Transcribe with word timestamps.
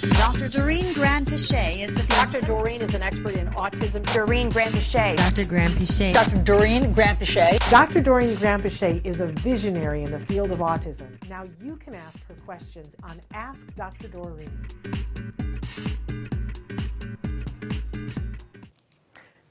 Dr. 0.00 0.48
Doreen 0.48 0.84
Granpeesheh 0.94 1.78
is 1.78 1.92
the 1.92 2.06
Dr. 2.08 2.40
Doreen 2.40 2.80
is 2.80 2.94
an 2.94 3.02
expert 3.02 3.36
in 3.36 3.48
autism. 3.48 4.02
Doreen 4.14 4.48
Granpeesheh. 4.48 5.16
Dr. 5.16 5.44
Granpeesheh. 5.44 6.14
Dr. 6.14 6.42
Doreen 6.42 6.94
Granpeesheh. 6.94 7.70
Dr. 7.70 8.00
Doreen 8.00 8.34
Granpeesheh 8.36 9.04
is 9.04 9.20
a 9.20 9.26
visionary 9.26 10.02
in 10.02 10.10
the 10.10 10.20
field 10.20 10.52
of 10.52 10.58
autism. 10.58 11.06
Now 11.28 11.44
you 11.62 11.76
can 11.76 11.94
ask 11.94 12.18
her 12.28 12.34
questions 12.46 12.96
on 13.02 13.20
Ask 13.34 13.74
Dr. 13.76 14.08
Doreen. 14.08 14.50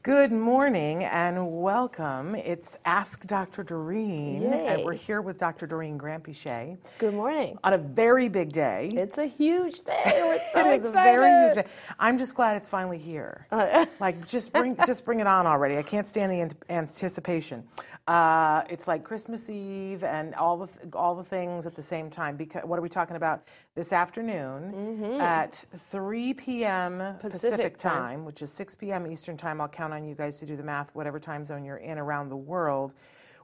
Good 0.02 0.32
morning 0.32 1.04
and 1.04 1.62
welcome. 1.62 2.34
It's 2.34 2.78
Ask 2.86 3.28
Dr. 3.28 3.64
Doreen, 3.64 4.44
Yay. 4.44 4.68
and 4.68 4.86
we're 4.86 4.94
here 4.94 5.22
with 5.22 5.38
Dr. 5.38 5.68
Doreen 5.68 6.00
Granpeesheh 6.00 6.78
Good 7.00 7.14
morning. 7.14 7.58
on 7.66 7.74
a 7.74 7.78
very 7.78 8.30
big 8.30 8.54
day. 8.54 8.92
It's 8.96 9.18
a 9.18 9.26
huge 9.26 9.82
day. 9.82 10.02
We're 10.24 10.40
so 10.54 10.62
It 10.72 10.76
is 10.78 10.84
a 10.86 10.88
excited. 10.88 11.20
very 11.20 11.44
huge 11.54 11.66
day. 11.66 11.72
I'm 12.00 12.18
just 12.18 12.34
glad 12.34 12.56
it's 12.56 12.70
finally 12.70 12.98
here. 12.98 13.46
Uh, 13.52 13.86
like 14.00 14.26
just 14.26 14.54
bring 14.54 14.78
just 14.86 15.04
bring 15.04 15.20
it 15.20 15.28
on 15.28 15.46
already. 15.46 15.78
I 15.78 15.84
can't 15.84 16.08
stand 16.08 16.32
the 16.32 16.56
anticipation. 16.74 17.66
Uh, 18.10 18.64
it's 18.72 18.88
like 18.88 19.04
Christmas 19.04 19.52
Eve 19.52 20.04
and 20.04 20.34
all 20.34 20.58
the 20.58 20.68
all 20.98 21.14
the 21.14 21.24
things 21.24 21.68
at 21.68 21.76
the 21.76 21.82
same 21.82 22.10
time. 22.10 22.36
Because 22.36 22.64
what 22.66 22.80
are 22.80 22.82
we 22.82 22.90
talking 22.90 23.16
about 23.16 23.44
this 23.76 23.94
afternoon 23.94 25.22
at 25.22 25.64
3 25.92 26.34
p.m. 26.34 26.98
Pacific, 27.20 27.20
Mm-hmm. 27.20 27.28
Pacific 27.30 27.78
time, 27.78 27.94
time. 27.94 28.26
which 28.26 28.42
is 28.42 28.52
6 28.52 28.76
p.m. 28.78 29.06
Eastern 29.06 29.38
time. 29.38 29.62
I'll 29.62 29.68
count 29.68 29.94
on 29.94 30.04
you 30.04 30.16
guys 30.16 30.40
to 30.40 30.48
do 30.48 30.56
the 30.56 30.64
math, 30.64 30.90
whatever 30.96 31.20
time 31.20 31.46
zone 31.46 31.64
you're 31.64 31.78
in 31.78 32.00
around 32.00 32.30
the 32.30 32.36
world. 32.38 32.96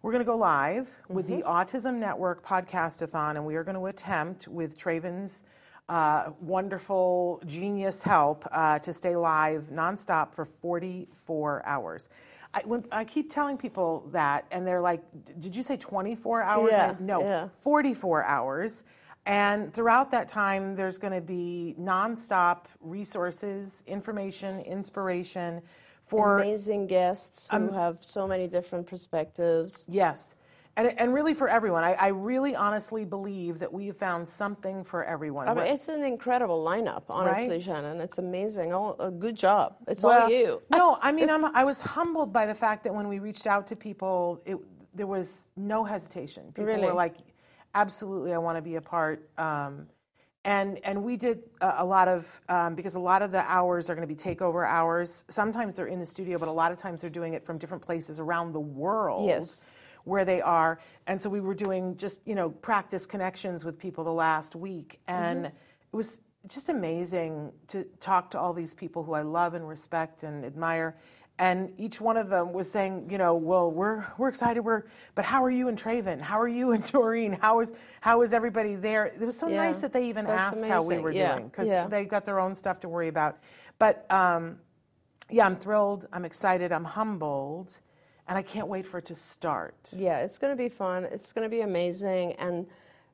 We're 0.02 0.12
going 0.12 0.24
to 0.26 0.32
go 0.32 0.38
live 0.38 0.88
with 1.10 1.28
the 1.28 1.44
Mm-hmm. 1.44 1.48
Autism 1.78 1.96
Network 1.98 2.44
podcastathon, 2.44 3.36
and 3.36 3.46
we 3.46 3.56
are 3.58 3.64
going 3.64 3.78
to 3.78 3.86
attempt 3.86 4.48
with 4.48 4.78
Traven's 4.80 5.44
uh, 5.90 6.32
wonderful 6.42 7.40
genius 7.46 8.02
help 8.02 8.48
uh, 8.52 8.80
to 8.80 8.92
stay 8.92 9.16
live 9.16 9.66
nonstop 9.72 10.34
for 10.34 10.46
44 10.46 11.64
hours. 11.68 12.10
I, 12.56 12.62
when, 12.64 12.86
I 12.92 13.04
keep 13.04 13.30
telling 13.32 13.58
people 13.58 14.08
that, 14.14 14.46
and 14.50 14.66
they're 14.66 14.82
like, 14.82 15.02
"Did 15.42 15.54
you 15.56 15.62
say 15.62 15.76
24 15.76 16.42
hours?" 16.42 16.72
Yeah, 16.72 16.96
I- 16.98 17.04
no, 17.04 17.20
yeah. 17.22 17.50
44 17.62 18.24
hours. 18.24 18.84
And 19.28 19.74
throughout 19.74 20.12
that 20.12 20.30
time, 20.30 20.76
there's 20.76 20.98
going 21.00 21.14
to 21.14 21.20
be 21.22 21.76
nonstop 21.80 22.66
resources, 22.80 23.84
information, 23.88 24.62
inspiration 24.62 25.62
for 26.06 26.38
Amazing 26.38 26.86
guests 26.88 27.50
Um, 27.52 27.68
who 27.68 27.74
have 27.74 27.98
so 28.02 28.28
many 28.28 28.48
different 28.48 28.86
perspectives. 28.86 29.86
Yes. 29.90 30.36
And, 30.78 31.00
and 31.00 31.14
really 31.14 31.34
for 31.34 31.48
everyone. 31.48 31.86
I, 31.86 31.94
I 31.94 32.08
really 32.08 32.54
honestly 32.54 33.06
believe 33.06 33.60
that 33.60 33.72
we 33.72 33.88
have 33.88 33.98
found 33.98 34.28
something 34.28 34.84
for 34.84 35.06
everyone. 35.06 35.48
I 35.48 35.54
mean, 35.54 35.68
it's 35.68 35.88
an 35.88 36.04
incredible 36.04 36.66
lineup, 36.66 37.04
honestly, 37.10 37.48
Right? 37.48 37.64
Shannon. 37.64 38.02
It's 38.02 38.18
amazing. 38.18 38.74
Oh, 38.74 38.94
a 39.00 39.10
good 39.10 39.36
job. 39.38 39.78
It's 39.88 40.04
Well, 40.04 40.24
all 40.24 40.30
you. 40.30 40.62
No, 40.70 40.98
I 41.02 41.14
mean, 41.14 41.30
I'm, 41.30 41.46
I 41.56 41.64
was 41.64 41.82
humbled 41.82 42.34
by 42.34 42.46
the 42.46 42.56
fact 42.56 42.84
that 42.84 42.94
when 42.94 43.08
we 43.08 43.20
reached 43.20 43.48
out 43.48 43.68
to 43.68 43.76
people, 43.78 44.42
it, 44.46 44.58
there 44.94 45.08
was 45.08 45.50
no 45.56 45.86
hesitation. 45.86 46.48
People 46.48 46.66
Really? 46.66 46.88
were 46.88 46.94
like, 46.94 47.16
absolutely, 47.74 48.34
I 48.34 48.38
want 48.38 48.58
to 48.58 48.62
be 48.62 48.76
a 48.76 48.82
part. 48.82 49.30
Um, 49.38 49.88
and, 50.44 50.80
and 50.84 51.02
we 51.02 51.16
did 51.16 51.44
a, 51.62 51.76
a 51.78 51.86
lot 51.86 52.10
of, 52.10 52.42
um, 52.50 52.76
because 52.76 52.96
a 52.96 53.00
lot 53.00 53.22
of 53.22 53.32
the 53.32 53.50
hours 53.50 53.90
are 53.90 53.96
going 53.96 54.08
to 54.08 54.14
be 54.14 54.36
takeover 54.36 54.68
hours. 54.68 55.24
Sometimes 55.30 55.74
they're 55.74 55.88
in 55.88 56.00
the 56.00 56.06
studio, 56.06 56.38
but 56.38 56.50
a 56.50 56.52
lot 56.52 56.74
of 56.74 56.78
times 56.78 57.00
they're 57.00 57.10
doing 57.10 57.34
it 57.34 57.46
from 57.46 57.58
different 57.58 57.82
places 57.82 58.20
around 58.20 58.52
the 58.52 58.60
world. 58.60 59.26
Yes. 59.26 59.66
Where 60.06 60.26
they 60.26 60.42
are. 60.42 60.80
And 61.08 61.22
so 61.22 61.30
we 61.30 61.42
were 61.42 61.56
doing 61.56 61.98
just, 61.98 62.22
you 62.26 62.36
know, 62.36 62.50
practice 62.50 63.06
connections 63.06 63.66
with 63.66 63.78
people 63.78 64.04
the 64.04 64.14
last 64.14 64.56
week. 64.56 65.00
And 65.08 65.48
it 65.48 65.54
was 65.92 66.22
just 66.48 66.70
amazing 66.70 67.52
to 67.70 67.86
talk 68.00 68.32
to 68.32 68.40
all 68.40 68.54
these 68.54 68.74
people 68.74 69.04
who 69.04 69.14
I 69.14 69.22
love 69.24 69.56
and 69.56 69.68
respect 69.68 70.24
and 70.24 70.46
admire. 70.46 70.96
And 71.40 71.74
each 71.78 72.00
one 72.02 72.18
of 72.18 72.30
them 72.30 72.54
was 72.54 72.72
saying, 72.72 73.10
you 73.12 73.18
know, 73.18 73.36
well, 73.36 73.70
we're 73.70 74.06
we're 74.18 74.30
excited. 74.30 74.62
We're, 74.62 74.84
but 75.16 75.26
how 75.26 75.44
are 75.44 75.50
you 75.50 75.68
and 75.68 75.78
Traven? 75.78 76.22
How 76.22 76.40
are 76.40 76.48
you 76.48 76.72
and 76.72 76.86
Doreen? 76.92 77.34
How 77.34 77.60
is 77.60 77.74
how 78.02 78.22
is 78.22 78.34
everybody 78.34 78.76
there? 78.76 79.08
It 79.08 79.20
was 79.20 79.38
so 79.38 79.50
Yeah, 79.50 79.66
nice 79.66 79.80
that 79.80 79.92
they 79.92 80.08
even 80.08 80.26
that's 80.26 80.48
asked 80.48 80.66
how 80.68 80.84
we 80.88 80.98
were 81.00 81.12
Yeah, 81.12 81.34
doing 81.36 81.50
because 81.50 81.68
yeah. 81.68 81.88
they 81.88 82.06
got 82.06 82.26
their 82.26 82.40
own 82.40 82.56
stuff 82.56 82.80
to 82.82 82.90
worry 82.90 83.10
about. 83.10 83.40
But 83.80 84.10
um, 84.12 84.60
yeah, 85.30 85.46
I'm 85.46 85.58
thrilled. 85.58 86.08
I'm 86.14 86.26
excited. 86.26 86.72
I'm 86.72 86.86
humbled, 86.86 87.80
and 88.28 88.38
I 88.38 88.42
can't 88.42 88.68
wait 88.68 88.86
for 88.86 88.98
it 88.98 89.06
to 89.06 89.16
start. 89.16 89.76
Yeah, 89.96 90.20
it's 90.20 90.38
going 90.38 90.52
to 90.52 90.58
be 90.62 90.70
fun. 90.70 91.06
It's 91.06 91.32
going 91.32 91.44
to 91.44 91.50
be 91.50 91.62
amazing. 91.62 92.34
And 92.34 92.66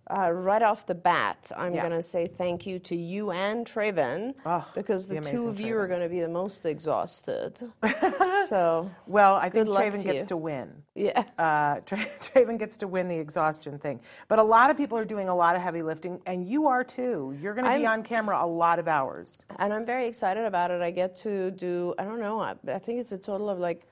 uh, 0.10 0.32
right 0.32 0.62
off 0.62 0.88
the 0.88 0.96
bat, 0.96 1.52
I'm 1.56 1.74
Yeah. 1.74 1.82
going 1.82 1.92
to 1.94 2.02
say 2.04 2.28
thank 2.28 2.66
you 2.66 2.80
to 2.80 2.96
you 2.96 3.32
and 3.32 3.66
Traven 3.66 4.34
Oh, 4.46 4.68
because 4.74 5.08
the 5.08 5.20
the, 5.20 5.22
two 5.30 5.48
of 5.48 5.60
you 5.60 5.78
are 5.78 5.88
going 5.88 6.02
to 6.02 6.10
be 6.10 6.22
the 6.22 6.28
most 6.28 6.66
exhausted. 6.66 7.60
so, 8.48 8.90
Well, 9.06 9.36
I 9.36 9.50
think 9.50 9.68
Traven 9.68 9.98
to 10.00 10.04
gets 10.04 10.20
you. 10.22 10.26
to 10.28 10.38
win. 10.38 10.84
yeah. 10.96 11.24
uh, 11.38 11.80
Tra- 11.86 11.98
Traven 12.20 12.58
gets 12.58 12.78
to 12.78 12.88
win 12.88 13.08
the 13.08 13.16
exhaustion 13.18 13.78
thing. 13.80 14.02
But 14.28 14.40
a 14.40 14.44
lot 14.44 14.70
of 14.70 14.76
people 14.78 14.98
are 14.98 15.06
doing 15.06 15.30
a 15.30 15.36
lot 15.36 15.56
of 15.56 15.62
heavy 15.62 15.82
lifting, 15.84 16.20
and 16.26 16.48
you 16.48 16.68
are 16.68 16.84
too. 16.84 17.38
You're 17.40 17.54
going 17.54 17.66
to 17.72 17.78
be 17.78 17.86
on 17.86 18.02
camera 18.04 18.44
a 18.44 18.48
lot 18.48 18.80
of 18.80 18.88
hours. 18.88 19.44
and 19.60 19.72
I'm 19.74 19.86
very 19.86 20.08
excited 20.08 20.46
about 20.46 20.72
it. 20.72 20.82
I 20.82 20.92
get 20.92 21.16
to 21.18 21.52
do, 21.52 21.94
I 22.00 22.04
don't 22.06 22.20
know, 22.20 22.40
I, 22.42 22.56
I 22.68 22.80
think 22.80 23.00
it's 23.00 23.12
a 23.12 23.18
total 23.18 23.50
of 23.50 23.60
like 23.60 23.86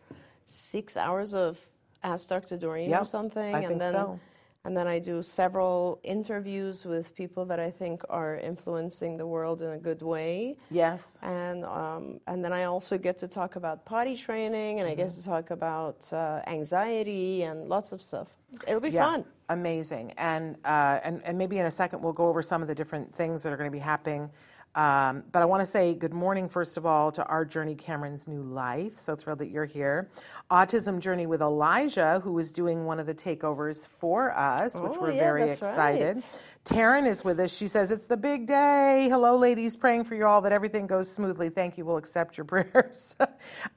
six 0.49 0.97
hours 0.97 1.33
of 1.33 1.59
Ask 2.03 2.29
Dr. 2.29 2.57
Doreen 2.57 2.89
Yep, 2.89 3.01
or 3.01 3.05
something. 3.05 3.55
I 3.55 3.59
and 3.59 3.67
think 3.67 3.79
then, 3.81 3.91
so. 3.91 4.19
And 4.65 4.75
then 4.75 4.87
I 4.87 4.99
do 4.99 5.21
several 5.21 5.99
interviews 6.03 6.83
with 6.85 7.15
people 7.15 7.45
that 7.45 7.59
I 7.61 7.71
think 7.71 8.01
are 8.09 8.35
influencing 8.37 9.15
the 9.15 9.25
world 9.25 9.61
in 9.61 9.69
a 9.71 9.77
good 9.77 10.01
way. 10.01 10.57
Yes. 10.69 11.17
And, 11.21 11.63
um, 11.65 12.19
and 12.27 12.43
then 12.43 12.51
I 12.51 12.65
also 12.65 12.97
get 12.97 13.17
to 13.19 13.27
talk 13.27 13.55
about 13.55 13.85
potty 13.85 14.17
training 14.17 14.79
and 14.79 14.87
I 14.87 14.91
Mm-hmm. 14.91 15.01
get 15.01 15.11
to 15.11 15.23
talk 15.23 15.51
about 15.51 16.11
uh, 16.11 16.41
anxiety 16.47 17.43
and 17.43 17.69
lots 17.69 17.93
of 17.93 18.01
stuff. 18.01 18.27
It'll 18.67 18.81
be 18.81 18.89
Yeah, 18.89 19.05
fun. 19.05 19.25
Amazing. 19.47 20.13
And, 20.17 20.57
uh, 20.65 20.99
and, 21.03 21.21
and 21.23 21.37
maybe 21.37 21.57
in 21.57 21.65
a 21.65 21.71
second 21.71 22.01
we'll 22.01 22.13
go 22.13 22.27
over 22.27 22.41
some 22.41 22.61
of 22.61 22.67
the 22.67 22.75
different 22.75 23.13
things 23.15 23.43
that 23.43 23.53
are 23.53 23.57
going 23.57 23.69
to 23.71 23.75
be 23.75 23.79
happening. 23.79 24.29
Um, 24.75 25.23
but 25.31 25.41
I 25.41 25.45
want 25.45 25.61
to 25.61 25.65
say 25.65 25.93
good 25.95 26.13
morning, 26.13 26.47
first 26.47 26.77
of 26.77 26.85
all, 26.85 27.11
to 27.13 27.25
our 27.25 27.43
Journey 27.43 27.75
Cameron's 27.75 28.27
New 28.27 28.43
Life. 28.43 28.97
So 28.97 29.15
thrilled 29.15 29.39
that 29.39 29.49
you're 29.49 29.65
here. 29.65 30.09
Autism 30.51 30.99
Journey 30.99 31.25
with 31.25 31.41
Elijah, 31.41 32.21
who 32.23 32.37
is 32.39 32.51
doing 32.51 32.85
one 32.85 32.99
of 32.99 33.07
the 33.07 33.15
takeovers 33.15 33.87
for 33.87 34.31
us, 34.37 34.79
which 34.79 34.93
Oh, 34.95 35.01
we're 35.01 35.11
yeah, 35.13 35.19
very 35.19 35.49
excited. 35.49 36.17
right. 36.17 36.39
Taryn 36.65 37.07
is 37.07 37.23
with 37.23 37.39
us. 37.39 37.55
She 37.55 37.67
says, 37.67 37.89
It's 37.91 38.05
the 38.05 38.17
big 38.17 38.45
day. 38.45 39.07
Hello, 39.09 39.35
ladies. 39.35 39.75
Praying 39.77 40.03
for 40.03 40.15
you 40.15 40.25
all 40.25 40.41
that 40.41 40.51
everything 40.51 40.87
goes 40.87 41.11
smoothly. 41.11 41.49
Thank 41.49 41.77
you. 41.77 41.85
We'll 41.85 41.97
accept 41.97 42.37
your 42.37 42.45
prayers. 42.45 43.15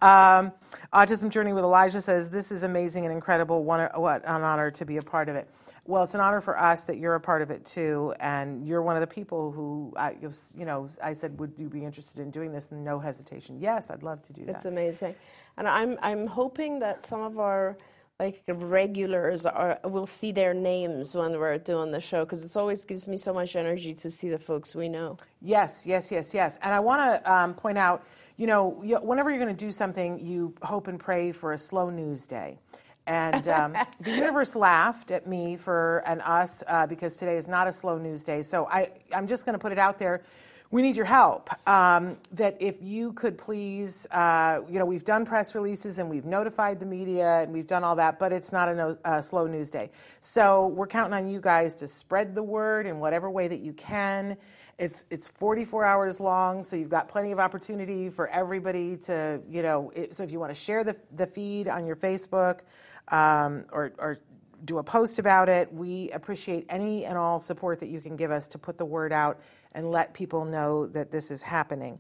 um, 0.02 0.52
Autism 0.92 1.30
Journey 1.30 1.52
with 1.52 1.64
Elijah 1.64 2.00
says, 2.00 2.28
This 2.28 2.52
is 2.52 2.62
amazing 2.64 3.04
and 3.06 3.14
incredible. 3.14 3.64
What, 3.64 3.98
what 3.98 4.22
an 4.26 4.42
honor 4.42 4.70
to 4.72 4.84
be 4.84 4.98
a 4.98 5.02
part 5.02 5.28
of 5.28 5.36
it. 5.36 5.48
Well, 5.84 6.04
it's 6.04 6.14
an 6.14 6.20
honor 6.20 6.40
for 6.40 6.56
us 6.58 6.84
that 6.84 6.98
you're 6.98 7.16
a 7.16 7.20
part 7.20 7.42
of 7.42 7.50
it 7.50 7.66
too, 7.66 8.14
and 8.20 8.64
you're 8.64 8.82
one 8.82 8.94
of 8.94 9.00
the 9.00 9.06
people 9.12 9.50
who, 9.50 9.92
I, 9.96 10.14
you 10.56 10.64
know, 10.64 10.86
I 11.02 11.12
said, 11.12 11.40
would 11.40 11.54
you 11.56 11.68
be 11.68 11.84
interested 11.84 12.20
in 12.20 12.30
doing 12.30 12.52
this? 12.52 12.70
And 12.70 12.84
no 12.84 13.00
hesitation. 13.00 13.58
Yes, 13.58 13.90
I'd 13.90 14.04
love 14.04 14.22
to 14.24 14.32
do 14.32 14.44
that. 14.44 14.56
It's 14.56 14.64
amazing, 14.64 15.16
and 15.56 15.66
I'm 15.66 15.98
I'm 16.00 16.28
hoping 16.28 16.78
that 16.80 17.02
some 17.04 17.20
of 17.20 17.38
our 17.40 17.78
like 18.22 18.42
regulars 18.46 19.46
are 19.46 19.78
will 19.84 20.06
see 20.06 20.32
their 20.32 20.54
names 20.54 21.14
when 21.14 21.32
we're 21.32 21.58
doing 21.58 21.90
the 21.90 22.00
show 22.00 22.24
because 22.24 22.44
it 22.44 22.56
always 22.58 22.84
gives 22.84 23.08
me 23.08 23.16
so 23.16 23.32
much 23.32 23.56
energy 23.56 23.94
to 23.94 24.10
see 24.10 24.28
the 24.28 24.38
folks 24.38 24.74
we 24.74 24.88
know. 24.88 25.16
Yes, 25.40 25.84
yes, 25.86 26.12
yes, 26.12 26.32
yes. 26.32 26.58
And 26.62 26.72
I 26.72 26.80
want 26.80 27.00
to 27.00 27.32
um, 27.32 27.54
point 27.54 27.78
out, 27.78 28.04
you 28.36 28.46
know, 28.46 28.68
whenever 29.02 29.30
you're 29.30 29.40
going 29.40 29.54
to 29.54 29.64
do 29.64 29.72
something, 29.72 30.20
you 30.20 30.54
hope 30.62 30.86
and 30.86 30.98
pray 30.98 31.32
for 31.32 31.52
a 31.52 31.58
slow 31.58 31.90
news 31.90 32.26
day. 32.26 32.58
And 33.06 33.48
um, 33.48 33.76
the 34.00 34.12
universe 34.22 34.54
laughed 34.54 35.10
at 35.10 35.26
me 35.26 35.56
for 35.56 36.04
and 36.06 36.22
us 36.22 36.62
uh, 36.68 36.86
because 36.86 37.16
today 37.16 37.36
is 37.36 37.48
not 37.48 37.66
a 37.66 37.72
slow 37.72 37.98
news 37.98 38.22
day. 38.22 38.42
So 38.42 38.66
I, 38.68 38.90
I'm 39.12 39.26
just 39.26 39.44
going 39.44 39.54
to 39.54 39.58
put 39.58 39.72
it 39.72 39.78
out 39.78 39.98
there. 39.98 40.22
We 40.72 40.80
need 40.80 40.96
your 40.96 41.04
help. 41.04 41.50
Um, 41.68 42.16
that 42.32 42.56
if 42.58 42.80
you 42.80 43.12
could 43.12 43.36
please, 43.36 44.06
uh, 44.10 44.62
you 44.70 44.78
know, 44.78 44.86
we've 44.86 45.04
done 45.04 45.26
press 45.26 45.54
releases 45.54 45.98
and 45.98 46.08
we've 46.08 46.24
notified 46.24 46.80
the 46.80 46.86
media 46.86 47.42
and 47.42 47.52
we've 47.52 47.66
done 47.66 47.84
all 47.84 47.94
that, 47.96 48.18
but 48.18 48.32
it's 48.32 48.52
not 48.52 48.70
a 48.70 48.74
no, 48.74 49.20
slow 49.20 49.46
news 49.46 49.70
day. 49.70 49.90
So 50.22 50.68
we're 50.68 50.86
counting 50.86 51.12
on 51.12 51.28
you 51.28 51.40
guys 51.42 51.74
to 51.74 51.86
spread 51.86 52.34
the 52.34 52.42
word 52.42 52.86
in 52.86 53.00
whatever 53.00 53.30
way 53.30 53.48
that 53.48 53.60
you 53.60 53.74
can. 53.74 54.34
It's 54.78 55.04
it's 55.10 55.28
44 55.28 55.84
hours 55.84 56.20
long, 56.20 56.62
so 56.62 56.74
you've 56.74 56.88
got 56.88 57.06
plenty 57.06 57.32
of 57.32 57.38
opportunity 57.38 58.08
for 58.08 58.28
everybody 58.28 58.96
to, 58.96 59.42
you 59.50 59.60
know. 59.60 59.92
It, 59.94 60.16
so 60.16 60.22
if 60.22 60.30
you 60.32 60.40
want 60.40 60.52
to 60.52 60.58
share 60.58 60.84
the 60.84 60.96
the 61.16 61.26
feed 61.26 61.68
on 61.68 61.86
your 61.86 61.96
Facebook, 61.96 62.60
um, 63.08 63.66
or 63.70 63.92
or 63.98 64.20
do 64.64 64.78
a 64.78 64.82
post 64.82 65.18
about 65.18 65.50
it, 65.50 65.72
we 65.72 66.10
appreciate 66.12 66.64
any 66.70 67.04
and 67.04 67.18
all 67.18 67.38
support 67.38 67.78
that 67.80 67.88
you 67.88 68.00
can 68.00 68.16
give 68.16 68.30
us 68.30 68.48
to 68.48 68.58
put 68.58 68.78
the 68.78 68.84
word 68.84 69.12
out 69.12 69.40
and 69.74 69.90
let 69.90 70.14
people 70.14 70.44
know 70.44 70.86
that 70.88 71.10
this 71.10 71.30
is 71.30 71.42
happening. 71.42 71.98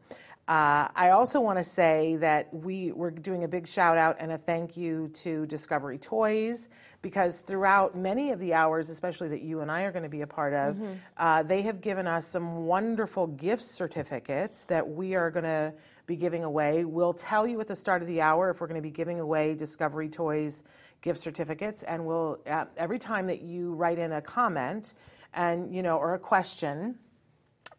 Uh, 0.48 0.88
I 0.96 1.10
also 1.10 1.40
want 1.40 1.58
to 1.58 1.64
say 1.64 2.16
that 2.16 2.52
we, 2.52 2.90
we're 2.90 3.12
doing 3.12 3.44
a 3.44 3.48
big 3.48 3.68
shout 3.68 3.96
out 3.96 4.16
and 4.18 4.32
a 4.32 4.38
thank 4.38 4.76
you 4.76 5.08
to 5.22 5.46
Discovery 5.46 5.98
Toys 5.98 6.68
because 7.00 7.40
throughout 7.40 7.96
many 7.96 8.32
of 8.32 8.40
the 8.40 8.52
hours, 8.52 8.90
especially 8.90 9.28
that 9.28 9.42
you 9.42 9.60
and 9.60 9.70
I 9.70 9.82
are 9.82 9.92
going 9.92 10.02
to 10.02 10.08
be 10.08 10.22
a 10.22 10.26
part 10.26 10.52
of, 10.52 10.76
uh, 11.16 11.44
they 11.44 11.62
have 11.62 11.80
given 11.80 12.08
us 12.08 12.26
some 12.26 12.66
wonderful 12.66 13.28
gift 13.28 13.62
certificates 13.62 14.64
that 14.64 14.88
we 14.88 15.14
are 15.14 15.30
going 15.30 15.44
to 15.44 15.72
be 16.06 16.16
giving 16.16 16.42
away. 16.42 16.84
We'll 16.84 17.14
tell 17.14 17.46
you 17.46 17.60
at 17.60 17.68
the 17.68 17.76
start 17.76 18.02
of 18.02 18.08
the 18.08 18.20
hour 18.20 18.50
if 18.50 18.60
we're 18.60 18.66
going 18.66 18.82
to 18.82 18.86
be 18.86 18.90
giving 18.90 19.20
away 19.20 19.54
Discovery 19.54 20.08
Toys 20.08 20.64
gift 21.02 21.20
certificates, 21.20 21.84
and 21.84 22.04
we'll 22.04 22.40
uh, 22.46 22.64
every 22.76 22.98
time 22.98 23.28
that 23.28 23.42
you 23.42 23.74
write 23.74 23.98
in 23.98 24.12
a 24.12 24.20
comment 24.20 24.94
and 25.34 25.74
you 25.74 25.82
know 25.82 25.98
or 25.98 26.14
a 26.14 26.18
question 26.18 26.96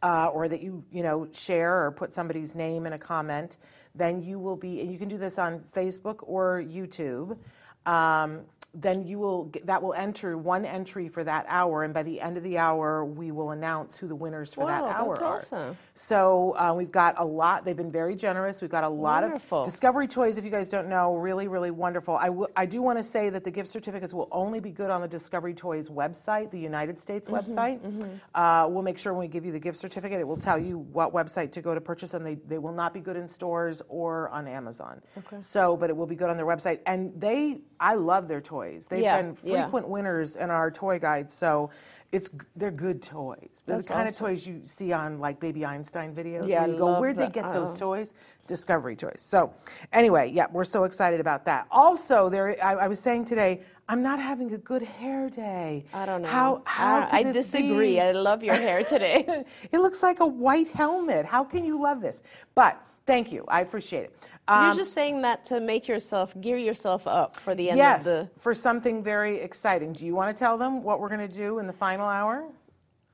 uh, 0.04 0.28
or 0.28 0.48
that 0.48 0.62
you 0.62 0.84
you 0.92 1.02
know 1.02 1.28
share 1.32 1.86
or 1.86 1.92
put 1.92 2.14
somebody's 2.14 2.56
name 2.56 2.86
in 2.86 2.94
a 2.94 3.00
comment, 3.00 3.58
then 3.96 4.22
you 4.22 4.38
will 4.38 4.58
be 4.58 4.82
and 4.82 4.92
you 4.92 5.00
can 5.00 5.08
do 5.08 5.18
this 5.18 5.40
on 5.40 5.64
Facebook 5.76 6.18
or 6.22 6.62
YouTube. 6.62 7.38
Um, 7.86 8.42
then 8.76 9.06
you 9.06 9.20
will 9.20 9.46
get, 9.46 9.68
that 9.68 9.84
will 9.84 9.94
enter 9.94 10.36
one 10.36 10.66
entry 10.66 11.08
for 11.08 11.24
that 11.24 11.46
hour, 11.48 11.84
and 11.84 11.94
by 11.94 12.02
the 12.02 12.20
end 12.20 12.38
of 12.38 12.44
the 12.44 12.58
hour, 12.58 13.06
we 13.06 13.32
will 13.32 13.52
announce 13.52 13.98
who 13.98 14.08
the 14.08 14.16
winners 14.16 14.54
for 14.56 14.66
that 14.66 14.82
Wow, 14.84 14.90
hour 14.90 15.10
that's 15.10 15.22
are. 15.22 15.36
awesome. 15.36 15.78
So 15.94 16.56
uh, 16.58 16.74
we've 16.76 16.92
got 16.92 17.20
a 17.20 17.24
lot. 17.26 17.66
They've 17.66 17.78
been 17.78 17.92
very 17.92 18.16
generous. 18.16 18.62
We've 18.62 18.72
got 18.72 18.84
a 18.84 18.90
lot 18.90 19.22
Wonderful. 19.22 19.60
of 19.62 19.66
Discovery 19.66 20.08
Toys. 20.08 20.40
If 20.40 20.44
you 20.44 20.50
guys 20.50 20.70
don't 20.72 20.90
know, 20.90 21.16
really, 21.16 21.48
really 21.48 21.70
wonderful. 21.70 22.18
I, 22.18 22.28
w- 22.28 22.48
I 22.56 22.66
do 22.66 22.82
want 22.82 22.98
to 22.98 23.04
say 23.04 23.30
that 23.30 23.44
the 23.44 23.52
gift 23.52 23.70
certificates 23.70 24.12
will 24.12 24.28
only 24.32 24.60
be 24.60 24.72
good 24.72 24.90
on 24.90 25.02
the 25.02 25.08
Discovery 25.08 25.54
Toys 25.54 25.90
website, 25.90 26.50
the 26.50 26.60
United 26.60 26.98
States 26.98 27.30
Mm-hmm, 27.30 27.52
website. 27.54 28.20
Uh, 28.34 28.68
we'll 28.70 28.82
make 28.82 28.98
sure 28.98 29.14
when 29.14 29.22
we 29.22 29.28
give 29.28 29.46
you 29.46 29.52
the 29.52 29.60
gift 29.60 29.78
certificate, 29.78 30.20
it 30.20 30.28
will 30.28 30.36
tell 30.36 30.58
you 30.58 30.80
what 30.80 31.14
website 31.14 31.52
to 31.52 31.62
go 31.62 31.76
to 31.76 31.82
purchase 31.82 32.10
them. 32.12 32.24
They, 32.24 32.36
they 32.48 32.58
will 32.58 32.74
not 32.74 32.92
be 32.92 33.02
good 33.02 33.18
in 33.18 33.28
stores 33.28 33.84
or 33.88 34.30
on 34.30 34.48
Amazon. 34.48 35.00
Okay. 35.20 35.38
So, 35.42 35.78
but 35.78 35.92
it 35.92 35.96
will 35.96 36.08
be 36.08 36.16
good 36.16 36.32
on 36.32 36.38
their 36.38 36.48
website. 36.48 36.80
And 36.88 37.12
they, 37.22 37.62
I 37.80 37.94
love 37.96 38.28
their 38.28 38.42
toys. 38.42 38.63
They've 38.90 39.02
Yeah, 39.04 39.22
been 39.22 39.38
yeah. 39.44 39.64
frequent 39.64 39.88
winners 39.88 40.36
in 40.36 40.50
our 40.50 40.72
toy 40.72 41.00
guide. 41.00 41.32
So. 41.32 41.70
It's, 42.12 42.30
they're 42.56 42.70
good 42.70 43.02
toys. 43.02 43.64
They're 43.66 43.78
That's 43.78 43.88
the 43.88 43.94
kind 43.96 44.08
awesome. 44.08 44.26
of 44.26 44.30
toys 44.34 44.46
you 44.46 44.60
see 44.64 44.94
on 44.94 45.18
like 45.18 45.40
Baby 45.40 45.66
Einstein 45.66 46.14
videos. 46.14 46.48
Yeah, 46.48 46.60
where 46.60 46.68
you 46.70 46.76
I 46.76 46.78
go, 46.78 47.00
where'd 47.00 47.18
they 47.18 47.30
get 47.30 47.52
those 47.52 47.70
uh-uh. 47.70 47.78
toys? 47.80 48.14
Discovery 48.46 48.96
Toys. 48.96 49.20
So, 49.20 49.52
anyway, 49.92 50.30
yeah, 50.30 50.46
we're 50.52 50.64
so 50.64 50.84
excited 50.84 51.20
about 51.20 51.44
that. 51.46 51.66
Also, 51.72 52.30
there, 52.30 52.64
I, 52.64 52.74
I 52.76 52.88
was 52.88 53.00
saying 53.00 53.26
today, 53.26 53.64
I'm 53.90 54.04
not 54.04 54.20
having 54.20 54.54
a 54.54 54.60
good 54.60 54.84
hair 54.84 55.28
day. 55.28 55.86
I 55.92 56.06
don't 56.06 56.22
know. 56.22 56.28
How? 56.28 56.62
How? 56.66 57.02
I, 57.02 57.06
could 57.06 57.16
I 57.16 57.24
this 57.32 57.52
disagree. 57.52 57.94
be? 57.94 58.02
I 58.02 58.12
love 58.12 58.44
your 58.44 58.54
hair 58.56 58.84
today. 58.84 59.26
it 59.72 59.80
looks 59.80 60.04
like 60.04 60.20
a 60.20 60.28
white 60.28 60.70
helmet. 60.70 61.26
How 61.26 61.44
can 61.44 61.66
you 61.66 61.82
love 61.82 62.00
this? 62.00 62.22
But 62.54 62.80
thank 63.08 63.32
you. 63.32 63.44
I 63.48 63.62
appreciate 63.62 64.04
it. 64.04 64.28
Um, 64.48 64.66
You're 64.66 64.76
just 64.76 64.94
saying 64.94 65.22
that 65.22 65.46
to 65.46 65.60
make 65.62 65.88
yourself 65.88 66.40
gear 66.42 66.58
yourself 66.58 67.08
up 67.08 67.38
for 67.38 67.56
the 67.56 67.70
end 67.70 67.78
yes, 67.78 68.06
of 68.06 68.06
the. 68.06 68.30
for 68.40 68.54
something 68.54 69.02
very 69.04 69.40
exciting. 69.40 69.94
Do 69.94 70.06
you 70.06 70.16
want 70.16 70.36
to 70.36 70.40
tell 70.40 70.58
them 70.58 70.84
what 70.84 71.00
we're 71.00 71.08
going 71.08 71.28
to 71.28 71.34
do 71.34 71.60
in 71.60 71.68
the 71.68 71.74
final 71.74 72.08
hour? 72.08 72.46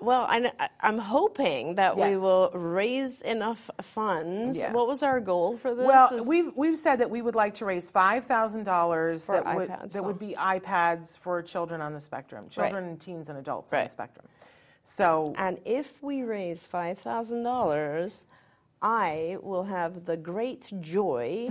Well, 0.02 0.26
I, 0.30 0.52
am 0.82 0.98
hoping 0.98 1.76
that 1.76 1.98
we 1.98 2.16
will 2.18 2.52
raise 2.54 3.22
enough 3.22 3.70
funds. 3.82 4.58
Yes. 4.58 4.74
What 4.74 4.88
was 4.88 5.04
our 5.04 5.20
goal 5.20 5.58
for 5.58 5.76
this? 5.76 5.86
Well, 5.86 6.10
Was- 6.14 6.26
we've 6.26 6.52
we've 6.56 6.78
said 6.78 7.00
that 7.02 7.10
we 7.10 7.22
would 7.22 7.36
like 7.36 7.56
to 7.56 7.66
raise 7.66 7.90
five 7.90 8.26
thousand 8.26 8.64
dollars 8.64 9.26
For 9.26 9.42
that 9.44 9.56
would 9.56 9.92
that 9.92 10.06
would 10.06 10.18
be 10.18 10.36
iPads 10.40 11.18
for 11.18 11.42
children 11.42 11.82
on 11.82 11.94
the 11.94 12.00
spectrum, 12.00 12.48
children 12.50 12.86
and 12.86 13.00
teens 13.00 13.28
and 13.28 13.38
adults 13.38 13.74
on 13.74 13.80
the 13.80 13.84
Right. 13.84 13.92
spectrum. 13.92 14.26
So 14.84 15.34
And 15.38 15.60
if 15.66 16.02
we 16.02 16.24
raise 16.24 16.66
five 16.66 16.98
thousand 16.98 17.44
dollars, 17.44 18.26
I 18.82 19.38
will 19.42 19.66
have 19.66 20.06
the 20.06 20.16
great 20.16 20.72
joy 20.80 21.50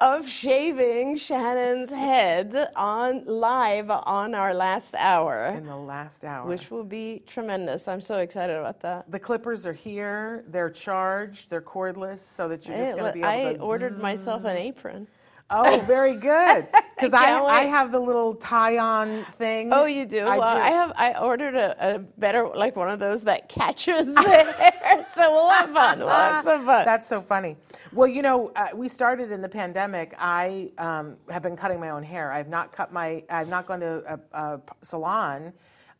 of 0.00 0.28
shaving 0.28 1.16
Shannon's 1.16 1.90
head 1.90 2.54
on 2.74 3.24
live 3.26 3.90
on 3.90 4.34
our 4.34 4.54
last 4.54 4.94
hour, 4.96 5.46
in 5.46 5.66
the 5.66 5.76
last 5.76 6.24
hour, 6.24 6.48
which 6.48 6.70
will 6.70 6.84
be 6.84 7.22
tremendous. 7.26 7.86
I'm 7.86 8.00
so 8.00 8.18
excited 8.18 8.56
about 8.56 8.80
that. 8.80 9.10
the 9.10 9.20
clippers 9.20 9.66
are 9.66 9.72
here. 9.72 10.44
They're 10.48 10.70
charged. 10.70 11.50
They're 11.50 11.62
cordless, 11.62 12.18
so 12.20 12.48
that 12.48 12.66
you're 12.66 12.76
just 12.76 12.96
going 12.96 13.06
to 13.06 13.12
be 13.12 13.20
able 13.20 13.28
I 13.28 13.52
to. 13.54 13.60
I 13.60 13.62
ordered 13.62 13.98
myself 14.00 14.44
an 14.44 14.56
apron. 14.56 15.06
Oh, 15.50 15.80
very 15.86 16.16
good. 16.16 16.68
Because 16.98 17.14
I, 17.14 17.26
can't 17.26 17.44
I 17.44 17.62
have 17.62 17.92
the 17.92 18.00
little 18.00 18.34
tie-on 18.34 19.24
thing. 19.34 19.72
Oh, 19.72 19.84
you 19.84 20.04
do? 20.04 20.26
I 20.26 20.36
well, 20.36 20.56
do. 20.56 20.60
I 20.60 20.70
have. 20.70 20.92
I 20.96 21.14
ordered 21.16 21.54
a, 21.54 21.94
a 21.94 21.98
better, 22.00 22.48
like 22.48 22.74
one 22.74 22.90
of 22.90 22.98
those 22.98 23.22
that 23.22 23.48
catches 23.48 24.12
the 24.14 24.20
hair. 24.20 25.04
So 25.06 25.32
we'll 25.32 25.48
have 25.48 25.70
fun. 25.70 26.00
We'll 26.00 26.08
have 26.08 26.42
some 26.42 26.64
fun. 26.64 26.84
That's 26.84 27.08
so 27.08 27.20
funny. 27.20 27.56
Well, 27.92 28.08
you 28.08 28.20
know, 28.20 28.50
uh, 28.56 28.70
we 28.74 28.88
started 28.88 29.30
in 29.30 29.40
the 29.40 29.48
pandemic. 29.48 30.12
I 30.18 30.72
um, 30.76 31.16
have 31.30 31.42
been 31.42 31.54
cutting 31.54 31.78
my 31.78 31.90
own 31.90 32.02
hair. 32.02 32.32
I've 32.32 32.48
not 32.48 32.72
cut 32.72 32.92
my. 32.92 33.22
I've 33.30 33.48
not 33.48 33.68
gone 33.68 33.78
to 33.78 34.18
a 34.32 34.60
salon. 34.82 35.52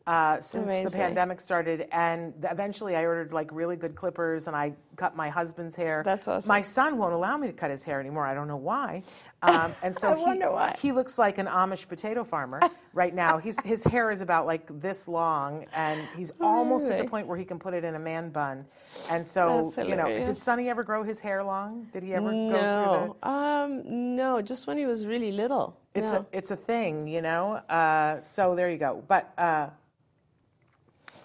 Uh, 0.09 0.41
since 0.41 0.91
the 0.91 0.97
pandemic 0.97 1.39
started, 1.39 1.87
and 1.91 2.33
eventually 2.49 2.95
I 2.95 3.05
ordered 3.05 3.31
like 3.31 3.47
really 3.51 3.75
good 3.75 3.93
clippers, 3.93 4.47
and 4.47 4.55
I 4.55 4.73
cut 4.95 5.15
my 5.15 5.29
husband's 5.29 5.75
hair. 5.75 6.01
That's 6.03 6.27
awesome. 6.27 6.47
My 6.47 6.63
son 6.63 6.97
won't 6.97 7.13
allow 7.13 7.37
me 7.37 7.45
to 7.45 7.53
cut 7.53 7.69
his 7.69 7.83
hair 7.83 7.99
anymore. 7.99 8.25
I 8.25 8.33
don't 8.33 8.47
know 8.47 8.57
why. 8.57 9.03
Um, 9.41 9.73
and 9.81 9.95
so 9.97 10.15
he, 10.81 10.87
he 10.87 10.91
looks 10.91 11.17
like 11.17 11.37
an 11.37 11.45
Amish 11.45 11.87
potato 11.87 12.23
farmer 12.23 12.59
right 12.93 13.13
now. 13.13 13.37
He's, 13.37 13.59
his 13.61 13.83
hair 13.83 14.11
is 14.11 14.21
about 14.21 14.45
like 14.45 14.67
this 14.81 15.07
long, 15.07 15.65
and 15.73 16.05
he's 16.17 16.31
almost 16.41 16.89
at 16.91 16.97
the 16.97 17.09
point 17.09 17.27
where 17.27 17.37
he 17.37 17.45
can 17.45 17.57
put 17.59 17.73
it 17.73 17.83
in 17.83 17.95
a 17.95 17.99
man 17.99 18.29
bun. 18.29 18.65
And 19.09 19.25
so, 19.25 19.71
you 19.77 19.95
know, 19.95 20.05
did. 20.05 20.37
Sonny 20.37 20.69
ever 20.69 20.83
grow 20.83 21.03
his 21.03 21.19
hair 21.19 21.43
long? 21.43 21.87
Did 21.93 22.03
he 22.03 22.13
ever 22.13 22.25
go 22.25 22.31
through 22.31 22.51
No, 22.51 23.15
the? 23.21 23.29
um, 23.29 24.15
no, 24.15 24.41
just 24.41 24.67
when 24.67 24.77
he 24.77 24.85
was 24.85 25.05
really 25.05 25.31
little. 25.31 25.77
It's 25.95 26.11
No. 26.11 26.19
a 26.19 26.37
it's 26.37 26.51
a 26.51 26.55
thing, 26.55 27.07
you 27.07 27.21
know. 27.21 27.53
Uh, 27.69 28.21
so 28.21 28.55
there 28.55 28.69
you 28.69 28.77
go. 28.77 29.03
But 29.07 29.33
uh, 29.37 29.67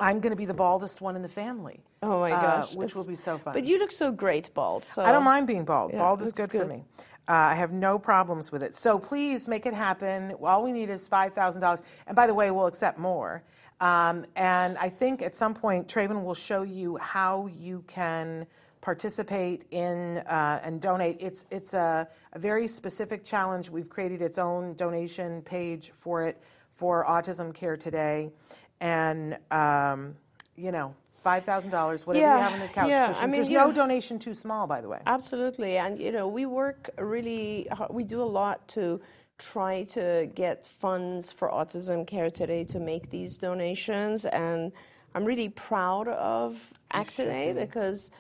I'm 0.01 0.21
going 0.21 0.31
to 0.31 0.37
be 0.37 0.47
the 0.47 0.55
baldest 0.55 1.01
one 1.01 1.17
in 1.17 1.23
the 1.23 1.29
family. 1.29 1.81
oh 2.03 2.21
my 2.21 2.33
uh, 2.33 2.41
gosh, 2.41 2.75
which 2.75 2.91
it's- 2.91 2.95
will 2.97 3.07
be 3.07 3.15
so 3.15 3.39
fun. 3.39 3.53
But 3.55 3.65
you 3.65 3.79
look 3.79 3.91
so 3.93 4.11
great 4.13 4.51
bald. 4.55 4.85
So 4.85 5.03
I 5.03 5.13
don't 5.13 5.25
mind 5.25 5.47
being 5.47 5.65
bald. 5.65 5.93
Yeah, 5.93 5.99
bald 5.99 6.21
is 6.21 6.27
looks 6.29 6.53
good, 6.53 6.61
for 6.63 6.67
me. 6.67 6.85
Uh, 7.27 7.33
I 7.33 7.55
have 7.55 7.73
no 7.73 7.99
problems 7.99 8.53
with 8.53 8.63
it. 8.63 8.75
So 8.75 8.99
please 8.99 9.49
make 9.49 9.65
it 9.65 9.73
happen. 9.73 10.33
All 10.43 10.63
we 10.63 10.73
need 10.73 10.91
is 10.91 11.09
five 11.09 11.33
thousand 11.33 11.63
dollars. 11.63 11.83
And 12.07 12.15
by 12.15 12.27
the 12.27 12.35
way, 12.35 12.51
we'll 12.51 12.67
accept 12.67 12.99
more. 12.99 13.43
Um, 13.81 14.27
and 14.37 14.77
I 14.79 14.89
think 14.89 15.23
at 15.23 15.35
some 15.35 15.55
point, 15.55 15.89
Traven 15.89 16.23
will 16.23 16.35
show 16.35 16.63
you 16.63 16.97
how 16.99 17.47
you 17.47 17.83
can 17.87 18.47
participate 18.81 19.65
in 19.71 20.19
uh, 20.19 20.61
and 20.63 20.81
donate. 20.81 21.17
It's 21.19 21.47
it's 21.51 21.73
a, 21.73 22.07
a 22.35 22.39
very 22.39 22.69
specific 22.69 23.25
challenge. 23.25 23.71
We've 23.71 23.89
created 23.89 24.21
its 24.21 24.39
own 24.39 24.75
donation 24.75 25.41
page 25.43 25.93
for 25.95 26.25
it 26.25 26.43
for 26.75 27.07
Autism 27.07 27.55
Care 27.55 27.77
Today, 27.77 28.31
and 28.81 29.39
um, 29.51 30.15
you 30.57 30.73
know. 30.73 30.95
Five 31.25 31.45
thousand 31.47 31.71
dollars, 31.71 32.07
whatever 32.07 32.27
you 32.37 32.43
have 32.43 32.53
on 32.53 32.61
the 32.61 32.69
couch 32.69 32.89
yeah, 32.89 33.05
I 33.05 33.09
cushions. 33.09 33.23
mean, 33.23 33.31
There's 33.33 33.49
no 33.49 33.67
know- 33.69 33.73
donation 33.73 34.19
too 34.19 34.35
small, 34.35 34.67
by 34.67 34.81
the 34.83 34.89
way. 34.91 35.01
Absolutely, 35.07 35.79
and 35.79 35.99
you 35.99 36.13
know 36.13 36.29
we 36.29 36.45
work 36.45 36.91
really. 36.99 37.67
hard. 37.73 37.91
We 37.99 38.05
do 38.05 38.23
a 38.23 38.31
lot 38.43 38.69
to 38.77 39.01
try 39.39 39.85
to 39.97 40.31
get 40.35 40.67
funds 40.67 41.33
for 41.33 41.49
autism 41.49 42.07
care 42.07 42.31
today 42.31 42.63
to 42.65 42.79
make 42.79 43.09
these 43.11 43.39
donations, 43.39 44.27
and 44.27 44.71
I'm 45.15 45.25
really 45.25 45.49
proud 45.49 46.09
of 46.09 46.73
Act 46.93 47.15
Today 47.17 47.53
because. 47.53 48.11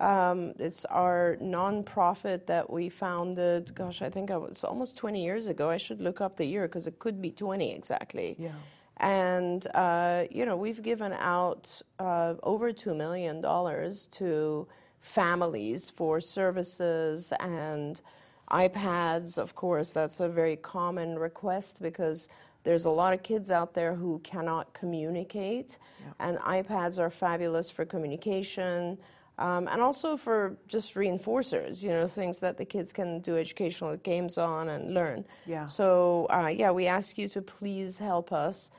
Um, 0.00 0.54
it's 0.58 0.84
our 0.86 1.38
nonprofit 1.40 2.46
that 2.46 2.68
we 2.68 2.88
founded. 2.88 3.72
Gosh, 3.76 4.02
I 4.02 4.10
think 4.10 4.28
it 4.28 4.40
was 4.40 4.64
almost 4.64 4.96
20 4.96 5.22
years 5.22 5.46
ago. 5.46 5.70
I 5.70 5.76
should 5.76 6.00
look 6.00 6.20
up 6.20 6.36
the 6.36 6.44
year 6.44 6.62
because 6.66 6.88
it 6.88 6.98
could 6.98 7.22
be 7.22 7.30
20 7.30 7.72
exactly. 7.72 8.34
Yeah. 8.36 8.50
And, 8.98 9.66
uh, 9.74 10.24
you 10.30 10.46
know, 10.46 10.56
we've 10.56 10.82
given 10.82 11.12
out 11.12 11.82
uh, 11.98 12.34
over 12.42 12.72
$2 12.72 12.96
million 12.96 13.42
to 13.42 14.68
families 15.00 15.90
for 15.90 16.20
services 16.20 17.32
and 17.40 18.00
iPads, 18.50 19.38
of 19.38 19.54
course. 19.54 19.92
That's 19.92 20.20
a 20.20 20.28
very 20.28 20.56
common 20.56 21.18
request 21.18 21.82
because 21.82 22.28
there's 22.62 22.84
a 22.84 22.90
lot 22.90 23.12
of 23.12 23.22
kids 23.22 23.50
out 23.50 23.74
there 23.74 23.94
who 23.94 24.20
cannot 24.20 24.72
communicate, 24.72 25.76
and 26.18 26.38
iPads 26.38 26.98
are 26.98 27.10
fabulous 27.10 27.70
for 27.70 27.84
communication. 27.84 28.98
Um, 29.36 29.66
and 29.66 29.82
also 29.82 30.16
for 30.16 30.56
just 30.68 30.94
reinforcers, 30.94 31.82
you 31.82 31.90
know, 31.90 32.06
things 32.06 32.38
that 32.38 32.56
the 32.56 32.64
kids 32.64 32.92
can 32.92 33.20
do 33.20 33.36
educational 33.36 33.96
games 33.96 34.38
on 34.38 34.68
and 34.68 34.94
learn. 34.94 35.24
Yeah. 35.44 35.66
So, 35.66 36.26
uh, 36.30 36.48
yeah, 36.48 36.70
we 36.70 36.86
ask 36.86 37.18
you 37.18 37.28
to 37.30 37.42
please 37.42 37.98
help 37.98 38.32
us 38.32 38.70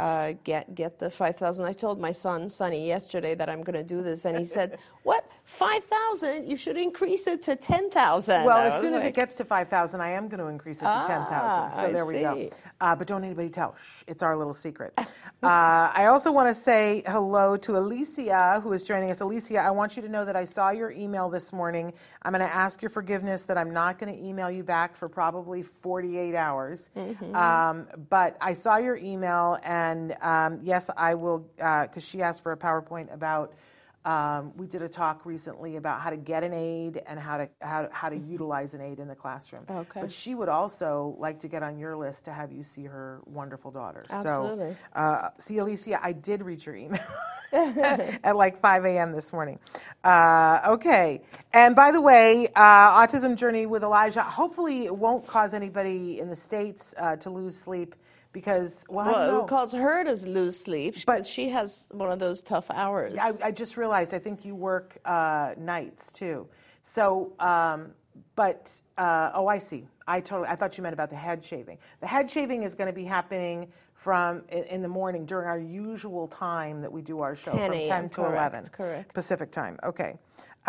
uh, 0.00 0.32
get 0.44 0.74
get 0.74 0.98
the 0.98 1.10
five 1.10 1.36
thousand. 1.36 1.66
I 1.66 1.72
told 1.72 2.00
my 2.00 2.12
son 2.12 2.48
Sonny 2.48 2.86
yesterday 2.86 3.34
that 3.34 3.50
I'm 3.50 3.62
going 3.62 3.76
to 3.76 3.84
do 3.84 4.02
this, 4.02 4.24
and 4.24 4.38
he 4.38 4.44
said, 4.44 4.78
"What 5.02 5.28
five 5.44 5.84
thousand? 5.84 6.48
You 6.48 6.56
should 6.56 6.78
increase 6.78 7.26
it 7.26 7.42
to 7.42 7.56
ten 7.56 7.90
thousand. 7.90 8.44
Well, 8.44 8.56
as 8.56 8.80
soon 8.80 8.94
as 8.94 9.04
it 9.04 9.14
gets 9.14 9.36
to 9.36 9.44
5,000, 9.44 10.00
I 10.00 10.10
am 10.10 10.28
going 10.28 10.40
to 10.40 10.46
increase 10.46 10.78
it 10.78 10.84
to 10.84 10.90
Ah, 10.90 11.06
10,000. 11.06 11.80
So 11.80 11.88
I 11.88 11.92
there 11.92 12.06
we 12.06 12.20
go. 12.20 12.50
Uh, 12.80 12.96
but 12.96 13.06
don't 13.06 13.24
anybody 13.24 13.48
tell. 13.48 13.76
Shh, 13.82 14.04
it's 14.06 14.22
our 14.22 14.36
little 14.36 14.54
secret. 14.54 14.92
uh, 14.98 15.04
I 15.42 16.06
also 16.06 16.32
want 16.32 16.48
to 16.48 16.54
say 16.54 17.02
hello 17.06 17.56
to 17.58 17.76
Alicia, 17.76 18.60
who 18.62 18.72
is 18.72 18.82
joining 18.82 19.10
us. 19.10 19.20
Alicia, 19.20 19.58
I 19.58 19.70
want 19.70 19.96
you 19.96 20.02
to 20.02 20.08
know 20.08 20.24
that 20.24 20.36
I 20.36 20.44
saw 20.44 20.70
your 20.70 20.90
email 20.90 21.28
this 21.28 21.52
morning. 21.52 21.92
I'm 22.22 22.32
going 22.32 22.46
to 22.46 22.54
ask 22.54 22.80
your 22.82 22.90
forgiveness 22.90 23.42
that 23.42 23.58
I'm 23.58 23.72
not 23.72 23.98
going 23.98 24.12
to 24.16 24.24
email 24.24 24.50
you 24.50 24.62
back 24.62 24.96
for 24.96 25.08
probably 25.08 25.62
48 25.62 26.34
hours. 26.34 26.90
Mm-hmm. 26.96 27.34
Um, 27.34 27.86
but 28.08 28.36
I 28.40 28.52
saw 28.52 28.76
your 28.76 28.96
email, 28.96 29.58
and 29.62 29.89
um, 30.20 30.60
yes, 30.62 30.90
I 30.96 31.14
will, 31.14 31.46
because 31.56 32.06
she 32.06 32.22
asked 32.22 32.42
for 32.42 32.52
a 32.52 32.56
PowerPoint 32.56 33.12
about. 33.12 33.54
Um, 34.02 34.56
we 34.56 34.66
did 34.66 34.80
a 34.80 34.88
talk 34.88 35.26
recently 35.26 35.76
about 35.76 36.00
how 36.00 36.08
to 36.08 36.16
get 36.16 36.42
an 36.42 36.54
aid 36.54 37.02
and 37.06 37.20
how 37.20 37.36
to 37.36 37.50
how, 37.60 37.86
how 37.92 38.08
to 38.08 38.16
utilize 38.16 38.72
an 38.72 38.80
aid 38.80 38.98
in 38.98 39.08
the 39.08 39.14
classroom. 39.14 39.66
Okay. 39.68 40.00
But 40.00 40.10
she 40.10 40.34
would 40.34 40.48
also 40.48 41.16
like 41.18 41.40
to 41.40 41.48
get 41.48 41.62
on 41.62 41.78
your 41.78 41.94
list 41.98 42.24
to 42.24 42.32
have 42.32 42.50
you 42.50 42.62
see 42.62 42.84
her 42.84 43.20
wonderful 43.26 43.70
daughter. 43.70 44.06
Absolutely. 44.08 44.74
So, 44.94 44.98
uh, 44.98 45.28
see, 45.36 45.58
Alicia, 45.58 46.02
I 46.02 46.12
did 46.12 46.42
read 46.42 46.64
your 46.64 46.76
email 46.76 46.98
at 47.52 48.36
like 48.36 48.58
5 48.58 48.84
a.m. 48.84 49.12
this 49.12 49.32
morning. 49.32 49.58
Uh, 50.04 50.60
okay. 50.66 51.20
And 51.52 51.74
by 51.74 51.90
the 51.90 52.00
way, 52.00 52.48
uh, 52.54 53.06
Autism 53.06 53.36
Journey 53.36 53.66
with 53.66 53.82
Elijah, 53.82 54.22
hopefully 54.22 54.86
it 54.86 54.96
won't 54.96 55.26
cause 55.26 55.52
anybody 55.52 56.20
in 56.20 56.28
the 56.28 56.36
States 56.36 56.94
uh, 56.98 57.16
to 57.16 57.30
lose 57.30 57.56
sleep 57.56 57.94
because, 58.32 58.84
well, 58.88 59.06
Well, 59.06 59.44
it 59.44 59.48
causes 59.48 59.80
her 59.80 60.04
to 60.04 60.26
lose 60.28 60.58
sleep, 60.60 60.96
But- 61.06 61.26
she 61.26 61.48
has 61.50 61.88
one 61.92 62.10
of 62.10 62.18
those 62.18 62.42
tough 62.42 62.70
hours. 62.70 63.16
I, 63.18 63.32
I 63.42 63.50
just 63.50 63.76
realized 63.76 64.14
I 64.14 64.18
think 64.18 64.44
you 64.44 64.54
work 64.54 64.98
uh, 65.04 65.54
nights 65.58 66.12
too. 66.12 66.46
So, 66.82 67.32
um, 67.40 67.92
but 68.36 68.72
uh, 68.96 69.32
oh, 69.34 69.46
I 69.46 69.58
see. 69.58 69.86
I 70.06 70.20
totally. 70.20 70.48
I 70.48 70.56
thought 70.56 70.76
you 70.76 70.82
meant 70.82 70.94
about 70.94 71.10
the 71.10 71.16
head 71.16 71.44
shaving. 71.44 71.78
The 72.00 72.06
head 72.06 72.28
shaving 72.28 72.62
is 72.62 72.74
going 72.74 72.88
to 72.88 72.92
be 72.92 73.04
happening 73.04 73.68
from 73.94 74.42
in, 74.48 74.80
the 74.80 74.88
morning 74.88 75.26
during 75.26 75.46
our 75.46 75.58
usual 75.58 76.26
time 76.26 76.80
that 76.80 76.90
we 76.90 77.02
do 77.02 77.20
our 77.20 77.36
show 77.36 77.52
10 77.52 77.60
from 77.66 77.72
a.m., 77.74 77.88
ten 77.88 78.08
to 78.08 78.16
correct, 78.16 78.32
eleven 78.32 78.64
correct. 78.72 79.14
Pacific 79.14 79.50
time. 79.50 79.78
Okay. 79.84 80.14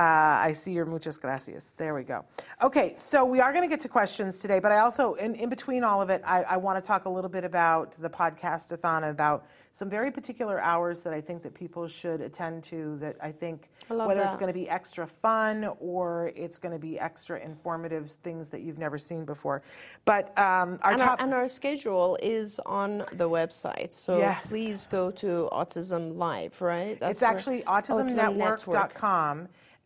Uh, 0.01 0.48
I 0.50 0.53
see 0.53 0.72
your 0.72 0.88
muchas 0.88 1.20
gracias. 1.20 1.74
There 1.77 1.93
we 1.93 2.01
go. 2.01 2.25
Okay, 2.63 2.96
so 2.96 3.24
we 3.24 3.39
are 3.39 3.51
going 3.51 3.62
to 3.62 3.67
get 3.67 3.81
to 3.81 3.88
questions 3.88 4.39
today, 4.39 4.60
but 4.60 4.72
I 4.72 4.79
also, 4.79 5.13
in, 5.13 5.36
in 5.36 5.48
between 5.48 5.84
all 5.84 6.01
of 6.01 6.10
it, 6.10 6.24
I, 6.25 6.41
I 6.41 6.58
want 6.58 6.84
to 6.84 6.88
talk 6.88 7.05
a 7.05 7.10
little 7.10 7.29
bit 7.29 7.43
about 7.43 7.91
the 7.91 8.10
podcast-a-thon, 8.10 9.03
about 9.03 9.46
some 9.72 9.91
very 9.91 10.10
particular 10.10 10.60
hours 10.60 11.01
that 11.01 11.13
I 11.13 11.22
think 11.22 11.43
that 11.43 11.53
people 11.53 11.88
should 11.88 12.20
attend 12.20 12.63
to 12.65 12.98
that 12.98 13.15
I 13.22 13.31
think 13.31 13.70
I 13.91 13.93
whether 13.93 14.24
it's 14.24 14.36
going 14.36 14.48
to 14.48 14.60
be 14.60 14.67
extra 14.67 15.05
fun 15.05 15.70
or 15.79 16.31
it's 16.36 16.58
going 16.58 16.74
to 16.74 16.79
be 16.79 17.00
extra 17.00 17.39
informative 17.39 18.10
things 18.12 18.50
that 18.50 18.62
you've 18.62 18.79
never 18.79 18.98
seen 18.98 19.24
before. 19.24 19.62
But 20.03 20.36
um, 20.38 20.79
our 20.81 20.93
and, 20.93 21.01
our, 21.03 21.15
and 21.20 21.34
our 21.34 21.48
schedule 21.48 22.17
is 22.24 22.60
on 22.65 23.03
the 23.13 23.29
website. 23.29 23.93
So 23.93 24.17
Yes. 24.17 24.50
please 24.50 24.88
go 24.88 25.12
to 25.12 25.48
Autism 25.51 26.17
Live, 26.17 26.60
right? 26.60 27.00
That's 27.00 27.17
it's 27.17 27.24
actually 27.24 27.62
Autism 27.62 28.13
Network. 28.15 28.65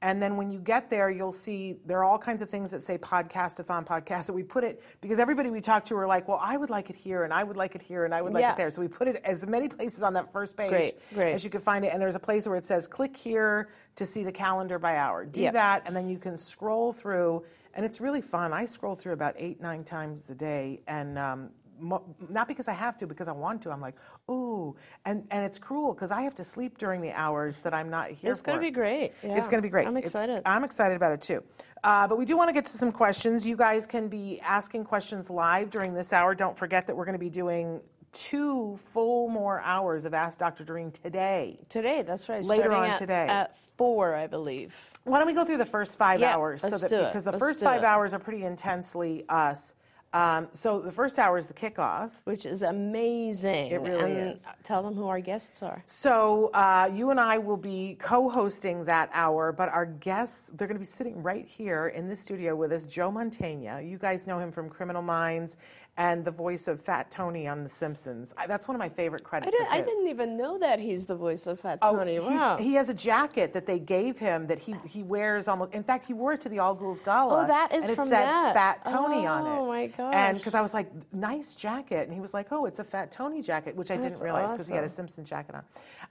And 0.01 0.21
then 0.21 0.35
when 0.37 0.51
you 0.51 0.59
get 0.59 0.89
there, 0.89 1.09
you'll 1.09 1.31
see 1.31 1.77
there 1.85 1.97
are 1.99 2.03
all 2.03 2.17
kinds 2.19 2.41
of 2.41 2.49
things 2.49 2.69
that 2.71 2.83
say 2.83 2.97
podcastathon 2.97 3.85
podcast. 3.87 4.27
And 4.27 4.35
we 4.35 4.43
put 4.43 4.63
it 4.63 4.83
because 5.01 5.19
everybody 5.19 5.49
we 5.49 5.61
talked 5.61 5.87
to 5.87 5.95
were 5.95 6.05
like, 6.05 6.27
well, 6.27 6.39
I 6.41 6.57
would 6.57 6.69
like 6.69 6.89
it 6.89 6.95
here, 6.95 7.23
and 7.23 7.33
I 7.33 7.43
would 7.43 7.57
like 7.57 7.75
it 7.75 7.81
here, 7.81 8.05
and 8.05 8.13
I 8.13 8.21
would 8.21 8.33
like 8.33 8.41
Yeah. 8.41 8.53
it 8.53 8.57
there. 8.57 8.69
So 8.69 8.81
we 8.81 8.87
put 8.87 9.07
it 9.07 9.21
as 9.23 9.47
many 9.47 9.67
places 9.69 10.03
on 10.03 10.13
that 10.13 10.31
first 10.31 10.57
page 10.57 10.69
Great, 10.69 10.95
great. 11.13 11.33
as 11.33 11.43
you 11.43 11.49
can 11.49 11.61
find 11.61 11.85
it. 11.85 11.93
And 11.93 12.01
there's 12.01 12.15
a 12.15 12.19
place 12.19 12.45
where 12.47 12.57
it 12.57 12.65
says, 12.65 12.87
click 12.87 13.15
here 13.15 13.69
to 13.95 14.05
see 14.05 14.23
the 14.23 14.31
calendar 14.31 14.77
by 14.77 14.97
hour. 14.97 15.25
Do 15.25 15.41
Yep. 15.41 15.53
that, 15.53 15.83
and 15.87 15.95
then 15.95 16.07
you 16.09 16.19
can 16.19 16.37
scroll 16.37 16.91
through. 16.93 17.43
And 17.73 17.85
it's 17.85 17.99
really 17.99 18.21
fun. 18.21 18.53
I 18.53 18.65
scroll 18.65 18.95
through 18.95 19.13
about 19.13 19.35
eight, 19.37 19.59
nine 19.61 19.83
times 19.83 20.29
a 20.29 20.35
day, 20.35 20.81
and 20.87 21.17
um, 21.17 21.49
not 21.79 22.47
because 22.47 22.67
I 22.67 22.73
have 22.73 22.97
to, 22.99 23.07
because 23.07 23.27
I 23.27 23.31
want 23.31 23.61
to. 23.63 23.71
I'm 23.71 23.81
like, 23.81 23.95
ooh, 24.29 24.75
and 25.05 25.27
and 25.31 25.43
it's 25.45 25.59
cruel 25.59 25.93
because 25.93 26.11
I 26.11 26.21
have 26.21 26.35
to 26.35 26.43
sleep 26.43 26.77
during 26.77 27.01
the 27.01 27.11
hours 27.11 27.59
that 27.59 27.73
I'm 27.73 27.89
not 27.89 28.11
here. 28.11 28.31
It's 28.31 28.41
gonna 28.41 28.59
be 28.59 28.71
great. 28.71 29.13
It's 29.23 29.47
going 29.47 29.61
to 29.61 29.65
be 29.65 29.69
great. 29.69 29.87
I'm 29.87 29.97
It's- 29.97 30.13
excited. 30.13 30.41
I'm 30.45 30.63
excited 30.63 30.95
about 30.95 31.11
it 31.13 31.21
too. 31.21 31.43
Uh, 31.83 32.07
but 32.07 32.17
we 32.17 32.25
do 32.25 32.35
want 32.35 32.49
to 32.49 32.53
get 32.53 32.65
to 32.65 32.77
some 32.77 32.91
questions. 32.91 33.45
You 33.45 33.55
guys 33.55 33.85
can 33.85 34.07
be 34.07 34.39
asking 34.41 34.85
questions 34.85 35.29
live 35.29 35.69
during 35.69 35.93
this 35.93 36.13
hour. 36.13 36.33
Don't 36.33 36.57
forget 36.57 36.87
that 36.87 36.95
we're 36.95 37.05
going 37.05 37.13
to 37.13 37.19
be 37.19 37.29
doing 37.29 37.79
two 38.11 38.77
full 38.77 39.27
more 39.29 39.61
hours 39.61 40.05
of 40.05 40.13
Ask 40.13 40.39
Dr. 40.39 40.63
Doreen 40.63 40.89
today. 40.89 41.59
Today, 41.69 42.01
that's 42.01 42.27
right. 42.27 42.43
Later 42.43 42.63
starting 42.63 42.79
on 42.79 42.89
at, 42.91 42.97
today. 42.97 43.27
At 43.27 43.57
four, 43.77 44.15
I 44.15 44.25
believe. 44.25 44.73
Why 45.03 45.19
don't 45.19 45.27
we 45.27 45.33
go 45.33 45.43
through 45.43 45.57
the 45.57 45.65
first 45.65 45.97
five 45.97 46.21
Yeah, 46.21 46.35
hours? 46.35 46.63
let's 46.63 46.81
that. 46.81 46.89
Because 46.89 47.23
the 47.25 47.31
Let's 47.33 47.43
first 47.43 47.61
five 47.61 47.81
it. 47.83 47.85
hours 47.85 48.13
are 48.15 48.19
pretty 48.19 48.45
intensely 48.45 49.25
us. 49.29 49.75
Um, 50.15 50.47
so 50.53 50.79
the 50.79 50.91
first 50.93 51.19
hour 51.19 51.37
is 51.37 51.47
the 51.47 51.53
kickoff. 51.53 52.11
Which 52.23 52.45
is 52.45 52.61
amazing. 52.61 53.71
It 53.71 53.81
really 53.81 54.13
and 54.13 54.33
is. 54.35 54.47
Tell 54.63 54.81
them 54.81 54.95
who 54.95 55.07
our 55.07 55.19
guests 55.19 55.61
are. 55.61 55.83
So 55.87 56.51
uh, 56.53 56.89
you 56.93 57.09
and 57.09 57.19
I 57.19 57.37
will 57.37 57.57
be 57.57 57.97
co-hosting 57.99 58.85
that 58.85 59.09
hour, 59.13 59.51
but 59.51 59.67
our 59.69 59.85
guests, 59.85 60.51
they're 60.55 60.69
going 60.69 60.79
to 60.79 60.85
be 60.87 60.91
sitting 60.91 61.21
right 61.21 61.45
here 61.45 61.87
in 61.89 62.07
the 62.07 62.15
studio 62.15 62.55
with 62.55 62.71
us. 62.71 62.85
Joe 62.85 63.11
Mantegna. 63.11 63.87
You 63.87 63.97
guys 63.97 64.25
know 64.25 64.39
him 64.39 64.51
from 64.53 64.69
Criminal 64.69 65.01
Minds 65.01 65.57
and 65.97 66.25
the 66.25 66.31
voice 66.31 66.67
of 66.67 66.81
Fat 66.81 67.09
Tony 67.11 67.47
on 67.47 67.63
The 67.63 67.69
Simpsons. 67.69 68.33
I, 68.37 68.47
that's 68.47 68.67
one 68.67 68.75
of 68.75 68.79
my 68.79 68.89
favorite 68.89 69.21
I, 69.25 69.29
credits. 69.29 69.51
did, 69.51 69.61
of 69.61 69.67
I 69.71 69.81
didn't 69.81 70.07
even 70.09 70.35
know 70.35 70.57
that 70.57 70.79
he's 70.79 71.05
the 71.05 71.15
voice 71.15 71.47
of 71.47 71.59
Fat 71.59 71.79
Oh, 71.81 71.95
Tony. 71.95 72.19
Wow. 72.19 72.57
He 72.57 72.73
has 72.73 72.89
a 72.89 72.93
jacket 72.93 73.53
that 73.53 73.65
they 73.65 73.79
gave 73.79 74.17
him 74.17 74.47
that 74.47 74.59
he, 74.59 74.75
he 74.85 75.03
wears 75.03 75.47
almost. 75.47 75.73
In 75.73 75.83
fact, 75.83 76.05
he 76.05 76.13
wore 76.13 76.33
it 76.33 76.41
to 76.41 76.49
the 76.49 76.59
All 76.59 76.75
Ghouls 76.75 77.01
Gala. 77.01 77.43
Oh, 77.43 77.47
that 77.47 77.73
is 77.73 77.83
and 77.83 77.93
it 77.93 77.95
from 77.95 78.09
said 78.09 78.25
that. 78.25 78.53
Fat 78.53 78.85
Tony 78.85 79.25
on 79.25 79.45
it. 79.45 79.49
Oh, 79.49 79.67
my 79.67 80.13
And 80.13 80.37
because 80.37 80.53
I 80.53 80.61
was 80.61 80.73
like, 80.73 80.91
nice 81.13 81.55
jacket, 81.55 82.05
and 82.07 82.13
he 82.13 82.19
was 82.19 82.33
like, 82.33 82.51
oh, 82.51 82.65
it's 82.65 82.79
a 82.79 82.83
Fat 82.83 83.11
Tony 83.11 83.41
jacket, 83.41 83.75
which 83.75 83.91
I 83.91 83.97
That's 83.97 84.15
didn't 84.15 84.23
realize 84.23 84.51
because 84.51 84.67
he 84.67 84.73
had 84.73 84.83
a. 84.83 84.95
Simpson 84.95 85.25
jacket 85.25 85.55
on. 85.55 85.63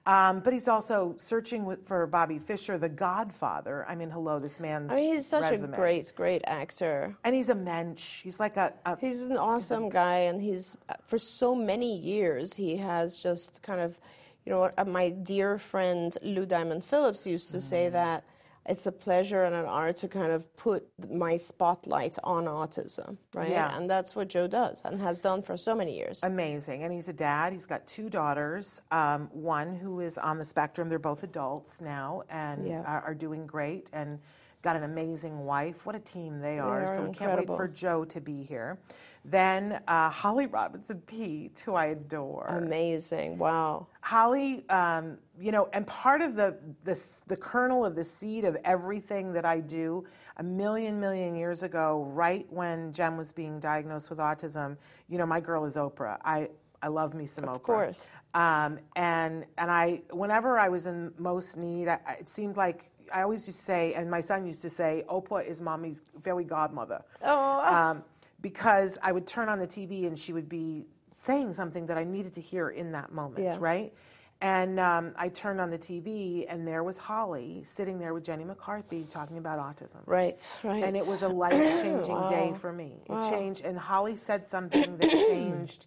Um, 0.07 0.41
but 0.41 0.53
he's 0.53 0.69
also 0.69 1.15
searching 1.17 1.65
with, 1.65 1.87
for 1.87 2.07
Bobby 2.07 2.39
Fischer, 2.39 2.79
the 2.79 2.89
Godfather. 2.89 3.87
I 3.89 3.95
mean, 3.95 4.11
hello, 4.11 4.39
this 4.39 4.61
man's. 4.61 4.93
I 4.93 4.97
mean, 4.97 5.15
he's 5.15 5.27
such 5.27 5.43
resume. 5.43 5.73
a 5.73 5.77
great, 5.77 6.13
great 6.15 6.43
actor. 6.47 7.17
And 7.25 7.35
he's 7.35 7.49
a 7.49 7.55
mensch. 7.55 8.23
He's 8.23 8.39
like 8.39 8.57
a. 8.57 8.73
a 8.85 8.99
He's 9.01 9.23
an 9.23 9.37
awesome 9.37 9.74
guy, 9.83 10.17
and 10.29 10.41
he's 10.41 10.77
for 11.05 11.19
so 11.19 11.55
many 11.55 11.97
years 11.97 12.55
he 12.55 12.77
has 12.77 13.17
just 13.19 13.63
kind 13.63 13.81
of, 13.81 13.99
you 14.45 14.51
know, 14.53 14.71
uh, 14.77 14.85
my 14.85 15.11
dear 15.11 15.59
friend 15.59 16.17
Lou 16.23 16.47
Diamond 16.47 16.85
Phillips 16.85 17.27
used 17.27 17.51
to 17.53 17.59
Mm. 17.59 17.61
say 17.63 17.89
that 17.91 18.25
it's 18.67 18.87
a 18.87 18.93
pleasure 18.93 19.45
and 19.45 19.55
an 19.55 19.67
honor 19.67 19.93
to 19.93 20.09
kind 20.09 20.33
of 20.33 20.57
put 20.57 20.89
my 21.11 21.37
spotlight 21.37 22.17
on 22.25 22.47
autism, 22.47 23.19
right? 23.35 23.51
Yeah. 23.51 23.77
And 23.77 23.91
that's 23.91 24.17
what 24.17 24.29
Joe 24.29 24.47
does 24.47 24.81
and 24.87 24.99
has 25.03 25.21
done 25.21 25.43
for 25.43 25.55
so 25.59 25.75
many 25.75 25.95
years. 25.95 26.23
Amazing. 26.23 26.83
And 26.83 26.91
he's 26.91 27.09
a 27.11 27.13
dad. 27.13 27.53
He's 27.53 27.67
got 27.67 27.87
two 27.87 28.09
daughters. 28.09 28.81
Um, 28.91 29.29
one 29.35 29.75
who 29.77 30.01
is 30.01 30.17
on 30.17 30.39
the 30.39 30.45
spectrum. 30.45 30.89
They're 30.89 30.99
both 30.99 31.23
adults 31.25 31.83
now 31.83 32.23
and 32.31 32.67
Yeah. 32.67 32.81
are, 32.87 33.03
are 33.03 33.15
doing 33.15 33.47
great 33.47 33.91
and 33.93 34.19
got 34.65 34.77
an 34.77 34.85
amazing 34.85 35.45
wife. 35.45 35.85
What 35.85 35.95
a 35.95 36.01
team 36.01 36.41
they 36.41 36.59
are. 36.59 36.85
are 36.85 36.97
so 36.97 37.03
we 37.05 37.15
can't 37.15 37.37
wait 37.37 37.47
for 37.47 37.69
Joe 37.69 38.05
to 38.07 38.21
be 38.21 38.43
here. 38.43 38.79
Then 39.27 39.81
uh, 39.87 40.09
Holly 40.09 40.47
Robinson 40.47 41.03
Peete, 41.07 41.63
who 41.65 41.75
I 41.75 41.87
adore. 41.87 42.47
Amazing. 42.49 43.37
Wow. 43.37 43.87
Holly, 44.01 44.67
um, 44.71 45.19
you 45.39 45.53
know, 45.53 45.69
and 45.75 45.87
part 45.87 46.23
of 46.23 46.35
the, 46.35 46.57
the 46.85 46.99
the 47.27 47.37
kernel 47.37 47.85
of 47.85 47.95
the 47.95 48.05
seed 48.05 48.45
of 48.45 48.57
everything 48.65 49.35
that 49.35 49.45
I 49.45 49.61
do, 49.61 50.05
a 50.39 50.43
million 50.43 50.99
million 50.99 51.37
years 51.37 51.63
ago, 51.63 52.09
right 52.11 52.47
when 52.51 52.91
Jem 52.91 53.19
was 53.19 53.33
being 53.33 53.61
diagnosed 53.61 54.09
with 54.09 54.19
autism, 54.19 54.79
you 55.09 55.19
know, 55.19 55.27
my 55.27 55.41
girl 55.41 55.67
is 55.67 55.77
Oprah. 55.77 56.19
I 56.25 56.49
I 56.83 56.89
love 56.89 57.13
me 57.15 57.27
some 57.27 57.45
Oprah. 57.45 57.55
Of 57.55 57.63
course. 57.63 58.11
Um, 58.33 58.79
and 58.97 59.45
and 59.59 59.71
I, 59.71 60.03
whenever 60.11 60.59
I 60.59 60.69
was 60.71 60.87
in 60.87 61.13
most 61.19 61.57
need, 61.59 61.89
I- 61.89 62.17
it 62.21 62.29
seemed 62.31 62.57
like 62.57 62.91
I 63.13 63.23
always 63.23 63.47
used 63.47 63.59
to 63.61 63.65
say, 63.65 63.95
and 63.95 64.11
my 64.11 64.21
son 64.21 64.47
used 64.47 64.63
to 64.63 64.71
say, 64.71 65.05
Oprah 65.09 65.47
is 65.47 65.61
mommy's 65.61 66.03
fairy 66.23 66.45
godmother. 66.45 67.03
Oh. 67.23 67.61
Um, 67.75 68.05
because 68.41 68.99
I 69.03 69.13
would 69.13 69.27
turn 69.27 69.49
on 69.49 69.59
the 69.59 69.67
TV 69.67 70.07
and 70.07 70.19
she 70.19 70.33
would 70.33 70.49
be 70.49 70.85
saying 71.13 71.53
something 71.55 71.87
that 71.87 71.97
I 71.99 72.05
needed 72.05 72.35
to 72.35 72.41
hear 72.41 72.69
in 72.71 72.93
that 72.93 73.13
moment, 73.13 73.45
Yeah. 73.45 73.57
right? 73.59 73.93
And 74.41 74.79
um, 74.81 75.13
I 75.17 75.29
turned 75.29 75.61
on 75.61 75.71
the 75.71 75.79
TV 75.79 76.45
and 76.49 76.67
there 76.67 76.83
was 76.83 76.99
Holly 76.99 77.63
sitting 77.65 77.99
there 77.99 78.13
with 78.13 78.25
Jenny 78.25 78.45
McCarthy 78.45 79.07
talking 79.11 79.39
about 79.39 79.59
autism. 79.59 80.01
Right, 80.07 80.61
right. 80.63 80.83
And 80.85 80.97
it 80.97 81.07
was 81.07 81.23
a 81.23 81.29
life 81.45 81.53
changing 81.83 82.29
day 82.29 82.53
for 82.61 82.73
me. 82.73 83.03
It 83.07 83.13
Wow. 83.13 83.31
changed, 83.31 83.65
and 83.65 83.79
Holly 83.79 84.17
said 84.17 84.47
something 84.47 84.99
that 84.99 85.11
changed 85.11 85.87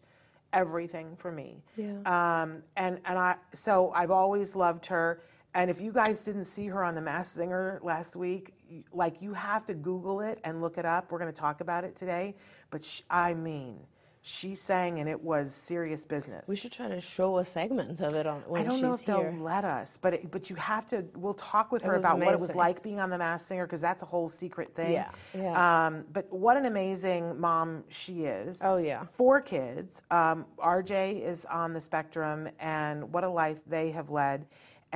everything 0.54 1.16
for 1.18 1.32
me. 1.32 1.62
Yeah. 1.76 1.92
Um, 2.06 2.64
and 2.76 3.00
and 3.06 3.18
I 3.20 3.36
so 3.54 3.92
I've 3.94 4.12
always 4.12 4.56
loved 4.56 4.86
her. 4.88 5.22
And 5.54 5.70
if 5.70 5.82
you 5.82 5.92
guys 5.92 6.24
didn't 6.24 6.46
see 6.46 6.68
her 6.68 6.84
on 6.84 6.96
The 6.96 7.02
Masked 7.02 7.36
Singer 7.36 7.80
last 7.82 8.16
week, 8.16 8.54
like 8.92 9.22
you 9.22 9.34
have 9.34 9.66
to 9.66 9.74
Google 9.74 10.22
it 10.22 10.40
and 10.44 10.62
look 10.62 10.78
it 10.78 10.86
up. 10.86 11.12
We're 11.12 11.20
going 11.20 11.34
to 11.34 11.40
talk 11.40 11.62
about 11.62 11.84
it 11.84 11.96
today. 11.96 12.36
But 12.70 12.84
sh 12.84 13.02
I 13.10 13.34
mean, 13.34 13.80
she 14.28 14.56
sang 14.56 15.00
and 15.00 15.08
it 15.08 15.24
was 15.24 15.54
serious 15.54 16.06
business. 16.06 16.50
We 16.50 16.58
should 16.58 16.74
try 16.74 16.90
to 16.90 17.00
show 17.00 17.38
a 17.38 17.46
segment 17.46 18.02
of 18.02 18.14
it 18.14 18.28
on 18.28 18.42
when 18.42 18.62
I 18.62 18.70
don't 18.70 18.82
know 18.82 18.90
if 18.90 19.00
here. 19.00 19.16
they'll 19.16 19.42
let 19.42 19.64
us, 19.64 19.98
but 19.98 20.16
it, 20.16 20.30
but 20.30 20.50
you 20.50 20.58
have 20.58 20.86
to. 20.88 21.06
We'll 21.16 21.34
talk 21.34 21.72
with 21.72 21.82
her 21.84 21.96
about 21.96 22.20
what 22.20 22.34
it 22.34 22.40
was 22.40 22.54
like 22.54 22.84
being 22.84 23.00
on 23.00 23.10
The 23.10 23.18
Masked 23.18 23.48
Singer 23.48 23.66
because 23.66 23.80
that's 23.80 24.04
a 24.04 24.06
whole 24.06 24.28
secret 24.28 24.76
thing. 24.76 24.92
Yeah, 24.92 25.10
yeah. 25.34 25.86
Um, 25.88 26.04
but 26.12 26.32
what 26.32 26.58
an 26.58 26.66
amazing 26.66 27.40
mom 27.40 27.86
she 27.88 28.26
is. 28.26 28.60
Oh, 28.62 28.78
yeah. 28.78 29.06
Four 29.14 29.40
kids. 29.40 30.02
Um, 30.12 30.46
RJ 30.58 31.24
is 31.24 31.46
on 31.46 31.72
the 31.72 31.80
spectrum, 31.80 32.50
and 32.60 33.12
what 33.14 33.24
a 33.24 33.30
life 33.30 33.60
they 33.66 33.92
have 33.92 34.10
led. 34.10 34.46